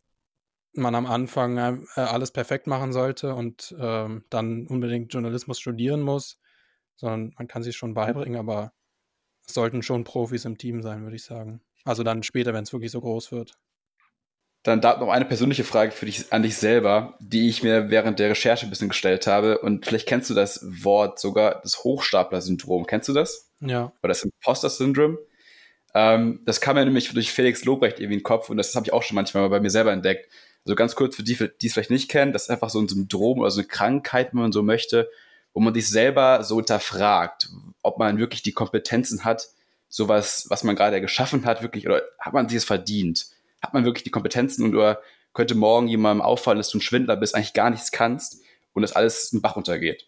man 0.74 0.94
am 0.94 1.06
Anfang 1.06 1.58
äh, 1.58 2.00
alles 2.00 2.30
perfekt 2.30 2.66
machen 2.66 2.92
sollte 2.92 3.34
und 3.34 3.74
ähm, 3.78 4.24
dann 4.30 4.66
unbedingt 4.66 5.12
Journalismus 5.12 5.60
studieren 5.60 6.00
muss, 6.00 6.38
sondern 6.96 7.34
man 7.36 7.48
kann 7.48 7.62
sich 7.62 7.76
schon 7.76 7.94
beibringen, 7.94 8.38
aber 8.38 8.72
es 9.46 9.54
sollten 9.54 9.82
schon 9.82 10.04
Profis 10.04 10.44
im 10.44 10.58
Team 10.58 10.82
sein, 10.82 11.02
würde 11.02 11.16
ich 11.16 11.24
sagen. 11.24 11.60
Also 11.84 12.02
dann 12.02 12.22
später, 12.22 12.54
wenn 12.54 12.62
es 12.62 12.72
wirklich 12.72 12.92
so 12.92 13.00
groß 13.00 13.32
wird. 13.32 13.58
Dann 14.62 14.80
da 14.80 14.96
noch 14.96 15.08
eine 15.08 15.24
persönliche 15.24 15.64
Frage 15.64 15.90
für 15.90 16.06
dich 16.06 16.32
an 16.32 16.44
dich 16.44 16.56
selber, 16.56 17.16
die 17.18 17.48
ich 17.48 17.64
mir 17.64 17.90
während 17.90 18.20
der 18.20 18.30
Recherche 18.30 18.64
ein 18.64 18.70
bisschen 18.70 18.90
gestellt 18.90 19.26
habe. 19.26 19.58
Und 19.58 19.84
vielleicht 19.84 20.06
kennst 20.06 20.30
du 20.30 20.34
das 20.34 20.64
Wort 20.84 21.18
sogar, 21.18 21.60
das 21.62 21.82
Hochstapler-Syndrom. 21.82 22.86
Kennst 22.86 23.08
du 23.08 23.12
das? 23.12 23.50
Ja. 23.60 23.92
Oder 24.02 24.08
das 24.10 24.22
Imposter-Syndrom. 24.22 25.18
Ähm, 25.94 26.40
das 26.44 26.60
kam 26.60 26.76
mir 26.76 26.84
nämlich 26.84 27.12
durch 27.12 27.32
Felix 27.32 27.64
Lobrecht 27.64 27.98
irgendwie 27.98 28.14
in 28.14 28.20
den 28.20 28.24
Kopf 28.24 28.48
und 28.48 28.56
das 28.56 28.74
habe 28.74 28.86
ich 28.86 28.92
auch 28.92 29.02
schon 29.02 29.16
manchmal 29.16 29.48
bei 29.50 29.60
mir 29.60 29.70
selber 29.70 29.92
entdeckt. 29.92 30.30
Also 30.64 30.76
ganz 30.76 30.94
kurz 30.94 31.16
für 31.16 31.22
die, 31.22 31.36
die 31.60 31.66
es 31.66 31.72
vielleicht 31.72 31.90
nicht 31.90 32.08
kennen, 32.08 32.32
das 32.32 32.44
ist 32.44 32.50
einfach 32.50 32.70
so 32.70 32.80
ein 32.80 32.88
Syndrom 32.88 33.40
oder 33.40 33.50
so 33.50 33.60
eine 33.60 33.68
Krankheit, 33.68 34.32
wenn 34.32 34.42
man 34.42 34.52
so 34.52 34.62
möchte, 34.62 35.10
wo 35.52 35.60
man 35.60 35.74
sich 35.74 35.88
selber 35.88 36.44
so 36.44 36.56
hinterfragt, 36.56 37.50
ob 37.82 37.98
man 37.98 38.18
wirklich 38.18 38.42
die 38.42 38.52
Kompetenzen 38.52 39.24
hat, 39.24 39.48
sowas, 39.88 40.46
was 40.48 40.64
man 40.64 40.76
gerade 40.76 41.00
geschaffen 41.00 41.44
hat, 41.44 41.62
wirklich, 41.62 41.86
oder 41.86 42.02
hat 42.18 42.32
man 42.32 42.48
sich 42.48 42.58
es 42.58 42.64
verdient? 42.64 43.26
Hat 43.60 43.74
man 43.74 43.84
wirklich 43.84 44.04
die 44.04 44.10
Kompetenzen 44.10 44.64
und 44.64 44.74
oder 44.74 45.00
könnte 45.34 45.54
morgen 45.54 45.88
jemandem 45.88 46.22
auffallen, 46.22 46.58
dass 46.58 46.70
du 46.70 46.78
ein 46.78 46.82
Schwindler 46.82 47.16
bist, 47.16 47.34
eigentlich 47.34 47.52
gar 47.52 47.70
nichts 47.70 47.90
kannst 47.90 48.40
und 48.72 48.82
das 48.82 48.92
alles 48.92 49.32
einen 49.32 49.42
Bach 49.42 49.56
runtergeht? 49.56 50.06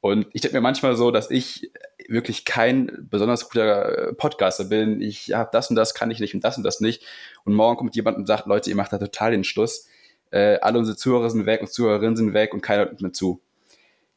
Und 0.00 0.26
ich 0.32 0.42
denke 0.42 0.56
mir 0.56 0.60
manchmal 0.60 0.96
so, 0.96 1.10
dass 1.10 1.30
ich 1.30 1.70
wirklich 2.08 2.44
kein 2.44 3.06
besonders 3.10 3.48
guter 3.48 4.12
Podcaster 4.16 4.64
bin. 4.64 5.00
Ich 5.00 5.32
habe 5.32 5.50
das 5.52 5.70
und 5.70 5.76
das 5.76 5.94
kann 5.94 6.10
ich 6.10 6.20
nicht 6.20 6.34
und 6.34 6.42
das 6.44 6.56
und 6.56 6.62
das 6.62 6.80
nicht. 6.80 7.02
Und 7.44 7.54
morgen 7.54 7.76
kommt 7.76 7.96
jemand 7.96 8.16
und 8.16 8.26
sagt, 8.26 8.46
Leute, 8.46 8.70
ihr 8.70 8.76
macht 8.76 8.92
da 8.92 8.98
total 8.98 9.32
den 9.32 9.44
Schluss. 9.44 9.88
Äh, 10.30 10.58
alle 10.60 10.78
unsere 10.78 10.96
Zuhörer 10.96 11.30
sind 11.30 11.46
weg 11.46 11.60
und 11.60 11.72
Zuhörerinnen 11.72 12.16
sind 12.16 12.34
weg 12.34 12.54
und 12.54 12.60
keiner 12.60 12.86
hört 12.86 13.00
mehr 13.00 13.12
zu. 13.12 13.40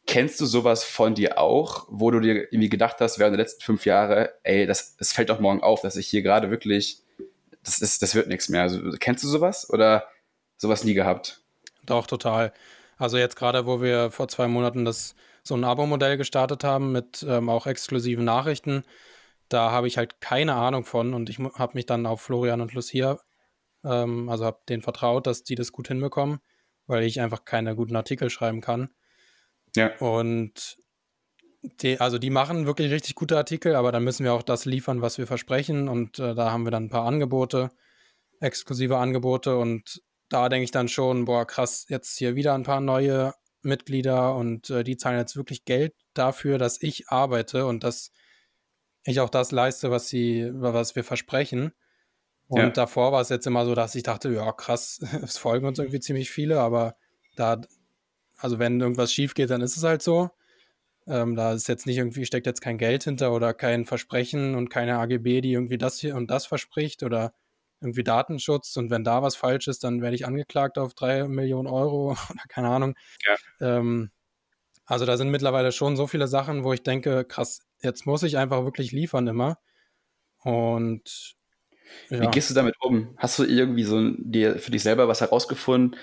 Kennst 0.05 0.39
du 0.39 0.45
sowas 0.45 0.83
von 0.83 1.15
dir 1.15 1.37
auch, 1.37 1.85
wo 1.89 2.11
du 2.11 2.19
dir 2.19 2.51
irgendwie 2.51 2.69
gedacht 2.69 2.97
hast, 2.99 3.19
während 3.19 3.33
der 3.33 3.43
letzten 3.43 3.61
fünf 3.61 3.85
Jahre, 3.85 4.33
ey, 4.43 4.65
das, 4.65 4.95
es 4.99 5.11
fällt 5.11 5.29
doch 5.29 5.39
morgen 5.39 5.61
auf, 5.61 5.81
dass 5.81 5.97
ich 5.97 6.07
hier 6.07 6.21
gerade 6.21 6.49
wirklich, 6.49 7.03
das, 7.63 7.79
ist, 7.79 8.01
das 8.01 8.15
wird 8.15 8.27
nichts 8.27 8.47
mehr. 8.47 8.61
Also, 8.61 8.79
kennst 8.99 9.23
du 9.23 9.27
sowas 9.27 9.69
oder 9.69 10.07
sowas 10.57 10.83
nie 10.85 10.93
gehabt? 10.93 11.41
Doch, 11.85 12.07
total. 12.07 12.53
Also 12.97 13.17
jetzt 13.17 13.35
gerade, 13.35 13.65
wo 13.65 13.81
wir 13.81 14.09
vor 14.09 14.27
zwei 14.27 14.47
Monaten 14.47 14.85
das 14.85 15.13
so 15.47 15.55
ein 15.55 15.63
Abo-Modell 15.63 16.17
gestartet 16.17 16.63
haben 16.63 16.91
mit 16.91 17.25
ähm, 17.27 17.49
auch 17.49 17.67
exklusiven 17.67 18.25
Nachrichten, 18.25 18.83
da 19.49 19.71
habe 19.71 19.87
ich 19.87 19.97
halt 19.97 20.19
keine 20.19 20.55
Ahnung 20.55 20.83
von 20.83 21.13
und 21.13 21.29
ich 21.29 21.39
habe 21.39 21.73
mich 21.75 21.85
dann 21.85 22.05
auf 22.05 22.21
Florian 22.21 22.61
und 22.61 22.73
Lucia, 22.73 23.19
ähm, 23.83 24.29
also 24.29 24.45
habe 24.45 24.59
denen 24.67 24.81
vertraut, 24.81 25.27
dass 25.27 25.43
die 25.43 25.55
das 25.55 25.71
gut 25.71 25.87
hinbekommen, 25.87 26.39
weil 26.85 27.03
ich 27.03 27.21
einfach 27.21 27.45
keine 27.45 27.75
guten 27.75 27.95
Artikel 27.95 28.29
schreiben 28.29 28.61
kann. 28.61 28.89
Ja. 29.75 29.95
Und 29.97 30.77
die, 31.81 31.99
also 31.99 32.17
die 32.17 32.29
machen 32.29 32.65
wirklich 32.65 32.91
richtig 32.91 33.15
gute 33.15 33.37
Artikel, 33.37 33.75
aber 33.75 33.91
dann 33.91 34.03
müssen 34.03 34.23
wir 34.23 34.33
auch 34.33 34.43
das 34.43 34.65
liefern, 34.65 35.01
was 35.01 35.17
wir 35.17 35.27
versprechen. 35.27 35.87
Und 35.87 36.19
äh, 36.19 36.35
da 36.35 36.51
haben 36.51 36.65
wir 36.65 36.71
dann 36.71 36.85
ein 36.85 36.89
paar 36.89 37.05
Angebote, 37.05 37.71
exklusive 38.39 38.97
Angebote. 38.97 39.57
Und 39.57 40.01
da 40.29 40.49
denke 40.49 40.65
ich 40.65 40.71
dann 40.71 40.87
schon, 40.87 41.25
boah, 41.25 41.45
krass, 41.45 41.85
jetzt 41.89 42.17
hier 42.17 42.35
wieder 42.35 42.53
ein 42.53 42.63
paar 42.63 42.81
neue 42.81 43.33
Mitglieder 43.67 44.35
und 44.35 44.69
äh, 44.71 44.83
die 44.83 44.97
zahlen 44.97 45.19
jetzt 45.19 45.35
wirklich 45.35 45.65
Geld 45.65 45.93
dafür, 46.13 46.57
dass 46.57 46.81
ich 46.81 47.09
arbeite 47.09 47.65
und 47.67 47.83
dass 47.83 48.11
ich 49.03 49.19
auch 49.19 49.29
das 49.29 49.51
leiste, 49.51 49.91
was 49.91 50.07
sie, 50.07 50.49
was 50.53 50.95
wir 50.95 51.03
versprechen. 51.03 51.71
Und 52.47 52.59
ja. 52.59 52.69
davor 52.69 53.11
war 53.11 53.21
es 53.21 53.29
jetzt 53.29 53.45
immer 53.45 53.65
so, 53.65 53.75
dass 53.75 53.93
ich 53.95 54.03
dachte, 54.03 54.29
ja, 54.29 54.51
krass, 54.51 54.99
es 55.23 55.37
folgen 55.37 55.67
uns 55.67 55.79
irgendwie 55.79 55.99
ziemlich 55.99 56.31
viele, 56.31 56.59
aber 56.59 56.95
da 57.35 57.61
also 58.37 58.59
wenn 58.59 58.79
irgendwas 58.79 59.11
schief 59.11 59.33
geht, 59.33 59.49
dann 59.49 59.61
ist 59.61 59.77
es 59.77 59.83
halt 59.83 60.01
so. 60.01 60.29
Ähm, 61.07 61.35
da 61.35 61.53
ist 61.53 61.67
jetzt 61.67 61.85
nicht 61.85 61.97
irgendwie, 61.97 62.25
steckt 62.25 62.45
jetzt 62.45 62.61
kein 62.61 62.77
Geld 62.77 63.03
hinter 63.03 63.33
oder 63.33 63.53
kein 63.53 63.85
Versprechen 63.85 64.55
und 64.55 64.69
keine 64.69 64.99
AGB, 64.99 65.41
die 65.41 65.53
irgendwie 65.53 65.77
das 65.77 65.99
hier 65.99 66.15
und 66.15 66.29
das 66.29 66.45
verspricht 66.45 67.03
oder 67.03 67.33
irgendwie 67.81 68.03
Datenschutz. 68.03 68.75
Und 68.77 68.89
wenn 68.89 69.03
da 69.03 69.21
was 69.21 69.35
falsch 69.35 69.67
ist, 69.67 69.83
dann 69.83 70.01
werde 70.01 70.15
ich 70.15 70.25
angeklagt 70.25 70.77
auf 70.77 70.93
drei 70.93 71.27
Millionen 71.27 71.67
Euro 71.67 72.11
oder 72.29 72.43
keine 72.47 72.69
Ahnung. 72.69 72.95
Ja. 73.25 73.35
Ähm, 73.77 74.11
also 74.85 75.05
da 75.05 75.17
sind 75.17 75.29
mittlerweile 75.29 75.71
schon 75.71 75.97
so 75.97 76.07
viele 76.07 76.27
Sachen, 76.27 76.63
wo 76.63 76.73
ich 76.73 76.83
denke, 76.83 77.25
krass, 77.25 77.59
jetzt 77.81 78.05
muss 78.05 78.23
ich 78.23 78.37
einfach 78.37 78.63
wirklich 78.63 78.91
liefern 78.91 79.27
immer. 79.27 79.57
Und 80.39 81.35
ja. 82.09 82.21
Wie 82.21 82.27
gehst 82.27 82.49
du 82.49 82.53
damit 82.53 82.75
um? 82.81 83.13
Hast 83.17 83.39
du 83.39 83.43
irgendwie 83.43 83.83
so 83.83 84.11
dir 84.17 84.59
für 84.59 84.71
dich 84.71 84.83
selber 84.83 85.07
was 85.07 85.21
herausgefunden, 85.21 85.95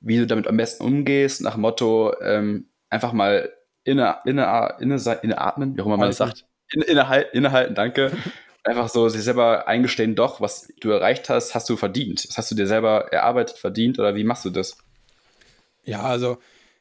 wie 0.00 0.18
du 0.18 0.26
damit 0.26 0.46
am 0.46 0.56
besten 0.56 0.84
umgehst, 0.84 1.42
nach 1.42 1.56
Motto, 1.56 2.14
ähm, 2.20 2.68
einfach 2.90 3.12
mal 3.12 3.52
inne, 3.84 4.18
inne, 4.24 4.76
inne, 4.80 5.18
inne 5.22 5.38
atmen, 5.38 5.76
wie 5.76 5.80
auch 5.80 5.86
immer 5.86 5.96
man 5.96 6.08
das 6.08 6.18
sagt. 6.18 6.44
Inne, 6.72 6.84
innehalten, 6.84 7.36
innehalten, 7.36 7.74
danke. 7.74 8.12
einfach 8.64 8.88
so 8.88 9.08
sich 9.08 9.22
selber 9.22 9.68
eingestehen, 9.68 10.14
doch, 10.14 10.40
was 10.40 10.72
du 10.80 10.90
erreicht 10.90 11.28
hast, 11.28 11.54
hast 11.54 11.68
du 11.68 11.76
verdient. 11.76 12.26
Das 12.28 12.38
hast 12.38 12.50
du 12.50 12.54
dir 12.54 12.66
selber 12.66 13.12
erarbeitet, 13.12 13.58
verdient 13.58 13.98
oder 13.98 14.14
wie 14.14 14.24
machst 14.24 14.44
du 14.44 14.50
das? 14.50 14.76
Ja, 15.84 16.02
also 16.02 16.38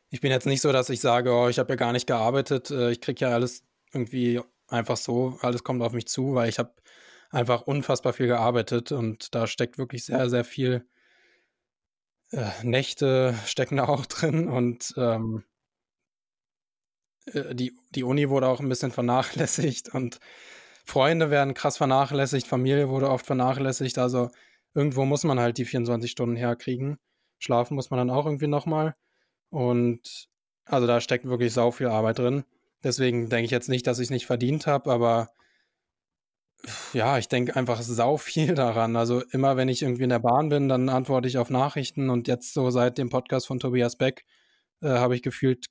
ich 0.09 0.21
bin 0.21 0.31
jetzt 0.31 0.45
nicht 0.45 0.61
so, 0.61 0.71
dass 0.71 0.89
ich 0.89 1.01
sage, 1.01 1.31
oh, 1.31 1.49
ich 1.49 1.59
habe 1.59 1.73
ja 1.73 1.75
gar 1.75 1.91
nicht 1.91 2.07
gearbeitet, 2.07 2.71
äh, 2.71 2.91
ich 2.91 3.01
kriege 3.01 3.25
ja 3.25 3.33
alles 3.33 3.63
irgendwie 3.91 4.41
einfach 4.67 4.97
so, 4.97 5.37
alles 5.41 5.63
kommt 5.63 5.81
auf 5.81 5.93
mich 5.93 6.07
zu, 6.07 6.35
weil 6.35 6.49
ich 6.49 6.59
habe 6.59 6.73
einfach 7.31 7.63
unfassbar 7.63 8.13
viel 8.13 8.27
gearbeitet 8.27 8.91
und 8.91 9.35
da 9.35 9.47
steckt 9.47 9.77
wirklich 9.77 10.05
sehr, 10.05 10.29
sehr 10.29 10.45
viel 10.45 10.85
äh, 12.31 12.49
Nächte 12.63 13.35
stecken 13.45 13.77
da 13.77 13.87
auch 13.87 14.05
drin 14.05 14.47
und 14.47 14.93
ähm, 14.97 15.43
äh, 17.25 17.53
die, 17.55 17.77
die 17.91 18.03
Uni 18.03 18.29
wurde 18.29 18.47
auch 18.47 18.59
ein 18.59 18.69
bisschen 18.69 18.91
vernachlässigt 18.91 19.93
und 19.93 20.19
Freunde 20.83 21.29
werden 21.29 21.53
krass 21.53 21.77
vernachlässigt, 21.77 22.47
Familie 22.47 22.89
wurde 22.89 23.09
oft 23.09 23.25
vernachlässigt. 23.25 23.97
Also 23.97 24.29
irgendwo 24.73 25.05
muss 25.05 25.23
man 25.23 25.39
halt 25.39 25.57
die 25.57 25.65
24 25.65 26.11
Stunden 26.11 26.35
herkriegen. 26.35 26.97
Schlafen 27.39 27.75
muss 27.75 27.89
man 27.89 27.97
dann 27.99 28.09
auch 28.09 28.25
irgendwie 28.25 28.47
nochmal. 28.47 28.95
Und 29.49 30.27
also 30.65 30.87
da 30.87 31.01
steckt 31.01 31.25
wirklich 31.25 31.53
sau 31.53 31.71
viel 31.71 31.87
Arbeit 31.87 32.19
drin. 32.19 32.43
Deswegen 32.83 33.29
denke 33.29 33.45
ich 33.45 33.51
jetzt 33.51 33.69
nicht, 33.69 33.87
dass 33.87 33.99
ich 33.99 34.07
es 34.07 34.11
nicht 34.11 34.25
verdient 34.25 34.67
habe, 34.67 34.91
aber 34.91 35.29
ja, 36.93 37.17
ich 37.17 37.27
denke 37.27 37.55
einfach 37.55 37.81
sau 37.81 38.17
viel 38.17 38.55
daran. 38.55 38.95
Also 38.95 39.21
immer, 39.31 39.57
wenn 39.57 39.69
ich 39.69 39.81
irgendwie 39.81 40.03
in 40.03 40.09
der 40.09 40.19
Bahn 40.19 40.49
bin, 40.49 40.69
dann 40.69 40.89
antworte 40.89 41.27
ich 41.27 41.37
auf 41.37 41.49
Nachrichten 41.49 42.09
und 42.09 42.27
jetzt 42.27 42.53
so 42.53 42.69
seit 42.69 42.97
dem 42.97 43.09
Podcast 43.09 43.47
von 43.47 43.59
Tobias 43.59 43.97
Beck 43.97 44.25
äh, 44.81 44.87
habe 44.89 45.15
ich 45.15 45.21
gefühlt 45.21 45.67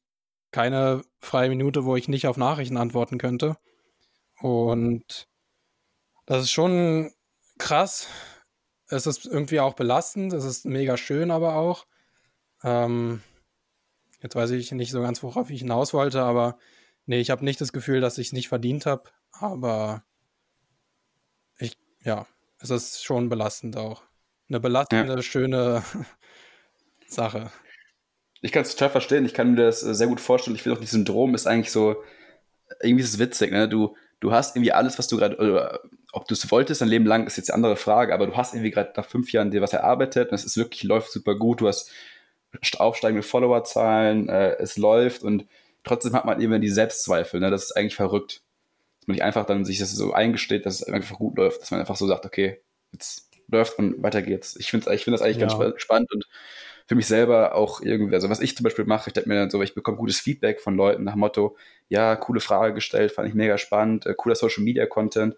keine 0.53 1.03
freie 1.21 1.49
Minute, 1.49 1.85
wo 1.85 1.97
ich 1.97 2.09
nicht 2.09 2.27
auf 2.27 2.37
Nachrichten 2.37 2.77
antworten 2.77 3.19
könnte. 3.19 3.57
Und 4.43 5.29
das 6.27 6.43
ist 6.43 6.51
schon 6.51 7.13
krass. 7.59 8.09
Es 8.89 9.07
ist 9.07 9.27
irgendwie 9.27 9.61
auch 9.61 9.75
belastend. 9.75 10.33
Es 10.33 10.45
ist 10.45 10.67
mega 10.67 10.97
schön, 10.97 11.31
aber 11.31 11.55
auch. 11.55 11.87
Ähm, 12.63 13.23
jetzt 14.21 14.37
weiß 14.37 14.51
ich 14.51 14.71
nicht 14.73 14.91
so 14.91 15.01
ganz, 15.01 15.23
worauf 15.23 15.51
ich 15.51 15.61
hinaus 15.61 15.95
wollte, 15.95 16.23
aber 16.23 16.59
nee, 17.07 17.21
ich 17.21 17.31
habe 17.31 17.45
nicht 17.45 17.61
das 17.61 17.73
Gefühl, 17.73 18.01
dass 18.01 18.19
ich 18.19 18.29
es 18.29 18.33
nicht 18.33 18.49
verdient 18.49 18.87
habe. 18.87 19.11
Aber 19.33 20.05
ja, 22.05 22.27
es 22.59 22.71
ist 22.71 23.05
schon 23.05 23.29
belastend 23.29 23.77
auch. 23.77 24.03
Eine 24.49 24.61
belastende, 24.61 25.15
ja. 25.15 25.23
schöne 25.23 25.83
Sache. 27.07 27.51
Ich 28.41 28.53
kann 28.53 28.63
es 28.63 28.73
total 28.73 28.91
verstehen. 28.91 29.25
Ich 29.25 29.35
kann 29.35 29.53
mir 29.53 29.65
das 29.65 29.83
äh, 29.83 29.95
sehr 29.95 30.09
gut 30.09 30.21
vorstellen. 30.21 30.57
Ich 30.57 30.63
finde 30.63 30.77
auch, 30.77 30.81
dieses 30.81 30.93
Syndrom 30.93 31.35
ist 31.35 31.47
eigentlich 31.47 31.71
so, 31.71 32.03
irgendwie 32.81 33.05
ist 33.05 33.15
es 33.15 33.19
witzig, 33.19 33.53
ne? 33.53 33.69
Du, 33.69 33.97
du 34.23 34.33
hast 34.33 34.55
irgendwie 34.55 34.73
alles, 34.73 34.99
was 34.99 35.09
du 35.09 35.17
gerade, 35.17 35.37
oder 35.37 35.81
ob 36.13 36.29
du 36.29 36.35
es 36.35 36.51
wolltest, 36.51 36.81
dein 36.81 36.89
Leben 36.89 37.07
lang, 37.07 37.27
ist 37.27 37.37
jetzt 37.37 37.51
eine 37.51 37.57
andere 37.57 37.77
Frage, 37.77 38.15
aber 38.15 38.27
du 38.27 38.37
hast 38.37 38.55
irgendwie 38.55 38.71
gerade 38.71 38.93
nach 38.97 39.05
fünf 39.05 39.33
Jahren 39.33 39.51
dir 39.51 39.61
was 39.61 39.73
erarbeitet 39.73 40.31
und 40.31 40.37
es 40.37 40.45
ist 40.45 40.57
wirklich, 40.57 40.85
läuft 40.85 41.11
super 41.11 41.35
gut, 41.35 41.61
du 41.61 41.67
hast 41.67 41.91
aufsteigende 42.79 43.25
Followerzahlen, 43.25 44.29
äh, 44.29 44.57
es 44.61 44.77
läuft 44.77 45.25
und 45.25 45.47
trotzdem 45.83 46.13
hat 46.13 46.25
man 46.25 46.41
eben 46.41 46.61
die 46.61 46.69
Selbstzweifel, 46.69 47.41
ne? 47.41 47.51
das 47.51 47.65
ist 47.65 47.77
eigentlich 47.77 47.97
verrückt. 47.97 48.43
Dass 49.01 49.09
man 49.09 49.15
nicht 49.17 49.25
einfach 49.25 49.45
dann 49.45 49.65
sich 49.65 49.81
das 49.81 49.91
so 49.93 50.13
eingesteht, 50.13 50.65
dass 50.65 50.77
es 50.77 50.85
einfach 50.85 51.19
gut 51.19 51.37
läuft, 51.37 51.61
dass 51.61 51.73
man 51.73 51.81
einfach 51.81 51.97
so 51.97 52.07
sagt, 52.07 52.25
okay, 52.25 52.61
jetzt 52.93 53.29
läuft 53.49 53.77
und 53.81 54.01
weiter 54.01 54.23
geht's. 54.23 54.55
Ich 54.55 54.71
finde 54.71 54.95
ich 54.95 55.03
find 55.03 55.15
das 55.15 55.23
eigentlich 55.23 55.39
ja. 55.39 55.49
ganz 55.49 55.81
spannend 55.83 56.13
und 56.13 56.29
für 56.87 56.95
mich 56.95 57.07
selber 57.07 57.55
auch 57.55 57.81
irgendwie, 57.81 58.15
also 58.15 58.29
was 58.29 58.41
ich 58.41 58.57
zum 58.57 58.65
Beispiel 58.65 58.85
mache, 58.85 59.09
ich 59.09 59.15
denke 59.15 59.29
mir 59.29 59.37
dann 59.37 59.51
so, 59.51 59.63
ich 59.63 59.75
bekomme 59.75 59.97
gutes 59.97 60.21
Feedback 60.21 60.61
von 60.61 60.77
Leuten 60.77 61.05
nach 61.05 61.15
Motto, 61.15 61.57
ja, 61.89 62.17
coole 62.17 62.41
Frage 62.41 62.75
gestellt, 62.75 63.13
fand 63.13 63.29
ich 63.29 63.35
mega 63.35 63.59
spannend, 63.59 64.07
äh, 64.07 64.15
cooler 64.15 64.35
Social 64.35 64.65
Media 64.65 64.87
Content. 64.87 65.37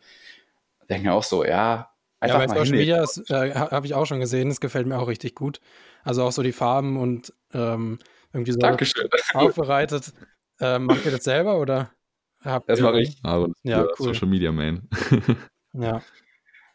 Denke 0.89 1.03
ich 1.03 1.03
mir 1.03 1.15
auch 1.15 1.23
so, 1.23 1.45
ja, 1.45 1.91
einfach 2.21 2.41
ja, 2.41 2.47
bei 2.47 2.55
Social 2.55 2.77
Media 2.77 3.05
äh, 3.29 3.55
habe 3.55 3.87
ich 3.87 3.95
auch 3.95 4.07
schon 4.07 4.21
gesehen, 4.21 4.51
es 4.51 4.61
gefällt 4.61 4.87
mir 4.87 4.99
auch 4.99 5.09
richtig 5.09 5.35
gut. 5.35 5.61
Also 6.03 6.23
auch 6.23 6.33
so 6.33 6.43
die 6.43 6.53
Farben 6.53 6.97
und 6.97 7.33
ähm, 7.53 7.99
irgendwie 8.33 8.53
so 8.53 8.59
Dankeschön. 8.59 9.09
aufbereitet. 9.35 10.13
ähm, 10.61 10.85
macht 10.85 11.05
ihr 11.05 11.13
das 11.13 11.25
selber 11.25 11.59
oder? 11.59 11.91
Habt 12.45 12.69
das 12.69 12.81
mache 12.81 13.01
ich. 13.01 13.17
Aber 13.23 13.49
ja, 13.63 13.85
cool. 13.99 14.15
Social 14.15 14.29
Media 14.29 14.53
Main. 14.53 14.89
ja. 15.73 16.03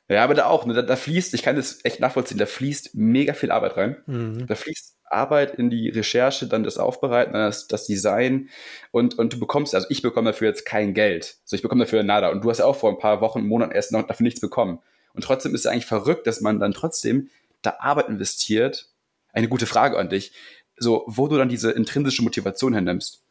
Ja, 0.09 0.23
aber 0.23 0.33
da 0.33 0.45
auch, 0.45 0.65
ne, 0.65 0.73
da, 0.73 0.81
da, 0.81 0.95
fließt, 0.95 1.33
ich 1.35 1.43
kann 1.43 1.55
das 1.55 1.85
echt 1.85 1.99
nachvollziehen, 1.99 2.39
da 2.39 2.47
fließt 2.47 2.95
mega 2.95 3.33
viel 3.33 3.51
Arbeit 3.51 3.77
rein. 3.77 3.97
Mhm. 4.07 4.47
Da 4.47 4.55
fließt 4.55 4.97
Arbeit 5.05 5.55
in 5.55 5.69
die 5.69 5.89
Recherche, 5.89 6.47
dann 6.47 6.63
das 6.63 6.77
Aufbereiten, 6.77 7.33
dann 7.33 7.43
das, 7.43 7.67
das 7.67 7.85
Design 7.85 8.49
und, 8.91 9.17
und 9.17 9.33
du 9.33 9.39
bekommst, 9.39 9.75
also 9.75 9.87
ich 9.89 10.01
bekomme 10.01 10.31
dafür 10.31 10.47
jetzt 10.47 10.65
kein 10.65 10.93
Geld. 10.93 11.37
So, 11.45 11.55
ich 11.55 11.61
bekomme 11.61 11.83
dafür 11.83 12.03
nada. 12.03 12.29
Und 12.29 12.43
du 12.43 12.49
hast 12.49 12.59
ja 12.59 12.65
auch 12.65 12.75
vor 12.75 12.91
ein 12.91 12.97
paar 12.97 13.21
Wochen, 13.21 13.45
Monaten 13.45 13.71
erst 13.71 13.91
noch 13.91 14.05
dafür 14.05 14.23
nichts 14.23 14.39
bekommen. 14.39 14.79
Und 15.13 15.23
trotzdem 15.23 15.53
ist 15.53 15.61
es 15.61 15.65
eigentlich 15.67 15.85
verrückt, 15.85 16.27
dass 16.27 16.41
man 16.41 16.59
dann 16.59 16.73
trotzdem 16.73 17.29
da 17.61 17.77
Arbeit 17.79 18.09
investiert. 18.09 18.89
Eine 19.31 19.47
gute 19.47 19.65
Frage 19.65 19.97
an 19.97 20.09
dich. 20.09 20.31
So, 20.77 21.03
wo 21.07 21.27
du 21.27 21.37
dann 21.37 21.49
diese 21.49 21.71
intrinsische 21.71 22.23
Motivation 22.23 22.73
hernimmst. 22.73 23.23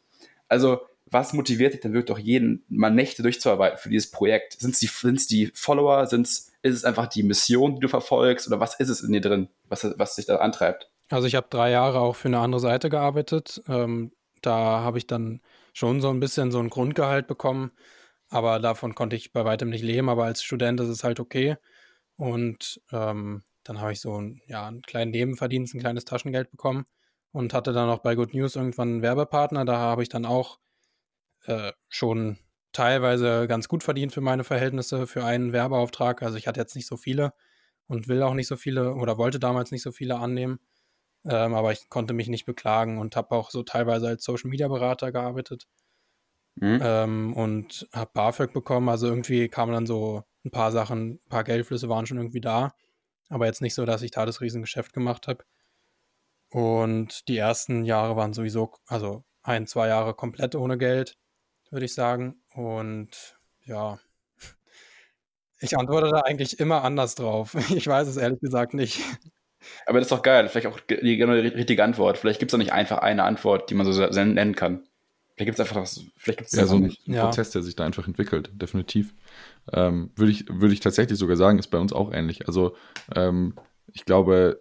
Also, 0.47 0.81
was 1.05 1.33
motiviert 1.33 1.73
dich 1.73 1.81
dann 1.81 1.93
wirklich 1.93 2.15
doch 2.15 2.19
jeden 2.19 2.63
mal 2.69 2.91
Nächte 2.91 3.23
durchzuarbeiten 3.23 3.79
für 3.79 3.89
dieses 3.89 4.11
Projekt? 4.11 4.59
Sind 4.59 4.75
es 4.75 4.79
die, 4.79 4.87
sind's 4.87 5.27
die 5.27 5.51
Follower? 5.53 6.05
Sind's, 6.05 6.48
ist 6.61 6.75
es 6.75 6.83
einfach 6.83 7.07
die 7.07 7.23
Mission, 7.23 7.75
die 7.75 7.81
du 7.81 7.87
verfolgst? 7.87 8.47
Oder 8.47 8.59
was 8.59 8.79
ist 8.79 8.89
es 8.89 9.01
in 9.01 9.11
dir 9.11 9.21
drin, 9.21 9.49
was, 9.67 9.87
was 9.97 10.15
dich 10.15 10.25
da 10.25 10.37
antreibt? 10.37 10.89
Also 11.09 11.27
ich 11.27 11.35
habe 11.35 11.47
drei 11.49 11.71
Jahre 11.71 11.99
auch 11.99 12.15
für 12.15 12.27
eine 12.27 12.39
andere 12.39 12.61
Seite 12.61 12.89
gearbeitet. 12.89 13.61
Ähm, 13.67 14.11
da 14.41 14.81
habe 14.81 14.97
ich 14.97 15.07
dann 15.07 15.41
schon 15.73 16.01
so 16.01 16.09
ein 16.09 16.19
bisschen 16.19 16.51
so 16.51 16.59
ein 16.59 16.69
Grundgehalt 16.69 17.27
bekommen, 17.27 17.71
aber 18.29 18.59
davon 18.59 18.95
konnte 18.95 19.15
ich 19.15 19.33
bei 19.33 19.45
weitem 19.45 19.69
nicht 19.69 19.83
leben. 19.83 20.09
Aber 20.09 20.25
als 20.25 20.43
Student 20.43 20.79
ist 20.79 20.89
es 20.89 21.03
halt 21.03 21.19
okay. 21.19 21.57
Und 22.15 22.81
ähm, 22.91 23.43
dann 23.63 23.81
habe 23.81 23.93
ich 23.93 24.01
so 24.01 24.19
ein, 24.19 24.41
ja, 24.47 24.67
einen 24.67 24.81
kleinen 24.81 25.11
Nebenverdienst, 25.11 25.73
ein 25.73 25.79
kleines 25.79 26.05
Taschengeld 26.05 26.51
bekommen 26.51 26.85
und 27.31 27.53
hatte 27.53 27.73
dann 27.73 27.89
auch 27.89 27.99
bei 27.99 28.15
Good 28.15 28.33
News 28.33 28.55
irgendwann 28.55 28.89
einen 28.89 29.01
Werbepartner. 29.01 29.65
Da 29.65 29.77
habe 29.77 30.03
ich 30.03 30.09
dann 30.09 30.25
auch 30.25 30.59
äh, 31.45 31.71
schon 31.87 32.37
teilweise 32.71 33.47
ganz 33.47 33.67
gut 33.67 33.83
verdient 33.83 34.13
für 34.13 34.21
meine 34.21 34.43
Verhältnisse 34.43 35.07
für 35.07 35.23
einen 35.23 35.53
Werbeauftrag. 35.53 36.21
Also 36.21 36.37
ich 36.37 36.47
hatte 36.47 36.59
jetzt 36.59 36.75
nicht 36.75 36.87
so 36.87 36.97
viele 36.97 37.33
und 37.87 38.07
will 38.07 38.21
auch 38.23 38.33
nicht 38.33 38.47
so 38.47 38.55
viele 38.55 38.93
oder 38.93 39.17
wollte 39.17 39.39
damals 39.39 39.71
nicht 39.71 39.81
so 39.81 39.91
viele 39.91 40.17
annehmen. 40.17 40.59
Ähm, 41.25 41.53
aber 41.53 41.71
ich 41.71 41.89
konnte 41.89 42.13
mich 42.13 42.29
nicht 42.29 42.45
beklagen 42.45 42.97
und 42.97 43.15
habe 43.15 43.35
auch 43.35 43.51
so 43.51 43.63
teilweise 43.63 44.07
als 44.07 44.23
Social 44.23 44.49
Media 44.49 44.67
Berater 44.67 45.11
gearbeitet 45.11 45.67
mhm. 46.55 46.79
ähm, 46.81 47.33
und 47.33 47.89
habe 47.93 48.11
BAföG 48.13 48.53
bekommen. 48.53 48.89
Also 48.89 49.07
irgendwie 49.07 49.49
kamen 49.49 49.73
dann 49.73 49.85
so 49.85 50.23
ein 50.45 50.51
paar 50.51 50.71
Sachen, 50.71 51.15
ein 51.15 51.29
paar 51.29 51.43
Geldflüsse 51.43 51.89
waren 51.89 52.05
schon 52.05 52.17
irgendwie 52.17 52.41
da. 52.41 52.73
Aber 53.29 53.45
jetzt 53.45 53.61
nicht 53.61 53.75
so, 53.75 53.85
dass 53.85 54.01
ich 54.01 54.11
da 54.11 54.25
das 54.25 54.41
Riesengeschäft 54.41 54.93
gemacht 54.93 55.27
habe. 55.27 55.43
Und 56.51 57.27
die 57.27 57.37
ersten 57.37 57.85
Jahre 57.85 58.15
waren 58.15 58.33
sowieso, 58.33 58.73
also 58.87 59.23
ein, 59.43 59.67
zwei 59.67 59.87
Jahre 59.87 60.13
komplett 60.15 60.55
ohne 60.55 60.77
Geld 60.77 61.17
würde 61.71 61.85
ich 61.85 61.93
sagen. 61.93 62.35
Und 62.53 63.37
ja, 63.65 63.99
ich 65.59 65.77
antworte 65.77 66.09
da 66.09 66.21
eigentlich 66.21 66.59
immer 66.59 66.83
anders 66.83 67.15
drauf. 67.15 67.55
Ich 67.75 67.87
weiß 67.87 68.07
es 68.07 68.17
ehrlich 68.17 68.39
gesagt 68.39 68.73
nicht. 68.73 69.01
Aber 69.85 69.99
das 69.99 70.05
ist 70.07 70.11
doch 70.11 70.21
geil. 70.21 70.47
Vielleicht 70.47 70.67
auch 70.67 70.79
die 70.79 71.17
genau 71.17 71.33
richtige 71.33 71.83
Antwort. 71.83 72.17
Vielleicht 72.17 72.39
gibt 72.39 72.49
es 72.49 72.53
doch 72.53 72.59
nicht 72.59 72.73
einfach 72.73 72.99
eine 72.99 73.23
Antwort, 73.23 73.69
die 73.69 73.75
man 73.75 73.91
so 73.91 74.07
nennen 74.23 74.55
kann. 74.55 74.83
Vielleicht 75.35 75.55
gibt 75.55 75.59
es 75.59 75.59
einfach 75.61 75.81
das, 75.81 76.01
vielleicht 76.17 76.39
gibt 76.39 76.51
es 76.51 76.59
ja, 76.59 76.65
so 76.65 76.75
einen 76.75 76.93
ja. 77.05 77.23
Prozess, 77.23 77.51
der 77.51 77.61
sich 77.61 77.73
da 77.73 77.85
einfach 77.85 78.05
entwickelt, 78.05 78.51
definitiv. 78.53 79.13
Ähm, 79.71 80.11
würde 80.17 80.33
ich, 80.33 80.45
würde 80.49 80.73
ich 80.73 80.81
tatsächlich 80.81 81.17
sogar 81.17 81.37
sagen, 81.37 81.59
ist 81.59 81.69
bei 81.69 81.77
uns 81.77 81.93
auch 81.93 82.11
ähnlich. 82.11 82.47
Also 82.47 82.75
ähm, 83.15 83.53
ich 83.93 84.03
glaube, 84.03 84.59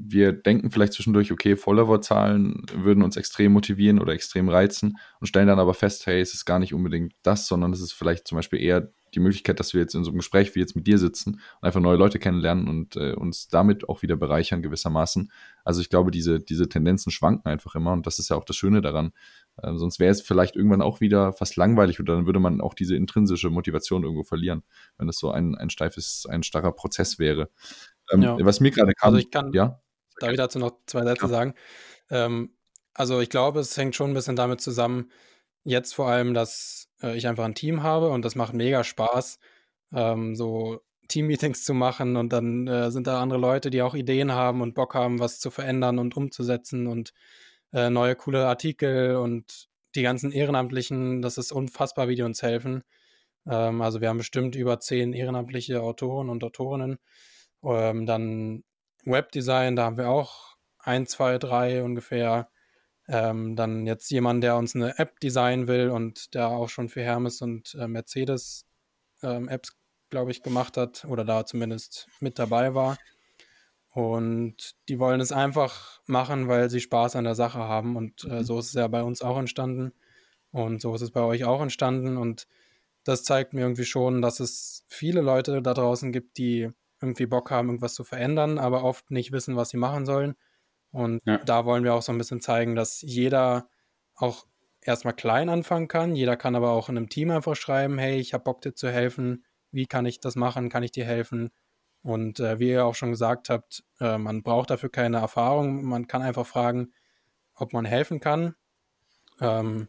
wir 0.00 0.32
denken 0.32 0.70
vielleicht 0.70 0.92
zwischendurch, 0.92 1.32
okay, 1.32 1.56
Follower-Zahlen 1.56 2.62
würden 2.72 3.02
uns 3.02 3.16
extrem 3.16 3.52
motivieren 3.52 3.98
oder 3.98 4.12
extrem 4.12 4.48
reizen 4.48 4.98
und 5.20 5.26
stellen 5.26 5.48
dann 5.48 5.58
aber 5.58 5.74
fest, 5.74 6.06
hey, 6.06 6.20
es 6.20 6.34
ist 6.34 6.44
gar 6.44 6.58
nicht 6.58 6.72
unbedingt 6.72 7.14
das, 7.22 7.48
sondern 7.48 7.72
es 7.72 7.80
ist 7.80 7.92
vielleicht 7.92 8.28
zum 8.28 8.36
Beispiel 8.36 8.60
eher 8.60 8.92
die 9.14 9.20
Möglichkeit, 9.20 9.58
dass 9.58 9.74
wir 9.74 9.80
jetzt 9.80 9.94
in 9.94 10.04
so 10.04 10.10
einem 10.10 10.18
Gespräch 10.18 10.54
wie 10.54 10.60
jetzt 10.60 10.76
mit 10.76 10.86
dir 10.86 10.98
sitzen 10.98 11.34
und 11.34 11.66
einfach 11.66 11.80
neue 11.80 11.96
Leute 11.96 12.18
kennenlernen 12.18 12.68
und 12.68 12.96
äh, 12.96 13.14
uns 13.14 13.48
damit 13.48 13.88
auch 13.88 14.02
wieder 14.02 14.16
bereichern 14.16 14.62
gewissermaßen. 14.62 15.32
Also 15.64 15.80
ich 15.80 15.88
glaube, 15.88 16.10
diese, 16.10 16.40
diese 16.40 16.68
Tendenzen 16.68 17.10
schwanken 17.10 17.50
einfach 17.50 17.74
immer 17.74 17.92
und 17.92 18.06
das 18.06 18.18
ist 18.18 18.28
ja 18.28 18.36
auch 18.36 18.44
das 18.44 18.56
Schöne 18.56 18.80
daran. 18.80 19.12
Äh, 19.56 19.74
sonst 19.74 19.98
wäre 19.98 20.12
es 20.12 20.20
vielleicht 20.20 20.56
irgendwann 20.56 20.82
auch 20.82 21.00
wieder 21.00 21.32
fast 21.32 21.56
langweilig 21.56 21.98
oder 22.00 22.16
dann 22.16 22.26
würde 22.26 22.40
man 22.40 22.60
auch 22.60 22.74
diese 22.74 22.96
intrinsische 22.96 23.50
Motivation 23.50 24.02
irgendwo 24.02 24.24
verlieren, 24.24 24.62
wenn 24.98 25.08
es 25.08 25.18
so 25.18 25.30
ein, 25.30 25.54
ein 25.56 25.70
steifes, 25.70 26.26
ein 26.28 26.42
starrer 26.42 26.72
Prozess 26.72 27.18
wäre. 27.18 27.50
Ähm, 28.12 28.22
ja. 28.22 28.36
Was 28.40 28.60
mir 28.60 28.70
gerade 28.70 28.92
kam, 28.92 29.08
also 29.08 29.18
ich 29.18 29.30
kann, 29.30 29.52
ja? 29.52 29.80
Darf 30.20 30.30
ich 30.30 30.36
dazu 30.36 30.58
noch 30.58 30.72
zwei 30.86 31.04
Sätze 31.04 31.26
ja. 31.26 31.28
sagen? 31.28 31.54
Ähm, 32.10 32.52
also 32.94 33.20
ich 33.20 33.30
glaube, 33.30 33.60
es 33.60 33.76
hängt 33.76 33.94
schon 33.94 34.10
ein 34.10 34.14
bisschen 34.14 34.36
damit 34.36 34.60
zusammen, 34.60 35.10
jetzt 35.64 35.94
vor 35.94 36.08
allem, 36.08 36.34
dass 36.34 36.88
äh, 37.02 37.16
ich 37.16 37.26
einfach 37.28 37.44
ein 37.44 37.54
Team 37.54 37.82
habe 37.82 38.10
und 38.10 38.24
das 38.24 38.34
macht 38.34 38.54
mega 38.54 38.84
Spaß, 38.84 39.38
ähm, 39.92 40.34
so 40.34 40.80
Team-Meetings 41.08 41.64
zu 41.64 41.74
machen 41.74 42.16
und 42.16 42.32
dann 42.32 42.66
äh, 42.66 42.90
sind 42.90 43.06
da 43.06 43.20
andere 43.20 43.38
Leute, 43.38 43.70
die 43.70 43.82
auch 43.82 43.94
Ideen 43.94 44.32
haben 44.32 44.60
und 44.60 44.74
Bock 44.74 44.94
haben, 44.94 45.20
was 45.20 45.40
zu 45.40 45.50
verändern 45.50 45.98
und 45.98 46.16
umzusetzen 46.16 46.86
und 46.86 47.12
äh, 47.72 47.90
neue 47.90 48.16
coole 48.16 48.46
Artikel 48.46 49.16
und 49.16 49.68
die 49.94 50.02
ganzen 50.02 50.32
Ehrenamtlichen, 50.32 51.22
das 51.22 51.38
ist 51.38 51.52
unfassbar, 51.52 52.08
wie 52.08 52.14
die 52.16 52.22
uns 52.22 52.42
helfen. 52.42 52.82
Ähm, 53.46 53.82
also 53.82 54.00
wir 54.00 54.08
haben 54.08 54.18
bestimmt 54.18 54.56
über 54.56 54.80
zehn 54.80 55.12
ehrenamtliche 55.12 55.82
Autoren 55.82 56.28
und 56.28 56.44
Autorinnen. 56.44 56.98
Ähm, 57.64 58.06
dann 58.06 58.64
Webdesign, 59.08 59.76
da 59.76 59.84
haben 59.84 59.96
wir 59.96 60.10
auch 60.10 60.56
ein, 60.78 61.06
zwei, 61.06 61.38
drei 61.38 61.82
ungefähr. 61.82 62.48
Ähm, 63.08 63.56
dann 63.56 63.86
jetzt 63.86 64.10
jemand, 64.10 64.44
der 64.44 64.56
uns 64.56 64.74
eine 64.74 64.98
App 64.98 65.18
designen 65.20 65.66
will 65.66 65.88
und 65.88 66.34
der 66.34 66.48
auch 66.48 66.68
schon 66.68 66.88
für 66.88 67.02
Hermes 67.02 67.40
und 67.40 67.74
äh, 67.74 67.88
Mercedes 67.88 68.66
ähm, 69.22 69.48
Apps, 69.48 69.76
glaube 70.10 70.30
ich, 70.30 70.42
gemacht 70.42 70.76
hat 70.76 71.06
oder 71.06 71.24
da 71.24 71.46
zumindest 71.46 72.06
mit 72.20 72.38
dabei 72.38 72.74
war. 72.74 72.98
Und 73.90 74.76
die 74.88 74.98
wollen 74.98 75.20
es 75.20 75.32
einfach 75.32 76.00
machen, 76.06 76.48
weil 76.48 76.70
sie 76.70 76.80
Spaß 76.80 77.16
an 77.16 77.24
der 77.24 77.34
Sache 77.34 77.60
haben. 77.60 77.96
Und 77.96 78.24
äh, 78.24 78.40
mhm. 78.40 78.44
so 78.44 78.58
ist 78.58 78.66
es 78.66 78.74
ja 78.74 78.86
bei 78.88 79.02
uns 79.02 79.22
auch 79.22 79.38
entstanden. 79.38 79.92
Und 80.52 80.80
so 80.80 80.94
ist 80.94 81.02
es 81.02 81.10
bei 81.10 81.22
euch 81.22 81.44
auch 81.44 81.60
entstanden. 81.60 82.16
Und 82.16 82.46
das 83.04 83.24
zeigt 83.24 83.54
mir 83.54 83.62
irgendwie 83.62 83.84
schon, 83.84 84.22
dass 84.22 84.40
es 84.40 84.84
viele 84.88 85.20
Leute 85.20 85.62
da 85.62 85.74
draußen 85.74 86.12
gibt, 86.12 86.38
die 86.38 86.70
irgendwie 87.00 87.26
Bock 87.26 87.50
haben, 87.50 87.68
irgendwas 87.68 87.94
zu 87.94 88.04
verändern, 88.04 88.58
aber 88.58 88.84
oft 88.84 89.10
nicht 89.10 89.32
wissen, 89.32 89.56
was 89.56 89.70
sie 89.70 89.76
machen 89.76 90.06
sollen. 90.06 90.34
Und 90.90 91.20
ja. 91.26 91.38
da 91.38 91.64
wollen 91.64 91.84
wir 91.84 91.94
auch 91.94 92.02
so 92.02 92.12
ein 92.12 92.18
bisschen 92.18 92.40
zeigen, 92.40 92.74
dass 92.74 93.02
jeder 93.02 93.68
auch 94.14 94.46
erstmal 94.80 95.14
klein 95.14 95.48
anfangen 95.48 95.88
kann. 95.88 96.16
Jeder 96.16 96.36
kann 96.36 96.56
aber 96.56 96.70
auch 96.70 96.88
in 96.88 96.96
einem 96.96 97.08
Team 97.08 97.30
einfach 97.30 97.56
schreiben, 97.56 97.98
hey, 97.98 98.18
ich 98.18 98.34
habe 98.34 98.44
Bock 98.44 98.60
dir 98.62 98.74
zu 98.74 98.90
helfen. 98.90 99.44
Wie 99.70 99.86
kann 99.86 100.06
ich 100.06 100.20
das 100.20 100.34
machen? 100.34 100.70
Kann 100.70 100.82
ich 100.82 100.92
dir 100.92 101.04
helfen? 101.04 101.50
Und 102.02 102.40
äh, 102.40 102.58
wie 102.58 102.70
ihr 102.70 102.84
auch 102.84 102.94
schon 102.94 103.10
gesagt 103.10 103.50
habt, 103.50 103.84
äh, 104.00 104.18
man 104.18 104.42
braucht 104.42 104.70
dafür 104.70 104.88
keine 104.88 105.18
Erfahrung. 105.18 105.84
Man 105.84 106.06
kann 106.06 106.22
einfach 106.22 106.46
fragen, 106.46 106.92
ob 107.54 107.72
man 107.72 107.84
helfen 107.84 108.20
kann. 108.20 108.54
Ähm, 109.40 109.88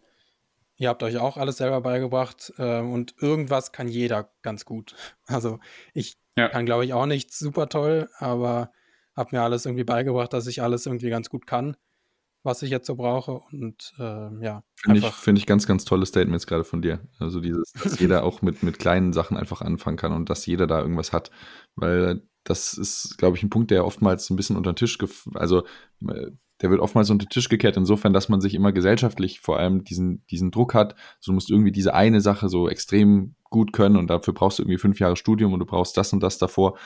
ihr 0.79 0.89
habt 0.89 1.03
euch 1.03 1.17
auch 1.17 1.37
alles 1.37 1.57
selber 1.57 1.81
beigebracht 1.81 2.53
äh, 2.57 2.79
und 2.79 3.13
irgendwas 3.19 3.71
kann 3.71 3.87
jeder 3.87 4.31
ganz 4.41 4.65
gut. 4.65 4.95
Also 5.27 5.59
ich 5.93 6.17
ja. 6.37 6.49
kann, 6.49 6.65
glaube 6.65 6.85
ich, 6.85 6.93
auch 6.93 7.05
nicht 7.05 7.31
super 7.31 7.69
toll, 7.69 8.09
aber 8.17 8.71
habe 9.15 9.35
mir 9.35 9.43
alles 9.43 9.65
irgendwie 9.65 9.83
beigebracht, 9.83 10.33
dass 10.33 10.47
ich 10.47 10.63
alles 10.63 10.87
irgendwie 10.87 11.11
ganz 11.11 11.29
gut 11.29 11.45
kann, 11.45 11.77
was 12.41 12.63
ich 12.63 12.71
jetzt 12.71 12.87
so 12.87 12.95
brauche. 12.95 13.41
Und 13.51 13.93
äh, 13.99 14.43
ja. 14.43 14.63
Finde 14.81 14.99
ich, 15.01 15.05
find 15.05 15.37
ich 15.37 15.45
ganz, 15.45 15.67
ganz 15.67 15.85
tolle 15.85 16.07
Statements 16.07 16.47
gerade 16.47 16.63
von 16.63 16.81
dir. 16.81 17.07
Also 17.19 17.41
dieses, 17.41 17.71
dass 17.73 17.99
jeder 17.99 18.23
auch 18.23 18.41
mit, 18.41 18.63
mit 18.63 18.79
kleinen 18.79 19.13
Sachen 19.13 19.37
einfach 19.37 19.61
anfangen 19.61 19.97
kann 19.97 20.13
und 20.13 20.31
dass 20.31 20.47
jeder 20.47 20.65
da 20.65 20.81
irgendwas 20.81 21.13
hat. 21.13 21.29
Weil 21.75 22.23
das 22.43 22.73
ist, 22.73 23.17
glaube 23.19 23.37
ich, 23.37 23.43
ein 23.43 23.51
Punkt, 23.51 23.69
der 23.69 23.85
oftmals 23.85 24.29
ein 24.31 24.35
bisschen 24.35 24.57
unter 24.57 24.71
den 24.71 24.77
Tisch, 24.77 24.97
also 25.35 25.63
äh, 26.07 26.31
der 26.61 26.69
wird 26.69 26.81
oftmals 26.81 27.09
unter 27.09 27.25
den 27.25 27.29
Tisch 27.29 27.49
gekehrt, 27.49 27.77
insofern, 27.77 28.13
dass 28.13 28.29
man 28.29 28.41
sich 28.41 28.53
immer 28.53 28.71
gesellschaftlich 28.71 29.39
vor 29.39 29.57
allem 29.59 29.83
diesen, 29.83 30.25
diesen 30.27 30.51
Druck 30.51 30.73
hat. 30.73 30.95
So, 31.19 31.31
du 31.31 31.35
musst 31.35 31.49
irgendwie 31.49 31.71
diese 31.71 31.93
eine 31.93 32.21
Sache 32.21 32.49
so 32.49 32.69
extrem 32.69 33.35
gut 33.49 33.73
können 33.73 33.95
und 33.95 34.09
dafür 34.09 34.33
brauchst 34.33 34.59
du 34.59 34.63
irgendwie 34.63 34.77
fünf 34.77 34.99
Jahre 34.99 35.15
Studium 35.15 35.53
und 35.53 35.59
du 35.59 35.65
brauchst 35.65 35.97
das 35.97 36.13
und 36.13 36.21
das 36.21 36.37
davor. 36.37 36.77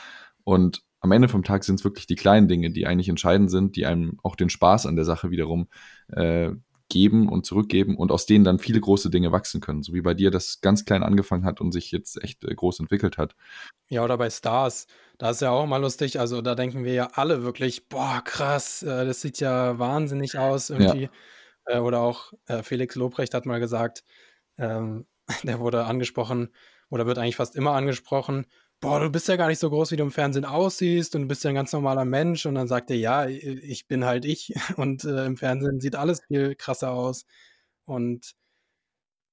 Und 0.44 0.84
am 1.00 1.12
Ende 1.12 1.28
vom 1.28 1.44
Tag 1.44 1.64
sind 1.64 1.80
es 1.80 1.84
wirklich 1.84 2.08
die 2.08 2.16
kleinen 2.16 2.48
Dinge, 2.48 2.72
die 2.72 2.86
eigentlich 2.88 3.10
entscheidend 3.10 3.52
sind, 3.52 3.76
die 3.76 3.86
einem 3.86 4.20
auch 4.24 4.36
den 4.36 4.50
Spaß 4.50 4.86
an 4.86 4.96
der 4.96 5.06
Sache 5.06 5.32
wiederum 5.32 5.68
äh, 6.10 6.52
geben 6.94 7.28
und 7.28 7.44
zurückgeben 7.44 7.98
und 7.98 8.12
aus 8.12 8.28
denen 8.28 8.46
dann 8.46 8.60
viele 8.60 8.80
große 8.80 9.10
Dinge 9.10 9.32
wachsen 9.32 9.62
können. 9.62 9.82
So 9.82 9.96
wie 9.96 10.02
bei 10.02 10.14
dir 10.14 10.30
das 10.30 10.62
ganz 10.62 10.86
klein 10.86 11.02
angefangen 11.02 11.44
hat 11.44 11.60
und 11.60 11.72
sich 11.72 11.92
jetzt 11.92 12.24
echt 12.24 12.44
äh, 12.44 12.54
groß 12.54 12.80
entwickelt 12.80 13.18
hat. 13.18 13.36
Ja, 13.90 14.04
oder 14.04 14.16
bei 14.20 14.30
Stars. 14.30 14.86
Da 15.18 15.32
ist 15.32 15.42
ja 15.42 15.50
auch 15.50 15.66
mal 15.66 15.82
lustig. 15.82 16.20
Also 16.20 16.44
da 16.44 16.54
denken 16.54 16.84
wir 16.84 16.94
ja 16.94 17.10
alle 17.14 17.42
wirklich, 17.42 17.90
boah, 17.90 18.22
krass, 18.24 18.84
äh, 18.84 19.06
das 19.06 19.22
sieht 19.22 19.40
ja 19.40 19.80
wahnsinnig 19.80 20.38
aus 20.38 20.70
irgendwie. 20.70 21.10
Ja. 21.68 21.78
Äh, 21.78 21.80
oder 21.80 22.02
auch 22.02 22.34
Felix 22.62 22.94
Lobrecht 22.96 23.34
hat 23.34 23.48
mal 23.48 23.60
gesagt, 23.60 24.04
ähm, 24.60 25.08
der 25.44 25.60
wurde 25.60 25.86
angesprochen 25.86 26.54
oder 26.90 27.08
wird 27.08 27.18
eigentlich 27.18 27.38
fast 27.38 27.56
immer 27.56 27.72
angesprochen 27.72 28.46
boah, 28.84 29.00
du 29.00 29.10
bist 29.10 29.30
ja 29.30 29.38
gar 29.38 29.48
nicht 29.48 29.60
so 29.60 29.70
groß, 29.70 29.92
wie 29.92 29.96
du 29.96 30.04
im 30.04 30.12
Fernsehen 30.12 30.44
aussiehst 30.44 31.16
und 31.16 31.24
du 31.24 31.28
bist 31.30 31.44
ja 31.44 31.50
ein 31.50 31.56
ganz 31.56 31.72
normaler 31.72 32.04
Mensch. 32.04 32.46
Und 32.46 32.56
dann 32.56 32.68
sagt 32.68 32.92
er, 32.92 32.98
ja, 32.98 33.26
ich 33.26 33.88
bin 33.88 34.04
halt 34.04 34.26
ich 34.26 34.54
und 34.78 35.06
äh, 35.06 35.26
im 35.26 35.38
Fernsehen 35.38 35.80
sieht 35.80 35.96
alles 35.96 36.22
viel 36.28 36.54
krasser 36.56 36.92
aus. 36.92 37.26
Und 37.86 38.36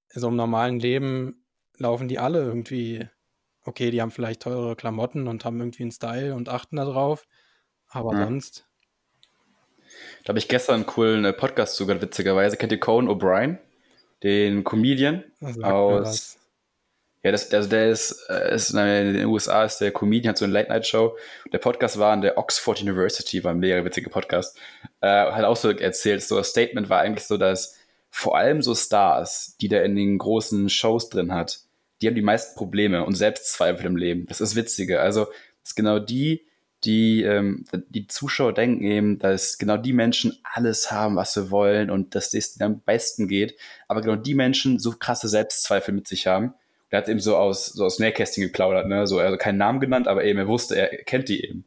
so 0.09 0.29
im 0.29 0.37
normalen 0.37 0.79
Leben 0.79 1.45
laufen 1.77 2.07
die 2.07 2.21
alle 2.21 2.43
irgendwie, 2.43 3.09
okay, 3.65 3.91
die 3.91 4.01
haben 4.01 4.13
vielleicht 4.13 4.43
teure 4.43 4.77
Klamotten 4.77 5.27
und 5.27 5.45
haben 5.45 5.59
irgendwie 5.59 5.83
einen 5.83 5.93
Style 5.93 6.35
und 6.35 6.49
achten 6.49 6.77
da 6.77 6.85
drauf. 6.85 7.27
Aber 7.89 8.15
ja. 8.15 8.25
sonst. 8.25 8.67
Da 10.23 10.29
habe 10.29 10.39
ich 10.39 10.47
gestern 10.47 10.77
einen 10.77 10.87
coolen 10.87 11.25
äh, 11.25 11.33
Podcast 11.33 11.75
sogar, 11.75 12.01
witzigerweise. 12.01 12.57
Kennt 12.57 12.71
ihr 12.71 12.79
Conan 12.79 13.11
O'Brien? 13.11 13.59
Den 14.23 14.63
Comedian 14.63 15.25
aus 15.41 16.40
ja, 17.23 17.33
das, 17.33 17.53
also 17.53 17.69
der 17.69 17.91
ist, 17.91 18.27
äh, 18.31 18.55
ist 18.55 18.71
in 18.71 18.77
den 18.79 19.27
USA 19.27 19.65
ist 19.65 19.79
der 19.79 19.93
Comedian, 19.93 20.31
hat 20.31 20.39
so 20.39 20.47
eine 20.47 20.55
Late-Night-Show. 20.55 21.17
Der 21.53 21.59
Podcast 21.59 21.99
war 21.99 22.13
an 22.13 22.23
der 22.23 22.39
Oxford 22.39 22.81
University, 22.81 23.45
war 23.45 23.53
ein 23.53 23.59
mega 23.59 23.85
witziger 23.85 24.09
Podcast. 24.09 24.57
Äh, 25.03 25.09
hat 25.09 25.45
auch 25.45 25.57
so 25.57 25.71
erzählt, 25.71 26.23
so 26.23 26.37
das 26.39 26.49
Statement 26.49 26.89
war 26.89 27.01
eigentlich 27.01 27.27
so, 27.27 27.37
dass 27.37 27.77
vor 28.09 28.39
allem 28.39 28.63
so 28.63 28.75
Stars, 28.75 29.57
die 29.61 29.69
der 29.69 29.85
in 29.85 29.97
den 29.97 30.17
großen 30.17 30.71
Shows 30.71 31.11
drin 31.11 31.35
hat, 31.35 31.61
die 32.01 32.07
haben 32.07 32.15
die 32.15 32.23
meisten 32.23 32.57
Probleme 32.57 33.05
und 33.05 33.15
Selbstzweifel 33.15 33.85
im 33.85 33.97
Leben. 33.97 34.25
Das 34.27 34.41
ist 34.41 34.57
witzige. 34.57 35.01
Also, 35.01 35.27
das 35.27 35.73
ist 35.73 35.77
genau 35.77 35.99
die, 35.99 36.47
die, 36.85 37.23
ähm, 37.23 37.67
die 37.91 38.07
Zuschauer 38.07 38.55
denken 38.55 38.83
eben, 38.83 39.19
dass 39.19 39.59
genau 39.59 39.77
die 39.77 39.93
Menschen 39.93 40.39
alles 40.43 40.91
haben, 40.91 41.17
was 41.17 41.35
sie 41.35 41.51
wollen 41.51 41.91
und 41.91 42.15
dass 42.15 42.33
es 42.33 42.57
ihnen 42.57 42.65
am 42.65 42.81
besten 42.81 43.29
geht. 43.29 43.57
Aber 43.89 44.01
genau 44.01 44.17
die 44.17 44.35
Menschen 44.35 44.79
so 44.79 44.93
krasse 44.93 45.29
Selbstzweifel 45.29 45.93
mit 45.93 46.09
sich 46.09 46.27
haben 46.27 46.55
der 46.91 46.99
hat 46.99 47.09
eben 47.09 47.21
so 47.21 47.37
aus, 47.37 47.67
so 47.67 47.85
aus 47.85 47.99
Nähkästchen 47.99 48.45
geplaudert, 48.45 48.87
ne? 48.87 49.07
So, 49.07 49.19
also 49.19 49.37
keinen 49.37 49.59
Namen 49.59 49.81
genannt, 49.81 50.09
aber 50.09 50.25
eben, 50.25 50.39
er 50.39 50.49
wusste, 50.49 50.77
er 50.77 50.89
kennt 51.05 51.29
die 51.29 51.45
eben. 51.45 51.65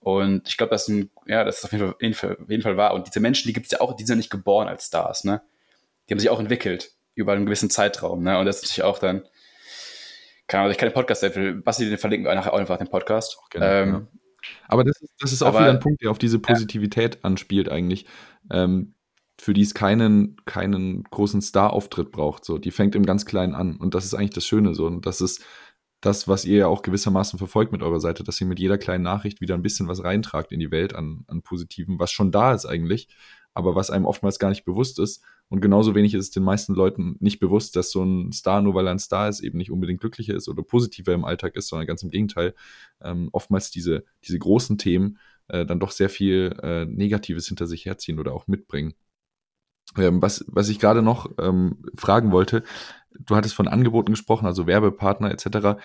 Und 0.00 0.48
ich 0.48 0.56
glaube, 0.56 0.70
das 0.70 0.82
ist 0.82 0.88
ein, 0.88 1.10
ja, 1.26 1.44
das 1.44 1.58
ist 1.58 1.64
auf 1.64 1.72
jeden, 1.72 2.14
Fall, 2.14 2.36
auf 2.40 2.50
jeden 2.50 2.62
Fall 2.62 2.76
wahr. 2.76 2.94
Und 2.94 3.06
diese 3.06 3.20
Menschen, 3.20 3.48
die 3.48 3.52
gibt 3.52 3.66
es 3.66 3.72
ja 3.72 3.80
auch, 3.80 3.94
die 3.94 4.04
sind 4.04 4.14
ja 4.14 4.18
nicht 4.18 4.30
geboren 4.30 4.68
als 4.68 4.86
Stars, 4.86 5.24
ne? 5.24 5.42
Die 6.08 6.14
haben 6.14 6.20
sich 6.20 6.30
auch 6.30 6.40
entwickelt 6.40 6.92
über 7.14 7.32
einen 7.32 7.46
gewissen 7.46 7.70
Zeitraum, 7.70 8.22
ne? 8.22 8.38
Und 8.38 8.46
das 8.46 8.56
ist 8.56 8.62
natürlich 8.64 8.84
auch 8.84 8.98
dann, 8.98 9.22
keine 10.46 10.62
Ahnung, 10.62 10.72
ich 10.72 10.78
keine 10.78 10.92
Podcast 10.92 11.22
will. 11.22 11.54
Basti, 11.54 11.88
den 11.88 11.98
verlinken 11.98 12.26
wir 12.26 12.34
nachher 12.34 12.52
auch 12.52 12.58
einfach 12.58 12.78
den 12.78 12.88
Podcast. 12.88 13.38
Genau, 13.50 13.66
ähm, 13.66 13.92
ja. 13.92 14.06
Aber 14.68 14.84
das 14.84 15.00
ist, 15.00 15.12
das 15.20 15.32
ist 15.32 15.42
auch 15.42 15.48
aber, 15.48 15.60
wieder 15.60 15.70
ein 15.70 15.80
Punkt, 15.80 16.02
der 16.02 16.10
auf 16.10 16.18
diese 16.18 16.38
Positivität 16.38 17.16
ja. 17.16 17.20
anspielt 17.22 17.68
eigentlich. 17.68 18.06
Ähm, 18.50 18.94
für 19.40 19.54
die 19.54 19.62
es 19.62 19.74
keinen, 19.74 20.36
keinen 20.44 21.04
großen 21.04 21.40
Star-Auftritt 21.40 22.10
braucht. 22.10 22.44
So, 22.44 22.58
die 22.58 22.72
fängt 22.72 22.94
im 22.94 23.06
ganz 23.06 23.24
Kleinen 23.24 23.54
an. 23.54 23.76
Und 23.76 23.94
das 23.94 24.04
ist 24.04 24.14
eigentlich 24.14 24.30
das 24.30 24.46
Schöne 24.46 24.74
so. 24.74 24.86
Und 24.86 25.06
das 25.06 25.20
ist 25.20 25.44
das, 26.00 26.28
was 26.28 26.44
ihr 26.44 26.58
ja 26.58 26.66
auch 26.66 26.82
gewissermaßen 26.82 27.38
verfolgt 27.38 27.72
mit 27.72 27.82
eurer 27.82 28.00
Seite, 28.00 28.24
dass 28.24 28.40
ihr 28.40 28.46
mit 28.46 28.58
jeder 28.58 28.78
kleinen 28.78 29.04
Nachricht 29.04 29.40
wieder 29.40 29.54
ein 29.54 29.62
bisschen 29.62 29.88
was 29.88 30.04
reintragt 30.04 30.52
in 30.52 30.60
die 30.60 30.70
Welt 30.70 30.94
an, 30.94 31.24
an 31.28 31.42
Positiven, 31.42 31.98
was 31.98 32.10
schon 32.12 32.30
da 32.30 32.52
ist 32.54 32.66
eigentlich, 32.66 33.08
aber 33.54 33.74
was 33.74 33.90
einem 33.90 34.06
oftmals 34.06 34.38
gar 34.38 34.50
nicht 34.50 34.64
bewusst 34.64 34.98
ist. 34.98 35.22
Und 35.48 35.60
genauso 35.60 35.94
wenig 35.94 36.14
ist 36.14 36.26
es 36.26 36.30
den 36.30 36.42
meisten 36.42 36.74
Leuten 36.74 37.16
nicht 37.20 37.40
bewusst, 37.40 37.74
dass 37.74 37.90
so 37.90 38.04
ein 38.04 38.32
Star, 38.32 38.60
nur 38.60 38.74
weil 38.74 38.86
er 38.86 38.92
ein 38.92 38.98
Star 38.98 39.28
ist, 39.28 39.40
eben 39.40 39.58
nicht 39.58 39.70
unbedingt 39.70 40.00
glücklicher 40.00 40.34
ist 40.34 40.48
oder 40.48 40.62
positiver 40.62 41.14
im 41.14 41.24
Alltag 41.24 41.56
ist, 41.56 41.68
sondern 41.68 41.86
ganz 41.86 42.02
im 42.02 42.10
Gegenteil. 42.10 42.54
Ähm, 43.00 43.28
oftmals 43.32 43.70
diese, 43.70 44.04
diese 44.24 44.38
großen 44.38 44.78
Themen 44.78 45.18
äh, 45.48 45.64
dann 45.64 45.80
doch 45.80 45.90
sehr 45.90 46.10
viel 46.10 46.54
äh, 46.62 46.84
Negatives 46.84 47.48
hinter 47.48 47.66
sich 47.66 47.86
herziehen 47.86 48.20
oder 48.20 48.34
auch 48.34 48.46
mitbringen. 48.46 48.94
Ähm, 49.96 50.20
was, 50.20 50.44
was 50.48 50.68
ich 50.68 50.78
gerade 50.78 51.02
noch 51.02 51.30
ähm, 51.38 51.84
fragen 51.96 52.30
wollte, 52.32 52.62
du 53.18 53.36
hattest 53.36 53.54
von 53.54 53.68
Angeboten 53.68 54.12
gesprochen, 54.12 54.46
also 54.46 54.66
Werbepartner 54.66 55.30
etc. 55.30 55.80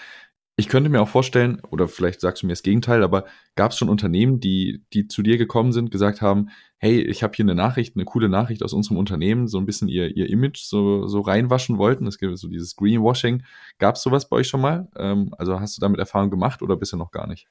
Ich 0.55 0.67
könnte 0.67 0.89
mir 0.89 1.01
auch 1.01 1.07
vorstellen, 1.07 1.61
oder 1.71 1.87
vielleicht 1.87 2.21
sagst 2.21 2.43
du 2.43 2.47
mir 2.47 2.53
das 2.53 2.61
Gegenteil, 2.61 3.03
aber 3.03 3.25
gab 3.55 3.71
es 3.71 3.77
schon 3.77 3.89
Unternehmen, 3.89 4.39
die, 4.39 4.83
die 4.93 5.07
zu 5.07 5.23
dir 5.23 5.37
gekommen 5.37 5.71
sind, 5.71 5.89
gesagt 5.89 6.21
haben, 6.21 6.49
hey, 6.77 7.01
ich 7.01 7.23
habe 7.23 7.33
hier 7.35 7.45
eine 7.45 7.55
Nachricht, 7.55 7.95
eine 7.95 8.05
coole 8.05 8.29
Nachricht 8.29 8.61
aus 8.61 8.73
unserem 8.73 8.97
Unternehmen, 8.97 9.47
so 9.47 9.57
ein 9.57 9.65
bisschen 9.65 9.87
ihr, 9.87 10.15
ihr 10.15 10.29
Image 10.29 10.59
so, 10.59 11.07
so 11.07 11.21
reinwaschen 11.21 11.79
wollten. 11.79 12.05
Es 12.05 12.19
gibt 12.19 12.37
so 12.37 12.49
dieses 12.49 12.75
Greenwashing. 12.75 13.43
Gab 13.79 13.95
es 13.95 14.03
sowas 14.03 14.29
bei 14.29 14.37
euch 14.37 14.47
schon 14.47 14.61
mal? 14.61 14.89
Ähm, 14.95 15.33
also 15.37 15.59
hast 15.59 15.77
du 15.77 15.81
damit 15.81 15.99
Erfahrung 15.99 16.29
gemacht 16.29 16.61
oder 16.61 16.75
bisher 16.75 16.99
noch 16.99 17.11
gar 17.11 17.25
nicht? 17.25 17.47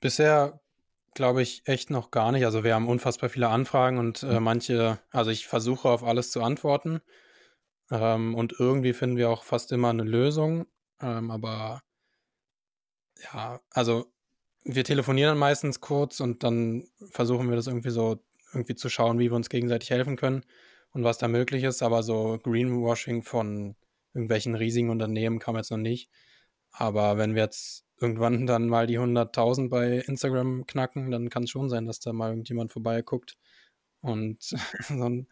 Bisher 0.00 0.60
Glaube 1.14 1.42
ich 1.42 1.62
echt 1.66 1.90
noch 1.90 2.10
gar 2.10 2.32
nicht. 2.32 2.44
Also 2.44 2.64
wir 2.64 2.74
haben 2.74 2.88
unfassbar 2.88 3.28
viele 3.28 3.48
Anfragen 3.48 3.98
und 3.98 4.22
äh, 4.22 4.38
mhm. 4.38 4.44
manche, 4.44 4.98
also 5.10 5.30
ich 5.30 5.46
versuche 5.46 5.88
auf 5.88 6.04
alles 6.04 6.30
zu 6.30 6.42
antworten. 6.42 7.00
Ähm, 7.90 8.34
und 8.34 8.54
irgendwie 8.58 8.94
finden 8.94 9.16
wir 9.16 9.28
auch 9.28 9.44
fast 9.44 9.72
immer 9.72 9.90
eine 9.90 10.04
Lösung. 10.04 10.66
Ähm, 11.00 11.30
aber 11.30 11.82
ja, 13.32 13.60
also 13.70 14.06
wir 14.64 14.84
telefonieren 14.84 15.30
dann 15.30 15.38
meistens 15.38 15.80
kurz 15.80 16.20
und 16.20 16.42
dann 16.42 16.88
versuchen 17.10 17.48
wir 17.48 17.56
das 17.56 17.66
irgendwie 17.66 17.90
so 17.90 18.22
irgendwie 18.52 18.74
zu 18.74 18.88
schauen, 18.88 19.18
wie 19.18 19.30
wir 19.30 19.36
uns 19.36 19.48
gegenseitig 19.48 19.90
helfen 19.90 20.16
können 20.16 20.44
und 20.92 21.04
was 21.04 21.18
da 21.18 21.28
möglich 21.28 21.64
ist. 21.64 21.82
Aber 21.82 22.02
so 22.02 22.38
Greenwashing 22.42 23.22
von 23.22 23.76
irgendwelchen 24.14 24.54
riesigen 24.54 24.90
Unternehmen 24.90 25.38
kam 25.38 25.56
jetzt 25.56 25.70
noch 25.70 25.78
nicht. 25.78 26.10
Aber 26.70 27.18
wenn 27.18 27.34
wir 27.34 27.42
jetzt 27.42 27.84
irgendwann 28.02 28.46
dann 28.46 28.68
mal 28.68 28.86
die 28.86 28.98
100.000 28.98 29.68
bei 29.68 29.98
Instagram 29.98 30.66
knacken, 30.66 31.10
dann 31.10 31.30
kann 31.30 31.44
es 31.44 31.50
schon 31.50 31.68
sein, 31.68 31.86
dass 31.86 32.00
da 32.00 32.12
mal 32.12 32.30
irgendjemand 32.30 32.72
vorbeiguckt 32.72 33.36
und 34.00 34.42
so 34.88 35.08
ein 35.08 35.28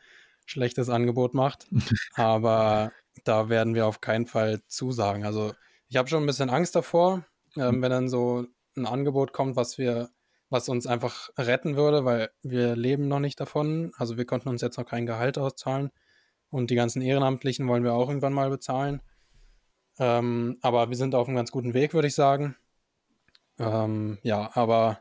schlechtes 0.47 0.89
Angebot 0.89 1.35
macht. 1.35 1.67
Aber 2.15 2.93
da 3.25 3.49
werden 3.49 3.75
wir 3.75 3.87
auf 3.87 4.01
keinen 4.01 4.27
Fall 4.27 4.63
zusagen. 4.67 5.25
Also 5.25 5.53
ich 5.89 5.97
habe 5.97 6.09
schon 6.09 6.23
ein 6.23 6.27
bisschen 6.27 6.51
Angst 6.51 6.75
davor, 6.75 7.25
ähm, 7.57 7.83
wenn 7.83 7.91
dann 7.91 8.09
so 8.09 8.47
ein 8.77 8.87
Angebot 8.87 9.33
kommt, 9.33 9.57
was 9.57 9.79
wir, 9.79 10.11
was 10.49 10.69
uns 10.69 10.87
einfach 10.87 11.31
retten 11.37 11.77
würde, 11.77 12.05
weil 12.05 12.31
wir 12.43 12.77
leben 12.77 13.09
noch 13.09 13.21
nicht 13.21 13.41
davon. 13.41 13.93
Also 13.97 14.17
wir 14.17 14.25
konnten 14.25 14.49
uns 14.49 14.63
jetzt 14.63 14.79
noch 14.79 14.87
kein 14.87 15.07
Gehalt 15.07 15.39
auszahlen 15.39 15.91
und 16.51 16.71
die 16.71 16.77
ganzen 16.77 17.03
Ehrenamtlichen 17.03 17.67
wollen 17.69 17.85
wir 17.85 17.95
auch 17.95 18.09
irgendwann 18.09 18.33
mal 18.33 18.51
bezahlen. 18.51 19.01
Ähm, 20.01 20.57
aber 20.63 20.89
wir 20.89 20.97
sind 20.97 21.15
auf 21.15 21.29
einem 21.29 21.37
ganz 21.37 21.51
guten 21.51 21.75
Weg, 21.75 21.93
würde 21.93 22.09
ich 22.09 22.15
sagen. 22.15 22.57
Ähm, 23.59 24.19
ja, 24.23 24.51
aber 24.55 25.01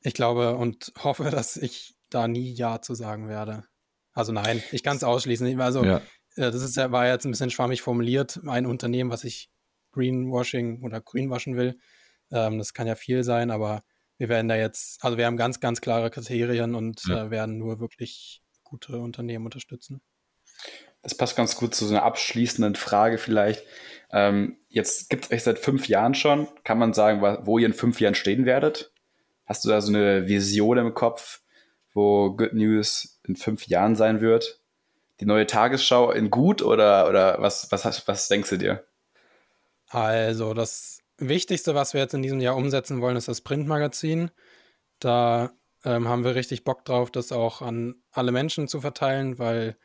ich 0.00 0.14
glaube 0.14 0.56
und 0.56 0.92
hoffe, 1.04 1.24
dass 1.30 1.56
ich 1.56 1.96
da 2.08 2.28
nie 2.28 2.52
Ja 2.52 2.80
zu 2.80 2.94
sagen 2.94 3.28
werde. 3.28 3.64
Also 4.12 4.32
nein, 4.32 4.62
ich 4.70 4.82
kann 4.82 4.96
es 4.96 5.04
ausschließen. 5.04 5.60
Also 5.60 5.84
ja. 5.84 5.98
äh, 6.36 6.50
das 6.50 6.62
ist, 6.62 6.76
war 6.76 7.08
jetzt 7.08 7.24
ein 7.24 7.32
bisschen 7.32 7.50
schwammig 7.50 7.82
formuliert. 7.82 8.40
Ein 8.46 8.66
Unternehmen, 8.66 9.10
was 9.10 9.24
ich 9.24 9.50
Greenwashing 9.92 10.82
oder 10.82 11.00
Greenwaschen 11.00 11.56
will, 11.56 11.76
ähm, 12.30 12.58
das 12.58 12.74
kann 12.74 12.86
ja 12.86 12.94
viel 12.94 13.24
sein, 13.24 13.50
aber 13.50 13.82
wir 14.18 14.28
werden 14.28 14.48
da 14.48 14.54
jetzt, 14.54 15.02
also 15.02 15.16
wir 15.16 15.26
haben 15.26 15.36
ganz, 15.36 15.58
ganz 15.58 15.80
klare 15.80 16.10
Kriterien 16.10 16.76
und 16.76 17.02
ja. 17.06 17.24
äh, 17.24 17.30
werden 17.30 17.58
nur 17.58 17.80
wirklich 17.80 18.42
gute 18.62 18.98
Unternehmen 18.98 19.46
unterstützen. 19.46 20.00
Das 21.02 21.14
passt 21.14 21.36
ganz 21.36 21.56
gut 21.56 21.74
zu 21.74 21.86
so 21.86 21.94
einer 21.94 22.02
abschließenden 22.02 22.74
Frage 22.74 23.18
vielleicht. 23.18 23.62
Ähm, 24.12 24.56
jetzt 24.68 25.08
gibt 25.08 25.24
es 25.24 25.30
euch 25.30 25.42
seit 25.42 25.58
fünf 25.58 25.88
Jahren 25.88 26.14
schon. 26.14 26.48
Kann 26.64 26.78
man 26.78 26.92
sagen, 26.92 27.22
wo 27.46 27.58
ihr 27.58 27.66
in 27.66 27.72
fünf 27.72 28.00
Jahren 28.00 28.14
stehen 28.14 28.44
werdet? 28.44 28.92
Hast 29.46 29.64
du 29.64 29.68
da 29.68 29.80
so 29.80 29.92
eine 29.92 30.28
Vision 30.28 30.78
im 30.78 30.94
Kopf, 30.94 31.40
wo 31.94 32.30
Good 32.30 32.52
News 32.52 33.20
in 33.26 33.36
fünf 33.36 33.66
Jahren 33.66 33.96
sein 33.96 34.20
wird? 34.20 34.60
Die 35.20 35.26
neue 35.26 35.46
Tagesschau 35.46 36.10
in 36.12 36.30
gut 36.30 36.62
oder, 36.62 37.08
oder 37.08 37.40
was, 37.40 37.70
was, 37.70 38.06
was 38.08 38.28
denkst 38.28 38.50
du 38.50 38.56
dir? 38.56 38.84
Also, 39.88 40.54
das 40.54 41.00
Wichtigste, 41.18 41.74
was 41.74 41.94
wir 41.94 42.00
jetzt 42.00 42.14
in 42.14 42.22
diesem 42.22 42.40
Jahr 42.40 42.56
umsetzen 42.56 43.00
wollen, 43.00 43.16
ist 43.16 43.28
das 43.28 43.42
Printmagazin. 43.42 44.30
Da 44.98 45.50
ähm, 45.84 46.08
haben 46.08 46.24
wir 46.24 46.34
richtig 46.34 46.64
Bock 46.64 46.84
drauf, 46.84 47.10
das 47.10 47.32
auch 47.32 47.60
an 47.60 47.96
alle 48.12 48.32
Menschen 48.32 48.68
zu 48.68 48.80
verteilen, 48.80 49.38
weil 49.38 49.76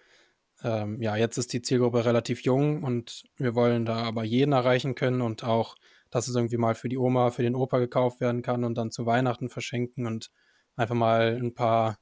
ähm, 0.64 1.02
ja, 1.02 1.16
jetzt 1.16 1.38
ist 1.38 1.54
die 1.54 1.62
Zielgruppe 1.62 2.06
relativ 2.06 2.42
jung 2.42 2.84
und 2.84 3.24
wir 3.38 3.56
wollen 3.56 3.86
da 3.86 3.98
aber 3.98 4.24
jeden 4.24 4.54
erreichen 4.54 4.96
können 4.96 5.22
und 5.22 5.44
auch, 5.44 5.76
dass 6.10 6.28
es 6.28 6.36
irgendwie 6.36 6.58
mal 6.58 6.76
für 6.76 6.90
die 6.90 6.98
Oma, 6.98 7.32
für 7.32 7.44
den 7.44 7.56
Opa 7.56 7.80
gekauft 7.80 8.22
werden 8.22 8.42
kann 8.42 8.64
und 8.64 8.76
dann 8.76 8.92
zu 8.92 9.06
Weihnachten 9.06 9.50
verschenken 9.50 10.06
und 10.06 10.32
einfach 10.76 10.96
mal 10.96 11.38
ein 11.42 11.54
paar 11.54 11.98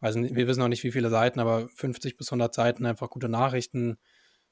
weiß 0.00 0.16
nicht, 0.16 0.34
wir 0.34 0.46
wissen 0.46 0.60
noch 0.60 0.68
nicht, 0.68 0.84
wie 0.84 0.92
viele 0.92 1.10
Seiten, 1.10 1.40
aber 1.40 1.68
50 1.68 2.16
bis 2.16 2.28
100 2.28 2.54
Seiten 2.54 2.86
einfach 2.86 3.10
gute 3.10 3.28
Nachrichten, 3.28 3.98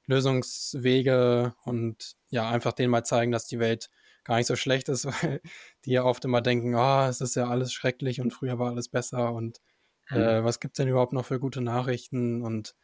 Lösungswege 0.07 1.55
und 1.65 2.17
ja, 2.29 2.49
einfach 2.49 2.73
denen 2.73 2.91
mal 2.91 3.05
zeigen, 3.05 3.33
dass 3.33 3.47
die 3.47 3.59
Welt 3.59 3.91
gar 4.25 4.37
nicht 4.37 4.47
so 4.47 4.57
schlecht 4.57 4.89
ist, 4.89 5.05
weil 5.23 5.41
die 5.85 5.93
ja 5.93 6.05
oft 6.05 6.25
immer 6.25 6.41
denken, 6.41 6.75
oh, 6.75 7.07
es 7.09 7.21
ist 7.21 7.37
ja 7.37 7.49
alles 7.49 7.73
schrecklich 7.73 8.21
und 8.21 8.33
früher 8.33 8.59
war 8.59 8.71
alles 8.71 8.89
besser 8.89 9.33
und 9.33 9.61
hm. 10.07 10.21
äh, 10.21 10.45
was 10.45 10.61
gibt 10.61 10.75
es 10.75 10.83
denn 10.83 10.89
überhaupt 10.89 11.13
noch 11.13 11.27
für 11.27 11.41
gute 11.41 11.61
Nachrichten? 11.61 12.43
Und 12.43 12.75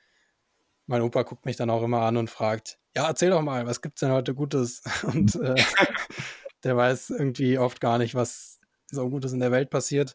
mein 0.93 1.03
Opa 1.03 1.23
guckt 1.23 1.47
mich 1.47 1.57
dann 1.57 1.71
auch 1.71 1.83
immer 1.83 2.03
an 2.03 2.19
und 2.19 2.29
fragt, 2.29 2.79
ja, 2.95 3.09
erzähl 3.09 3.31
doch 3.31 3.41
mal, 3.41 3.67
was 3.67 3.81
gibt 3.81 3.97
es 3.97 4.01
denn 4.01 4.11
heute 4.11 4.35
Gutes? 4.35 4.83
Und 5.05 5.35
äh, 5.37 5.55
der 6.65 6.77
weiß 6.77 7.11
irgendwie 7.11 7.59
oft 7.59 7.81
gar 7.81 7.97
nicht, 7.97 8.15
was 8.15 8.61
so 8.91 9.09
Gutes 9.09 9.33
in 9.33 9.41
der 9.41 9.51
Welt 9.51 9.71
passiert. 9.71 10.15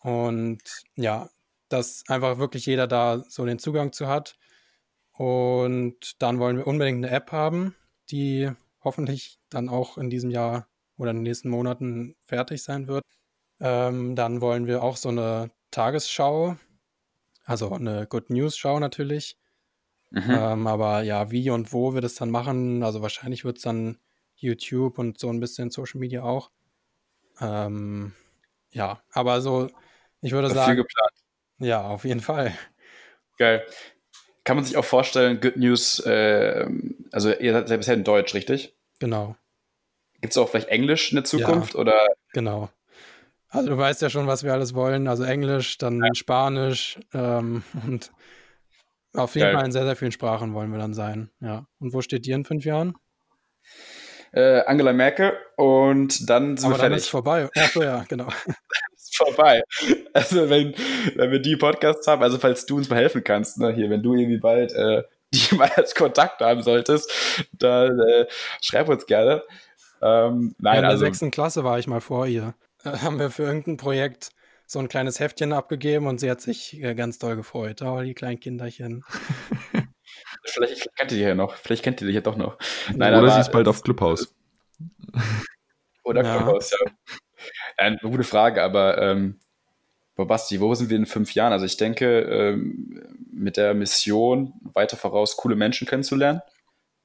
Und 0.00 0.60
ja, 0.96 1.30
dass 1.68 2.02
einfach 2.08 2.38
wirklich 2.38 2.66
jeder 2.66 2.88
da 2.88 3.22
so 3.28 3.46
den 3.46 3.60
Zugang 3.60 3.92
zu 3.92 4.08
hat. 4.08 4.36
Und 5.12 6.20
dann 6.20 6.40
wollen 6.40 6.56
wir 6.56 6.66
unbedingt 6.66 7.04
eine 7.04 7.14
App 7.14 7.30
haben, 7.30 7.76
die 8.10 8.50
hoffentlich 8.82 9.38
dann 9.48 9.68
auch 9.68 9.96
in 9.96 10.10
diesem 10.10 10.30
Jahr 10.30 10.66
oder 10.96 11.12
in 11.12 11.18
den 11.18 11.22
nächsten 11.22 11.50
Monaten 11.50 12.16
fertig 12.26 12.64
sein 12.64 12.88
wird. 12.88 13.04
Ähm, 13.60 14.16
dann 14.16 14.40
wollen 14.40 14.66
wir 14.66 14.82
auch 14.82 14.96
so 14.96 15.10
eine 15.10 15.52
Tagesschau, 15.70 16.56
also 17.44 17.72
eine 17.72 18.08
Good 18.08 18.30
News 18.30 18.56
Schau 18.56 18.80
natürlich. 18.80 19.36
Mhm. 20.10 20.24
Ähm, 20.28 20.66
aber 20.66 21.02
ja, 21.02 21.30
wie 21.30 21.50
und 21.50 21.72
wo 21.72 21.94
wir 21.94 22.00
das 22.00 22.14
dann 22.16 22.30
machen, 22.30 22.82
also 22.82 23.00
wahrscheinlich 23.00 23.44
wird 23.44 23.58
es 23.58 23.62
dann 23.62 23.98
YouTube 24.36 24.98
und 24.98 25.18
so 25.18 25.28
ein 25.28 25.40
bisschen 25.40 25.70
Social 25.70 26.00
Media 26.00 26.22
auch. 26.22 26.50
Ähm, 27.40 28.12
ja, 28.72 29.02
aber 29.12 29.40
so, 29.40 29.70
ich 30.20 30.32
würde 30.32 30.50
sagen. 30.50 30.72
Viel 30.72 30.82
geplant. 30.82 31.12
Ja, 31.58 31.82
auf 31.82 32.04
jeden 32.04 32.20
Fall. 32.20 32.54
Geil. 33.38 33.64
Kann 34.44 34.56
man 34.56 34.64
sich 34.64 34.76
auch 34.76 34.84
vorstellen, 34.84 35.40
Good 35.40 35.56
News, 35.56 36.00
äh, 36.00 36.66
also 37.12 37.32
ihr 37.32 37.52
seid 37.52 37.70
ja 37.70 37.76
bisher 37.76 37.94
in 37.94 38.04
Deutsch, 38.04 38.34
richtig? 38.34 38.74
Genau. 38.98 39.36
Gibt 40.20 40.32
es 40.32 40.38
auch 40.38 40.48
vielleicht 40.48 40.68
Englisch 40.68 41.12
in 41.12 41.16
der 41.16 41.24
Zukunft? 41.24 41.74
Ja, 41.74 41.80
oder? 41.80 42.06
Genau. 42.32 42.70
Also 43.48 43.68
du 43.70 43.78
weißt 43.78 44.02
ja 44.02 44.10
schon, 44.10 44.26
was 44.26 44.44
wir 44.44 44.52
alles 44.52 44.74
wollen. 44.74 45.08
Also 45.08 45.24
Englisch, 45.24 45.78
dann 45.78 46.02
ja. 46.02 46.14
Spanisch 46.14 46.98
ähm, 47.12 47.62
und 47.86 48.12
auf 49.14 49.34
jeden 49.34 49.46
Geil. 49.46 49.54
Fall 49.54 49.64
in 49.66 49.72
sehr, 49.72 49.84
sehr 49.84 49.96
vielen 49.96 50.12
Sprachen 50.12 50.54
wollen 50.54 50.70
wir 50.70 50.78
dann 50.78 50.94
sein. 50.94 51.30
Ja. 51.40 51.66
Und 51.78 51.92
wo 51.92 52.00
steht 52.00 52.26
ihr 52.26 52.36
in 52.36 52.44
fünf 52.44 52.64
Jahren? 52.64 52.94
Äh, 54.32 54.60
Angela 54.60 54.92
Merkel 54.92 55.32
und 55.56 56.30
dann 56.30 56.56
sind 56.56 56.66
Aber 56.66 56.76
wir 56.76 56.80
fertig. 56.80 56.98
ist 56.98 57.08
vorbei. 57.08 57.48
Achso, 57.56 57.82
ja, 57.82 58.04
genau. 58.08 58.28
ist 58.94 59.16
vorbei. 59.16 59.62
Also 60.12 60.48
wenn, 60.48 60.74
wenn 61.16 61.30
wir 61.32 61.40
die 61.40 61.56
Podcasts 61.56 62.06
haben, 62.06 62.22
also 62.22 62.38
falls 62.38 62.66
du 62.66 62.76
uns 62.76 62.88
mal 62.88 62.96
helfen 62.96 63.24
kannst, 63.24 63.58
ne, 63.58 63.72
hier, 63.72 63.90
wenn 63.90 64.02
du 64.02 64.14
irgendwie 64.14 64.38
bald 64.38 64.72
äh, 64.72 65.02
die 65.34 65.54
mal 65.54 65.70
als 65.76 65.94
Kontakt 65.94 66.40
haben 66.40 66.62
solltest, 66.62 67.10
dann 67.52 67.98
äh, 68.00 68.26
schreib 68.60 68.88
uns 68.88 69.06
gerne. 69.06 69.42
Ähm, 70.02 70.54
nein, 70.58 70.74
ja, 70.74 70.78
in 70.78 70.82
der 70.82 70.90
also, 70.90 71.04
sechsten 71.04 71.30
Klasse 71.30 71.62
war 71.62 71.78
ich 71.78 71.86
mal 71.86 72.00
vor 72.00 72.26
ihr. 72.26 72.54
Äh, 72.84 72.98
haben 72.98 73.18
wir 73.18 73.30
für 73.30 73.44
irgendein 73.44 73.76
Projekt 73.76 74.30
so 74.70 74.78
ein 74.78 74.88
kleines 74.88 75.18
Heftchen 75.18 75.52
abgegeben 75.52 76.06
und 76.06 76.20
sie 76.20 76.30
hat 76.30 76.40
sich 76.40 76.80
äh, 76.80 76.94
ganz 76.94 77.18
doll 77.18 77.34
gefreut. 77.34 77.82
Oh, 77.82 78.00
die 78.02 78.14
kleinen 78.14 78.38
Kinderchen. 78.38 79.04
Vielleicht 80.44 80.94
kennt 80.94 81.10
ihr 81.10 81.18
die 81.18 81.24
ja 81.24 81.34
noch. 81.34 81.56
Vielleicht 81.56 81.82
kennt 81.82 82.00
ihr 82.00 82.06
die 82.06 82.14
ja 82.14 82.20
doch 82.20 82.36
noch. 82.36 82.56
Nein, 82.94 83.12
Oder 83.16 83.32
sie 83.32 83.40
ist 83.40 83.50
bald 83.50 83.66
auf 83.66 83.82
Clubhouse. 83.82 84.32
Oder 86.04 86.22
ja. 86.22 86.36
Clubhouse, 86.36 86.70
ja. 86.70 86.92
Eine 87.78 87.96
gute 87.96 88.22
Frage, 88.22 88.62
aber 88.62 88.98
ähm, 89.02 89.40
Basti, 90.14 90.60
wo 90.60 90.72
sind 90.76 90.88
wir 90.88 90.98
in 90.98 91.06
fünf 91.06 91.34
Jahren? 91.34 91.52
Also 91.52 91.64
ich 91.64 91.76
denke, 91.76 92.20
ähm, 92.20 93.02
mit 93.32 93.56
der 93.56 93.74
Mission 93.74 94.52
weiter 94.72 94.96
voraus, 94.96 95.36
coole 95.36 95.56
Menschen 95.56 95.88
kennenzulernen. 95.88 96.42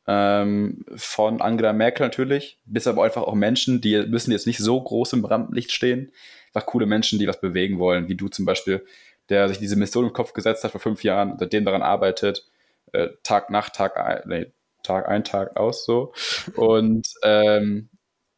Ähm, 0.05 0.86
von 0.95 1.41
Angela 1.41 1.74
Merkel 1.74 2.05
natürlich, 2.05 2.59
bis 2.66 2.86
aber 2.86 3.05
einfach 3.05 3.24
auch 3.24 3.34
Menschen, 3.34 3.82
die 3.82 4.05
müssen 4.05 4.32
jetzt 4.32 4.45
nicht 4.45 4.59
so 4.59 4.80
groß 4.80 5.13
im 5.13 5.26
Rampenlicht 5.26 5.72
stehen. 5.72 6.11
Einfach 6.56 6.68
coole 6.68 6.86
Menschen, 6.86 7.20
die 7.20 7.28
was 7.28 7.41
bewegen 7.41 7.80
wollen, 7.80 8.08
wie 8.08 8.16
du 8.16 8.30
zum 8.30 8.45
Beispiel, 8.45 8.86
der 9.30 9.49
sich 9.49 9.60
diese 9.60 9.76
Mission 9.76 10.06
im 10.06 10.14
Kopf 10.14 10.34
gesetzt 10.34 10.64
hat 10.64 10.72
vor 10.72 10.82
fünf 10.82 11.03
Jahren, 11.03 11.38
seitdem 11.38 11.66
daran 11.66 11.82
arbeitet, 11.82 12.47
äh, 12.93 13.10
Tag 13.24 13.49
nach 13.49 13.70
Tag 13.70 13.97
ein, 13.97 14.22
nee, 14.26 14.51
Tag 14.84 15.10
ein, 15.10 15.24
Tag 15.24 15.58
aus, 15.58 15.86
so. 15.86 16.14
Und, 16.56 17.08
ähm, 17.24 17.89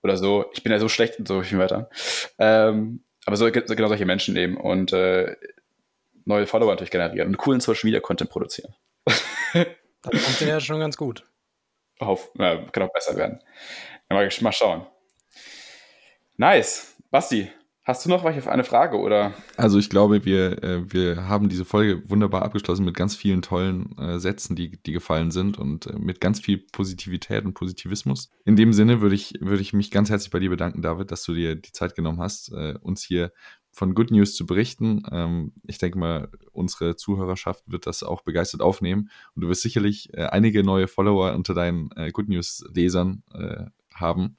oder 0.02 0.18
so, 0.18 0.46
ich 0.54 0.64
bin 0.64 0.72
ja 0.72 0.80
so 0.80 0.90
schlecht 0.90 1.20
und 1.20 1.28
so 1.28 1.42
ich 1.42 1.58
weiter. 1.58 1.90
Ähm, 2.40 3.04
aber 3.26 3.36
so, 3.36 3.52
genau 3.52 3.88
solche 3.88 4.06
Menschen 4.06 4.36
eben 4.36 4.58
und 4.58 4.94
äh, 4.94 5.36
neue 6.26 6.48
Follower 6.48 6.72
natürlich 6.72 6.92
generieren 6.92 7.30
und 7.30 7.38
coolen 7.38 7.60
Social 7.60 7.86
Media 7.88 8.00
Content 8.00 8.30
produzieren. 8.30 8.74
das 9.06 9.66
kommt 10.04 10.42
ja 10.42 10.60
schon 10.60 10.80
ganz 10.80 10.98
gut. 10.98 11.24
Auf, 12.00 12.32
ja, 12.36 12.64
kann 12.72 12.84
auch 12.84 12.94
besser 12.94 13.16
werden. 13.16 13.42
Mal, 14.10 14.30
mal 14.42 14.52
schauen. 14.54 14.88
Nice. 16.38 16.96
Basti, 17.10 17.52
Hast 17.88 18.04
du 18.04 18.10
noch 18.10 18.26
eine 18.26 18.66
Frage 18.66 19.00
oder? 19.00 19.34
Also 19.56 19.80
ich 19.80 19.90
glaube, 19.90 20.26
wir, 20.26 20.62
äh, 20.62 20.92
wir 20.92 21.30
haben 21.30 21.48
diese 21.48 21.64
Folge 21.64 22.04
wunderbar 22.10 22.42
abgeschlossen 22.42 22.84
mit 22.84 22.98
ganz 22.98 23.16
vielen 23.16 23.42
tollen 23.42 23.98
äh, 23.98 24.20
Sätzen, 24.20 24.58
die, 24.58 24.72
die 24.72 24.92
gefallen 24.92 25.32
sind 25.32 25.58
und 25.58 25.88
äh, 25.88 25.98
mit 25.98 26.20
ganz 26.20 26.42
viel 26.42 26.58
Positivität 26.58 27.46
und 27.46 27.54
Positivismus. 27.54 28.30
In 28.44 28.58
dem 28.58 28.74
Sinne 28.74 29.00
würde 29.00 29.16
ich, 29.16 29.36
würde 29.40 29.62
ich 29.62 29.72
mich 29.72 29.90
ganz 29.90 30.10
herzlich 30.10 30.32
bei 30.32 30.40
dir 30.40 30.50
bedanken, 30.50 30.82
David, 30.82 31.12
dass 31.12 31.24
du 31.24 31.34
dir 31.34 31.56
die 31.56 31.72
Zeit 31.72 31.96
genommen 31.96 32.20
hast, 32.20 32.52
äh, 32.52 32.74
uns 32.82 33.04
hier 33.04 33.32
von 33.72 33.96
Good 33.96 34.12
News 34.12 34.36
zu 34.36 34.46
berichten. 34.46 35.04
Ähm, 35.10 35.54
ich 35.66 35.78
denke 35.78 35.98
mal, 35.98 36.28
unsere 36.52 36.98
Zuhörerschaft 36.98 37.64
wird 37.68 37.88
das 37.88 38.04
auch 38.04 38.22
begeistert 38.22 38.60
aufnehmen 38.60 39.10
und 39.34 39.44
du 39.44 39.48
wirst 39.48 39.62
sicherlich 39.62 40.14
äh, 40.14 40.26
einige 40.26 40.62
neue 40.62 40.90
Follower 40.90 41.32
unter 41.32 41.54
deinen 41.54 41.90
äh, 41.96 42.12
Good 42.12 42.28
News-Lesern 42.28 43.24
haben. 43.94 44.36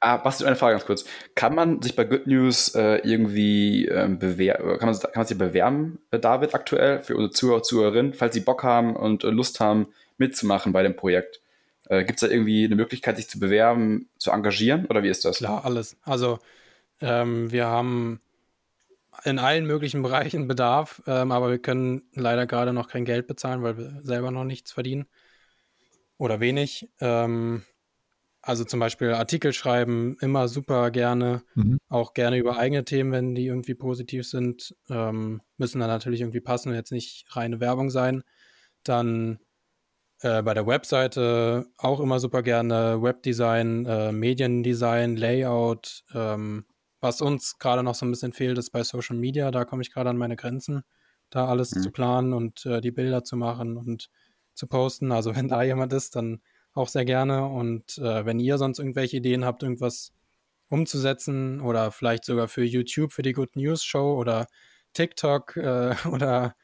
Ah, 0.00 0.18
Basti, 0.18 0.44
eine 0.44 0.54
Frage 0.54 0.74
ganz 0.74 0.86
kurz. 0.86 1.04
Kann 1.34 1.54
man 1.54 1.82
sich 1.82 1.96
bei 1.96 2.04
Good 2.04 2.26
News 2.28 2.74
äh, 2.74 2.98
irgendwie 2.98 3.86
ähm, 3.86 4.18
bewerben, 4.18 4.78
kann 4.78 4.88
man, 4.88 4.98
kann 4.98 5.10
man 5.16 5.26
sich 5.26 5.36
bewerben, 5.36 5.98
äh, 6.12 6.20
David, 6.20 6.54
aktuell 6.54 7.02
für 7.02 7.16
unsere 7.16 7.32
Zuhörer, 7.32 7.62
Zuhörerinnen, 7.62 8.14
falls 8.14 8.34
sie 8.34 8.40
Bock 8.40 8.62
haben 8.62 8.94
und 8.94 9.24
äh, 9.24 9.30
Lust 9.30 9.58
haben, 9.58 9.88
mitzumachen 10.16 10.72
bei 10.72 10.82
dem 10.82 10.94
Projekt? 10.94 11.40
Äh, 11.88 12.04
Gibt 12.04 12.22
es 12.22 12.28
da 12.28 12.32
irgendwie 12.32 12.64
eine 12.64 12.76
Möglichkeit, 12.76 13.16
sich 13.16 13.28
zu 13.28 13.40
bewerben, 13.40 14.08
zu 14.18 14.30
engagieren 14.30 14.86
oder 14.86 15.02
wie 15.02 15.08
ist 15.08 15.24
das? 15.24 15.38
Klar, 15.38 15.64
alles. 15.64 15.96
Also 16.02 16.38
ähm, 17.00 17.50
wir 17.50 17.66
haben 17.66 18.20
in 19.24 19.38
allen 19.38 19.66
möglichen 19.66 20.02
Bereichen 20.02 20.46
Bedarf, 20.46 21.02
ähm, 21.06 21.32
aber 21.32 21.50
wir 21.50 21.58
können 21.58 22.02
leider 22.14 22.46
gerade 22.46 22.72
noch 22.72 22.88
kein 22.88 23.04
Geld 23.04 23.26
bezahlen, 23.26 23.62
weil 23.62 23.76
wir 23.76 24.00
selber 24.02 24.30
noch 24.30 24.44
nichts 24.44 24.70
verdienen 24.70 25.06
oder 26.18 26.40
wenig. 26.40 26.88
Ähm, 27.00 27.64
also 28.48 28.64
zum 28.64 28.80
Beispiel 28.80 29.10
Artikel 29.10 29.52
schreiben, 29.52 30.16
immer 30.22 30.48
super 30.48 30.90
gerne. 30.90 31.42
Mhm. 31.54 31.76
Auch 31.90 32.14
gerne 32.14 32.38
über 32.38 32.56
eigene 32.56 32.82
Themen, 32.82 33.12
wenn 33.12 33.34
die 33.34 33.44
irgendwie 33.44 33.74
positiv 33.74 34.26
sind. 34.26 34.74
Ähm, 34.88 35.42
müssen 35.58 35.80
dann 35.80 35.90
natürlich 35.90 36.22
irgendwie 36.22 36.40
passen 36.40 36.70
und 36.70 36.74
jetzt 36.74 36.90
nicht 36.90 37.26
reine 37.36 37.60
Werbung 37.60 37.90
sein. 37.90 38.22
Dann 38.84 39.38
äh, 40.22 40.40
bei 40.42 40.54
der 40.54 40.66
Webseite 40.66 41.66
auch 41.76 42.00
immer 42.00 42.20
super 42.20 42.42
gerne 42.42 43.02
Webdesign, 43.02 43.84
äh, 43.84 44.12
Mediendesign, 44.12 45.18
Layout. 45.18 46.04
Ähm, 46.14 46.64
was 47.02 47.20
uns 47.20 47.58
gerade 47.58 47.82
noch 47.82 47.96
so 47.96 48.06
ein 48.06 48.10
bisschen 48.10 48.32
fehlt, 48.32 48.56
ist 48.56 48.70
bei 48.70 48.82
Social 48.82 49.18
Media. 49.18 49.50
Da 49.50 49.66
komme 49.66 49.82
ich 49.82 49.92
gerade 49.92 50.08
an 50.08 50.16
meine 50.16 50.36
Grenzen, 50.36 50.84
da 51.28 51.48
alles 51.48 51.74
mhm. 51.74 51.82
zu 51.82 51.90
planen 51.90 52.32
und 52.32 52.64
äh, 52.64 52.80
die 52.80 52.92
Bilder 52.92 53.24
zu 53.24 53.36
machen 53.36 53.76
und 53.76 54.08
zu 54.54 54.66
posten. 54.66 55.12
Also 55.12 55.36
wenn 55.36 55.48
da 55.48 55.62
jemand 55.62 55.92
ist, 55.92 56.16
dann 56.16 56.40
auch 56.74 56.88
sehr 56.88 57.04
gerne. 57.04 57.46
Und 57.46 57.98
äh, 57.98 58.24
wenn 58.24 58.40
ihr 58.40 58.58
sonst 58.58 58.78
irgendwelche 58.78 59.18
Ideen 59.18 59.44
habt, 59.44 59.62
irgendwas 59.62 60.12
umzusetzen 60.68 61.60
oder 61.60 61.90
vielleicht 61.90 62.24
sogar 62.24 62.48
für 62.48 62.64
YouTube, 62.64 63.12
für 63.12 63.22
die 63.22 63.32
Good 63.32 63.56
News 63.56 63.84
Show 63.84 64.18
oder 64.18 64.46
TikTok 64.92 65.56
äh, 65.56 65.94
oder 66.12 66.56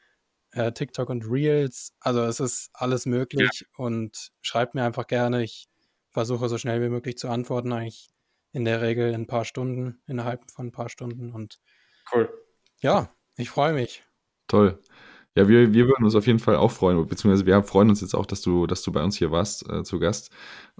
äh, 0.51 0.71
TikTok 0.71 1.09
und 1.09 1.23
Reels, 1.29 1.93
also 1.99 2.23
es 2.23 2.39
ist 2.39 2.69
alles 2.73 3.05
möglich 3.05 3.61
ja. 3.61 3.67
und 3.77 4.31
schreibt 4.41 4.75
mir 4.75 4.83
einfach 4.83 5.07
gerne. 5.07 5.43
Ich 5.43 5.67
versuche 6.11 6.47
so 6.49 6.57
schnell 6.57 6.81
wie 6.81 6.89
möglich 6.89 7.17
zu 7.17 7.29
antworten, 7.29 7.73
eigentlich 7.73 8.09
in 8.53 8.63
der 8.63 8.81
Regel 8.81 9.09
in 9.09 9.23
ein 9.23 9.27
paar 9.27 9.43
Stunden, 9.43 10.01
innerhalb 10.07 10.49
von 10.49 10.67
ein 10.67 10.71
paar 10.71 10.87
Stunden 10.87 11.33
und 11.33 11.59
cool. 12.13 12.31
Ja, 12.79 13.13
ich 13.35 13.49
freue 13.49 13.73
mich. 13.73 14.03
Toll. 14.47 14.79
Ja, 15.37 15.49
wir, 15.49 15.73
wir 15.73 15.87
würden 15.87 16.05
uns 16.05 16.15
auf 16.15 16.27
jeden 16.27 16.39
Fall 16.39 16.55
auch 16.55 16.71
freuen, 16.71 17.05
beziehungsweise 17.07 17.45
wir 17.45 17.61
freuen 17.63 17.89
uns 17.89 17.99
jetzt 17.99 18.15
auch, 18.15 18.25
dass 18.25 18.41
du, 18.41 18.67
dass 18.67 18.83
du 18.83 18.93
bei 18.93 19.03
uns 19.03 19.17
hier 19.17 19.31
warst 19.31 19.69
äh, 19.69 19.83
zu 19.83 19.99
Gast. 19.99 20.31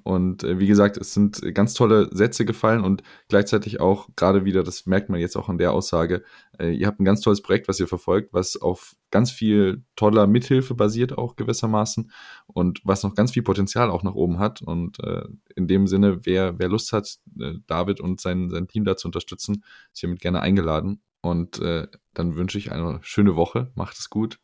Und 0.03 0.45
äh, 0.45 0.59
wie 0.59 0.67
gesagt, 0.67 0.95
es 0.95 1.13
sind 1.13 1.41
ganz 1.53 1.73
tolle 1.73 2.07
Sätze 2.15 2.45
gefallen 2.45 2.81
und 2.85 3.03
gleichzeitig 3.27 3.81
auch 3.81 4.07
gerade 4.15 4.45
wieder, 4.45 4.63
das 4.63 4.85
merkt 4.85 5.09
man 5.09 5.19
jetzt 5.19 5.35
auch 5.35 5.49
an 5.49 5.57
der 5.57 5.73
Aussage, 5.73 6.23
äh, 6.57 6.69
ihr 6.71 6.87
habt 6.87 7.01
ein 7.01 7.05
ganz 7.05 7.19
tolles 7.19 7.41
Projekt, 7.41 7.67
was 7.67 7.81
ihr 7.81 7.87
verfolgt, 7.89 8.31
was 8.31 8.55
auf 8.55 8.95
ganz 9.11 9.29
viel 9.29 9.83
toller 9.97 10.25
Mithilfe 10.25 10.73
basiert 10.73 11.17
auch 11.17 11.35
gewissermaßen 11.35 12.09
und 12.47 12.79
was 12.85 13.03
noch 13.03 13.13
ganz 13.13 13.31
viel 13.33 13.43
Potenzial 13.43 13.89
auch 13.89 14.03
nach 14.03 14.15
oben 14.15 14.39
hat. 14.39 14.61
Und 14.61 15.01
äh, 15.03 15.25
in 15.57 15.67
dem 15.67 15.85
Sinne, 15.85 16.25
wer, 16.25 16.59
wer 16.59 16.69
Lust 16.69 16.93
hat, 16.93 17.17
äh, 17.41 17.55
David 17.67 17.99
und 17.99 18.21
sein, 18.21 18.49
sein 18.49 18.69
Team 18.69 18.85
da 18.85 18.95
zu 18.95 19.09
unterstützen, 19.09 19.65
ist 19.91 19.99
hiermit 19.99 20.21
gerne 20.21 20.39
eingeladen. 20.39 21.01
Und 21.19 21.59
äh, 21.59 21.87
dann 22.13 22.35
wünsche 22.35 22.57
ich 22.57 22.71
eine 22.71 22.99
schöne 23.01 23.35
Woche. 23.35 23.71
Macht 23.75 23.97
es 23.97 24.09
gut 24.09 24.39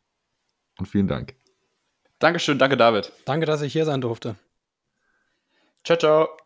und 0.78 0.86
vielen 0.86 1.08
Dank. 1.08 1.34
Dankeschön, 2.18 2.58
danke 2.58 2.76
David. 2.76 3.12
Danke, 3.24 3.46
dass 3.46 3.62
ich 3.62 3.72
hier 3.72 3.84
sein 3.84 4.00
durfte. 4.00 4.36
Ciao, 5.84 5.98
ciao. 5.98 6.38